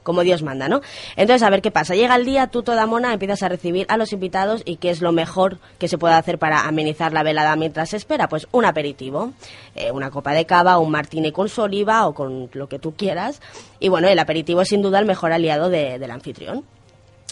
como 0.04 0.22
Dios 0.24 0.44
manda, 0.44 0.68
¿no? 0.68 0.82
Entonces, 1.16 1.44
a 1.44 1.50
ver 1.50 1.62
qué 1.62 1.72
pasa. 1.72 1.96
Llega 1.96 2.16
el 2.16 2.26
día, 2.26 2.48
tú 2.48 2.64
toda 2.64 2.86
mona 2.86 3.14
empiezas 3.14 3.44
a 3.44 3.50
recibir 3.50 3.86
a 3.90 3.98
los 3.98 4.14
invitados 4.14 4.62
y 4.66 4.78
qué 4.78 4.90
es 4.90 5.02
lo 5.02 5.12
mejor 5.12 5.60
que 5.80 5.88
se 5.88 5.98
puede 5.98 6.14
hacer 6.16 6.40
para 6.40 6.68
amenizar 6.68 7.14
la 7.14 7.24
velada 7.24 7.56
mientras 7.56 7.90
se 7.92 7.98
espera. 7.98 8.28
Pues 8.28 8.48
un 8.52 8.66
aperitivo, 8.66 9.32
eh, 9.76 9.92
una 9.92 10.10
copa 10.12 10.32
de 10.34 10.46
cava, 10.46 10.78
un 10.80 10.92
martini 10.92 11.32
con 11.32 11.50
su 11.50 11.62
oliva 11.62 12.08
o 12.08 12.14
con 12.14 12.50
lo 12.54 12.68
que 12.68 12.80
tú 12.80 12.94
quieras. 12.96 13.42
Y 13.80 13.90
bueno, 13.90 14.08
el 14.08 14.20
aperitivo 14.20 14.62
es 14.62 14.70
sin 14.70 14.82
duda 14.82 15.00
el 15.00 15.06
mejor 15.06 15.32
aliado 15.34 15.70
de- 15.70 16.00
del 16.00 16.12
anfitrión. 16.12 16.64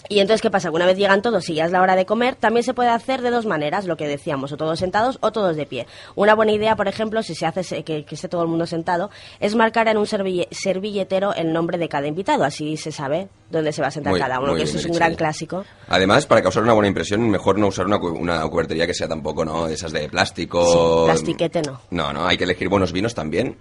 Y 0.08 0.18
entonces, 0.20 0.40
¿qué 0.42 0.50
pasa? 0.50 0.70
Una 0.70 0.86
vez 0.86 0.96
llegan 0.96 1.22
todos 1.22 1.48
y 1.50 1.54
ya 1.54 1.66
es 1.66 1.72
la 1.72 1.82
hora 1.82 1.94
de 1.94 2.06
comer, 2.06 2.34
también 2.34 2.64
se 2.64 2.74
puede 2.74 2.88
hacer 2.88 3.20
de 3.22 3.30
dos 3.30 3.46
maneras, 3.46 3.86
lo 3.86 3.96
que 3.96 4.08
decíamos, 4.08 4.50
o 4.50 4.56
todos 4.56 4.78
sentados 4.78 5.18
o 5.20 5.30
todos 5.30 5.56
de 5.56 5.66
pie. 5.66 5.86
Una 6.16 6.34
buena 6.34 6.52
idea, 6.52 6.74
por 6.74 6.88
ejemplo, 6.88 7.22
si 7.22 7.34
se 7.34 7.46
hace 7.46 7.84
que, 7.84 8.04
que 8.04 8.14
esté 8.14 8.28
todo 8.28 8.42
el 8.42 8.48
mundo 8.48 8.66
sentado, 8.66 9.10
es 9.40 9.54
marcar 9.54 9.86
en 9.88 9.98
un 9.98 10.06
serville- 10.06 10.48
servilletero 10.50 11.34
el 11.34 11.52
nombre 11.52 11.78
de 11.78 11.88
cada 11.88 12.06
invitado, 12.06 12.44
así 12.44 12.76
se 12.76 12.90
sabe 12.92 13.28
dónde 13.50 13.72
se 13.72 13.82
va 13.82 13.88
a 13.88 13.90
sentar 13.90 14.12
Muy- 14.12 14.20
cada 14.20 14.40
uno, 14.40 14.54
que 14.54 14.62
eso 14.62 14.78
es 14.78 14.86
un 14.86 14.92
gran 14.92 15.14
clásico. 15.14 15.64
Además, 15.88 16.26
para 16.26 16.42
causar 16.42 16.62
una 16.62 16.72
buena 16.72 16.88
impresión, 16.88 17.28
mejor 17.28 17.58
no 17.58 17.66
usar 17.68 17.86
una, 17.86 17.98
cu- 17.98 18.08
una 18.08 18.40
cubertería 18.48 18.86
que 18.86 18.94
sea 18.94 19.06
tampoco, 19.08 19.44
¿no? 19.44 19.68
Esas 19.68 19.92
de 19.92 20.08
plástico. 20.08 21.04
Sí, 21.04 21.10
plastiquete 21.12 21.62
no. 21.62 21.80
No, 21.90 22.12
no, 22.12 22.26
hay 22.26 22.36
que 22.38 22.44
elegir 22.44 22.68
buenos 22.68 22.92
vinos 22.92 23.14
también. 23.14 23.58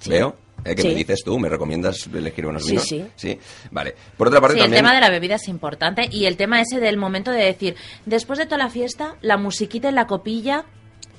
Sí. 0.00 0.10
¿Veo? 0.10 0.34
¿Eh? 0.64 0.74
¿Qué 0.74 0.82
Sí. 0.82 0.88
me 0.88 0.94
dices 0.94 1.22
tú? 1.24 1.38
¿Me 1.38 1.48
recomiendas 1.48 2.08
elegir 2.12 2.44
buenos 2.44 2.64
Sí, 2.64 2.70
vinos? 2.72 2.86
sí. 2.86 3.04
Sí. 3.16 3.38
Vale. 3.70 3.94
Por 4.16 4.28
otra 4.28 4.40
parte, 4.40 4.58
Sí, 4.58 4.64
el 4.64 4.70
tema 4.72 4.94
de 4.94 5.00
la 5.00 5.10
bebida 5.10 5.36
es 5.36 5.48
importante 5.48 6.08
y 6.10 6.26
el 6.26 6.36
tema 6.36 6.60
ese 6.60 6.80
del 6.80 6.96
momento 6.96 7.30
de 7.30 7.44
decir, 7.44 7.76
después 8.06 8.38
de 8.38 8.44
toda 8.46 8.58
la 8.58 8.68
fiesta, 8.70 9.16
la 9.22 9.36
musiquita 9.36 9.88
en 9.88 9.94
la 9.94 10.06
copilla 10.06 10.64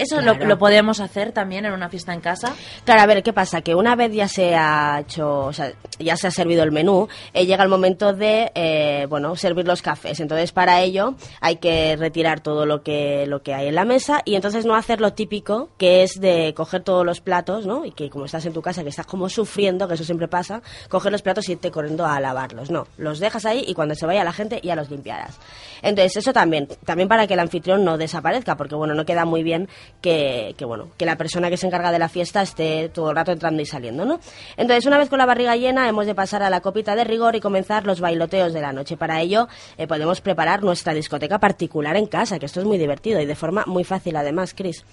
¿Eso 0.01 0.19
lo, 0.21 0.57
podemos 0.57 0.99
hacer 0.99 1.31
también 1.31 1.65
en 1.65 1.73
una 1.73 1.87
fiesta 1.87 2.11
en 2.11 2.21
casa? 2.21 2.55
Claro, 2.85 3.01
a 3.01 3.05
ver, 3.05 3.21
¿qué 3.21 3.33
pasa? 3.33 3.61
Que 3.61 3.75
una 3.75 3.95
vez 3.95 4.11
ya 4.11 4.27
se 4.27 4.55
ha 4.55 4.99
hecho, 5.01 5.45
o 5.45 5.53
sea, 5.53 5.71
ya 5.99 6.17
se 6.17 6.25
ha 6.25 6.31
servido 6.31 6.63
el 6.63 6.71
menú, 6.71 7.07
eh, 7.33 7.45
llega 7.45 7.63
el 7.63 7.69
momento 7.69 8.11
de, 8.11 8.51
eh, 8.55 9.05
bueno, 9.09 9.35
servir 9.35 9.67
los 9.67 9.83
cafés. 9.83 10.19
Entonces, 10.19 10.51
para 10.53 10.81
ello 10.81 11.13
hay 11.39 11.57
que 11.57 11.95
retirar 11.97 12.39
todo 12.39 12.65
lo 12.65 12.81
que, 12.81 13.25
lo 13.27 13.43
que 13.43 13.53
hay 13.53 13.67
en 13.67 13.75
la 13.75 13.85
mesa 13.85 14.23
y 14.25 14.33
entonces 14.33 14.65
no 14.65 14.75
hacer 14.75 15.01
lo 15.01 15.13
típico, 15.13 15.69
que 15.77 16.01
es 16.01 16.19
de 16.19 16.53
coger 16.55 16.81
todos 16.81 17.05
los 17.05 17.21
platos, 17.21 17.67
¿no? 17.67 17.85
Y 17.85 17.91
que 17.91 18.09
como 18.09 18.25
estás 18.25 18.45
en 18.47 18.53
tu 18.53 18.63
casa, 18.63 18.81
que 18.81 18.89
estás 18.89 19.05
como 19.05 19.29
sufriendo, 19.29 19.87
que 19.87 19.93
eso 19.93 20.03
siempre 20.03 20.27
pasa, 20.27 20.63
coger 20.89 21.11
los 21.11 21.21
platos 21.21 21.47
y 21.47 21.51
irte 21.51 21.69
corriendo 21.69 22.07
a 22.07 22.19
lavarlos. 22.19 22.71
No, 22.71 22.87
los 22.97 23.19
dejas 23.19 23.45
ahí 23.45 23.63
y 23.67 23.75
cuando 23.75 23.93
se 23.93 24.07
vaya 24.07 24.23
la 24.23 24.33
gente 24.33 24.59
ya 24.63 24.75
los 24.75 24.89
limpiarás. 24.89 25.37
Entonces, 25.83 26.17
eso 26.17 26.33
también, 26.33 26.67
también 26.85 27.07
para 27.07 27.27
que 27.27 27.35
el 27.35 27.39
anfitrión 27.39 27.83
no 27.83 27.97
desaparezca, 27.97 28.57
porque 28.57 28.75
bueno, 28.75 28.95
no 28.95 29.05
queda 29.05 29.25
muy 29.25 29.43
bien 29.43 29.69
que, 30.01 30.55
que, 30.57 30.65
bueno, 30.65 30.89
que 30.97 31.05
la 31.05 31.17
persona 31.17 31.49
que 31.49 31.57
se 31.57 31.67
encarga 31.67 31.91
de 31.91 31.99
la 31.99 32.09
fiesta 32.09 32.41
esté 32.41 32.89
todo 32.89 33.09
el 33.09 33.15
rato 33.15 33.31
entrando 33.31 33.61
y 33.61 33.65
saliendo, 33.65 34.05
¿no? 34.05 34.19
Entonces, 34.57 34.85
una 34.85 34.97
vez 34.97 35.09
con 35.09 35.17
la 35.19 35.25
barriga 35.25 35.55
llena, 35.55 35.87
hemos 35.89 36.05
de 36.05 36.15
pasar 36.15 36.43
a 36.43 36.49
la 36.49 36.61
copita 36.61 36.95
de 36.95 37.03
rigor 37.03 37.35
y 37.35 37.39
comenzar 37.39 37.85
los 37.85 37.99
bailoteos 37.99 38.53
de 38.53 38.61
la 38.61 38.73
noche. 38.73 38.97
Para 38.97 39.21
ello, 39.21 39.47
eh, 39.77 39.87
podemos 39.87 40.21
preparar 40.21 40.63
nuestra 40.63 40.93
discoteca 40.93 41.39
particular 41.39 41.95
en 41.97 42.05
casa, 42.07 42.39
que 42.39 42.45
esto 42.45 42.59
es 42.59 42.65
muy 42.65 42.77
divertido 42.77 43.19
y 43.19 43.25
de 43.25 43.35
forma 43.35 43.63
muy 43.67 43.83
fácil 43.83 44.15
además, 44.15 44.53
Chris. 44.55 44.83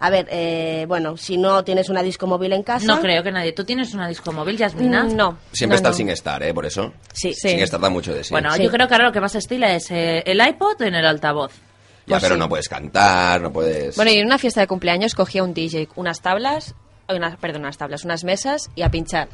A 0.00 0.10
ver, 0.10 0.26
eh, 0.30 0.84
bueno, 0.88 1.16
si 1.16 1.36
no 1.38 1.62
tienes 1.64 1.88
una 1.88 2.02
disco 2.02 2.26
móvil 2.26 2.52
en 2.52 2.62
casa... 2.64 2.84
No 2.84 3.00
creo 3.00 3.22
que 3.22 3.30
nadie. 3.30 3.52
¿Tú 3.52 3.64
tienes 3.64 3.94
una 3.94 4.08
disco 4.08 4.32
móvil, 4.32 4.56
Yasmina? 4.58 5.04
Mm, 5.04 5.16
no. 5.16 5.38
Siempre 5.52 5.76
No, 5.76 5.78
está 5.78 5.88
no. 5.90 5.94
sin 5.94 6.08
estar, 6.10 6.42
¿eh? 6.42 6.52
Por 6.52 6.66
eso. 6.66 6.92
Sí. 7.12 7.32
Sin 7.32 7.60
estar 7.60 7.80
da 7.80 7.88
mucho 7.88 8.12
de 8.12 8.24
sí. 8.24 8.32
Bueno, 8.34 8.54
yo 8.56 8.70
creo 8.70 8.88
que 8.88 8.94
ahora 8.94 9.06
lo 9.06 9.12
que 9.12 9.20
más 9.20 9.34
estila 9.36 9.72
es 9.72 9.90
eh, 9.92 10.22
el 10.26 10.44
iPod 10.46 10.82
en 10.82 10.96
el 10.96 11.06
altavoz. 11.06 11.52
Ya, 12.06 12.14
pues 12.14 12.22
pero 12.22 12.34
sí. 12.34 12.38
no 12.38 12.48
puedes 12.48 12.68
cantar, 12.68 13.40
no 13.40 13.52
puedes... 13.52 13.96
Bueno, 13.96 14.10
y 14.10 14.18
en 14.18 14.26
una 14.26 14.38
fiesta 14.38 14.60
de 14.60 14.66
cumpleaños 14.66 15.14
cogía 15.14 15.42
un 15.42 15.54
DJ, 15.54 15.88
unas 15.96 16.20
tablas, 16.20 16.74
unas, 17.08 17.36
perdón, 17.36 17.62
unas 17.62 17.78
tablas, 17.78 18.04
unas 18.04 18.24
mesas 18.24 18.70
y 18.74 18.82
a 18.82 18.90
pinchar. 18.90 19.28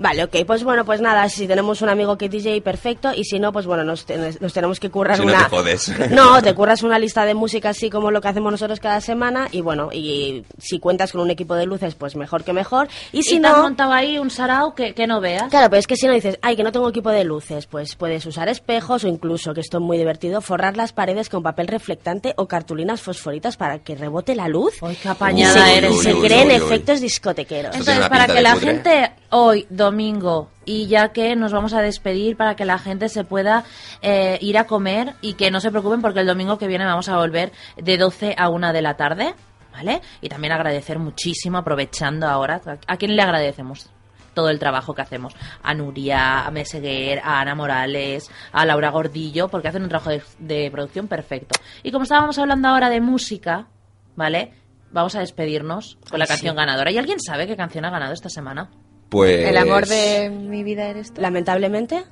Vale, 0.00 0.24
ok, 0.24 0.34
pues 0.46 0.64
bueno, 0.64 0.84
pues 0.86 1.00
nada, 1.02 1.28
si 1.28 1.46
tenemos 1.46 1.82
un 1.82 1.90
amigo 1.90 2.16
que 2.16 2.24
es 2.24 2.30
DJ, 2.30 2.62
perfecto, 2.62 3.10
y 3.14 3.24
si 3.24 3.38
no, 3.38 3.52
pues 3.52 3.66
bueno, 3.66 3.84
nos, 3.84 4.06
ten- 4.06 4.34
nos 4.40 4.52
tenemos 4.52 4.80
que 4.80 4.90
currar 4.90 5.18
Si 5.18 5.22
no 5.26 5.28
una... 5.32 5.44
te 5.44 5.50
jodes. 5.50 5.92
No, 6.10 6.42
te 6.42 6.54
curras 6.54 6.82
una 6.82 6.98
lista 6.98 7.26
de 7.26 7.34
música 7.34 7.68
así 7.68 7.90
como 7.90 8.10
lo 8.10 8.20
que 8.22 8.28
hacemos 8.28 8.50
nosotros 8.50 8.80
cada 8.80 9.00
semana, 9.02 9.48
y 9.52 9.60
bueno, 9.60 9.90
y 9.92 10.44
si 10.58 10.78
cuentas 10.78 11.12
con 11.12 11.20
un 11.20 11.30
equipo 11.30 11.54
de 11.54 11.66
luces, 11.66 11.94
pues 11.94 12.16
mejor 12.16 12.44
que 12.44 12.52
mejor, 12.54 12.88
y 13.12 13.22
si 13.22 13.38
te 13.40 13.46
has 13.46 13.56
no... 13.58 13.62
montado 13.64 13.92
ahí 13.92 14.18
un 14.18 14.30
sarao 14.30 14.74
que, 14.74 14.94
que 14.94 15.06
no 15.06 15.20
veas. 15.20 15.50
Claro, 15.50 15.68
pero 15.68 15.80
es 15.80 15.86
que 15.86 15.96
si 15.96 16.06
no 16.06 16.14
dices, 16.14 16.38
ay, 16.40 16.56
que 16.56 16.62
no 16.62 16.72
tengo 16.72 16.88
equipo 16.88 17.10
de 17.10 17.24
luces, 17.24 17.66
pues 17.66 17.94
puedes 17.94 18.24
usar 18.24 18.48
espejos 18.48 19.04
o 19.04 19.08
incluso, 19.08 19.52
que 19.52 19.60
esto 19.60 19.76
es 19.76 19.82
muy 19.82 19.98
divertido, 19.98 20.40
forrar 20.40 20.78
las 20.78 20.94
paredes 20.94 21.28
con 21.28 21.42
papel 21.42 21.68
reflectante 21.68 22.32
o 22.38 22.48
cartulinas 22.48 23.02
fosforitas 23.02 23.58
para 23.58 23.80
que 23.80 23.96
rebote 23.96 24.34
la 24.34 24.48
luz. 24.48 24.74
¡Ay, 24.82 24.96
qué 25.02 25.08
apañada 25.10 25.66
se, 25.66 25.76
eres! 25.76 26.00
se 26.00 26.14
Uy, 26.14 26.20
uy, 26.22 26.26
creen 26.26 26.48
uy, 26.48 26.54
uy. 26.54 26.64
efectos 26.64 27.00
discotequeros. 27.02 27.76
Entonces, 27.76 28.08
para 28.08 28.26
que 28.26 28.40
la 28.40 28.56
gente 28.56 29.12
hoy, 29.30 29.66
domingo, 29.90 30.48
y 30.64 30.86
ya 30.86 31.08
que 31.12 31.34
nos 31.36 31.52
vamos 31.52 31.72
a 31.74 31.82
despedir, 31.82 32.36
para 32.36 32.54
que 32.54 32.64
la 32.64 32.78
gente 32.78 33.08
se 33.08 33.24
pueda 33.24 33.64
eh, 34.02 34.38
ir 34.40 34.56
a 34.58 34.64
comer 34.66 35.14
y 35.20 35.34
que 35.34 35.50
no 35.50 35.60
se 35.60 35.70
preocupen 35.70 36.00
porque 36.00 36.20
el 36.20 36.26
domingo 36.26 36.58
que 36.58 36.66
viene 36.68 36.84
vamos 36.84 37.08
a 37.08 37.16
volver 37.16 37.52
de 37.76 37.98
12 37.98 38.34
a 38.38 38.48
1 38.48 38.72
de 38.72 38.82
la 38.82 38.96
tarde, 38.96 39.34
¿vale? 39.72 40.00
Y 40.20 40.28
también 40.28 40.52
agradecer 40.52 40.98
muchísimo, 40.98 41.58
aprovechando 41.58 42.26
ahora, 42.26 42.60
¿a 42.86 42.96
quién 42.96 43.16
le 43.16 43.22
agradecemos? 43.22 43.90
todo 44.32 44.48
el 44.48 44.60
trabajo 44.60 44.94
que 44.94 45.02
hacemos. 45.02 45.34
A 45.60 45.74
Nuria, 45.74 46.46
a 46.46 46.50
Meseguer, 46.52 47.18
a 47.18 47.40
Ana 47.40 47.56
Morales, 47.56 48.30
a 48.52 48.64
Laura 48.64 48.90
Gordillo, 48.90 49.48
porque 49.48 49.66
hacen 49.68 49.82
un 49.82 49.88
trabajo 49.88 50.10
de, 50.10 50.22
de 50.38 50.70
producción 50.70 51.08
perfecto. 51.08 51.58
Y 51.82 51.90
como 51.90 52.04
estábamos 52.04 52.38
hablando 52.38 52.68
ahora 52.68 52.88
de 52.90 53.00
música, 53.00 53.66
¿vale? 54.14 54.54
Vamos 54.92 55.16
a 55.16 55.20
despedirnos 55.20 55.98
con 56.08 56.20
la 56.20 56.26
Ay, 56.26 56.28
canción 56.28 56.54
sí. 56.54 56.56
ganadora. 56.56 56.92
¿Y 56.92 56.98
alguien 56.98 57.18
sabe 57.20 57.48
qué 57.48 57.56
canción 57.56 57.84
ha 57.84 57.90
ganado 57.90 58.12
esta 58.12 58.28
semana? 58.28 58.70
Pues... 59.10 59.48
El 59.48 59.56
amor 59.58 59.86
de 59.86 60.30
mi 60.30 60.62
vida 60.64 60.86
eres 60.86 61.12
tú. 61.12 61.20
Lamentablemente. 61.20 62.04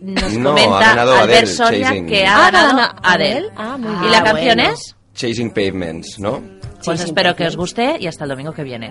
Nos 0.00 0.32
No, 0.36 0.50
ha 0.50 0.54
comenta 0.54 0.78
ganado 0.80 1.12
Albert 1.14 1.30
Adele, 1.32 1.46
Soria 1.46 1.86
Chasing. 1.88 2.06
que 2.06 2.26
Ah, 2.26 2.46
ha 2.48 2.50
ganado 2.50 2.76
ganado 2.76 2.98
Adele. 3.04 3.34
Adele. 3.36 3.48
Ah, 3.56 3.76
muy 3.78 4.08
¿Y 4.08 4.10
la 4.10 4.18
Ah, 4.18 4.24
canción 4.24 4.56
bueno. 4.56 4.72
es? 4.72 4.96
Chasing 5.14 5.50
Pavements, 5.50 6.18
¿no? 6.18 6.40
Pues 6.40 6.82
Chasing 6.86 7.06
espero 7.06 7.30
que 7.36 7.44
Pavements. 7.44 7.54
os 7.54 7.56
guste 7.56 7.96
y 8.00 8.06
hasta 8.08 8.24
el 8.24 8.30
domingo 8.30 8.52
que 8.52 8.64
viene. 8.64 8.90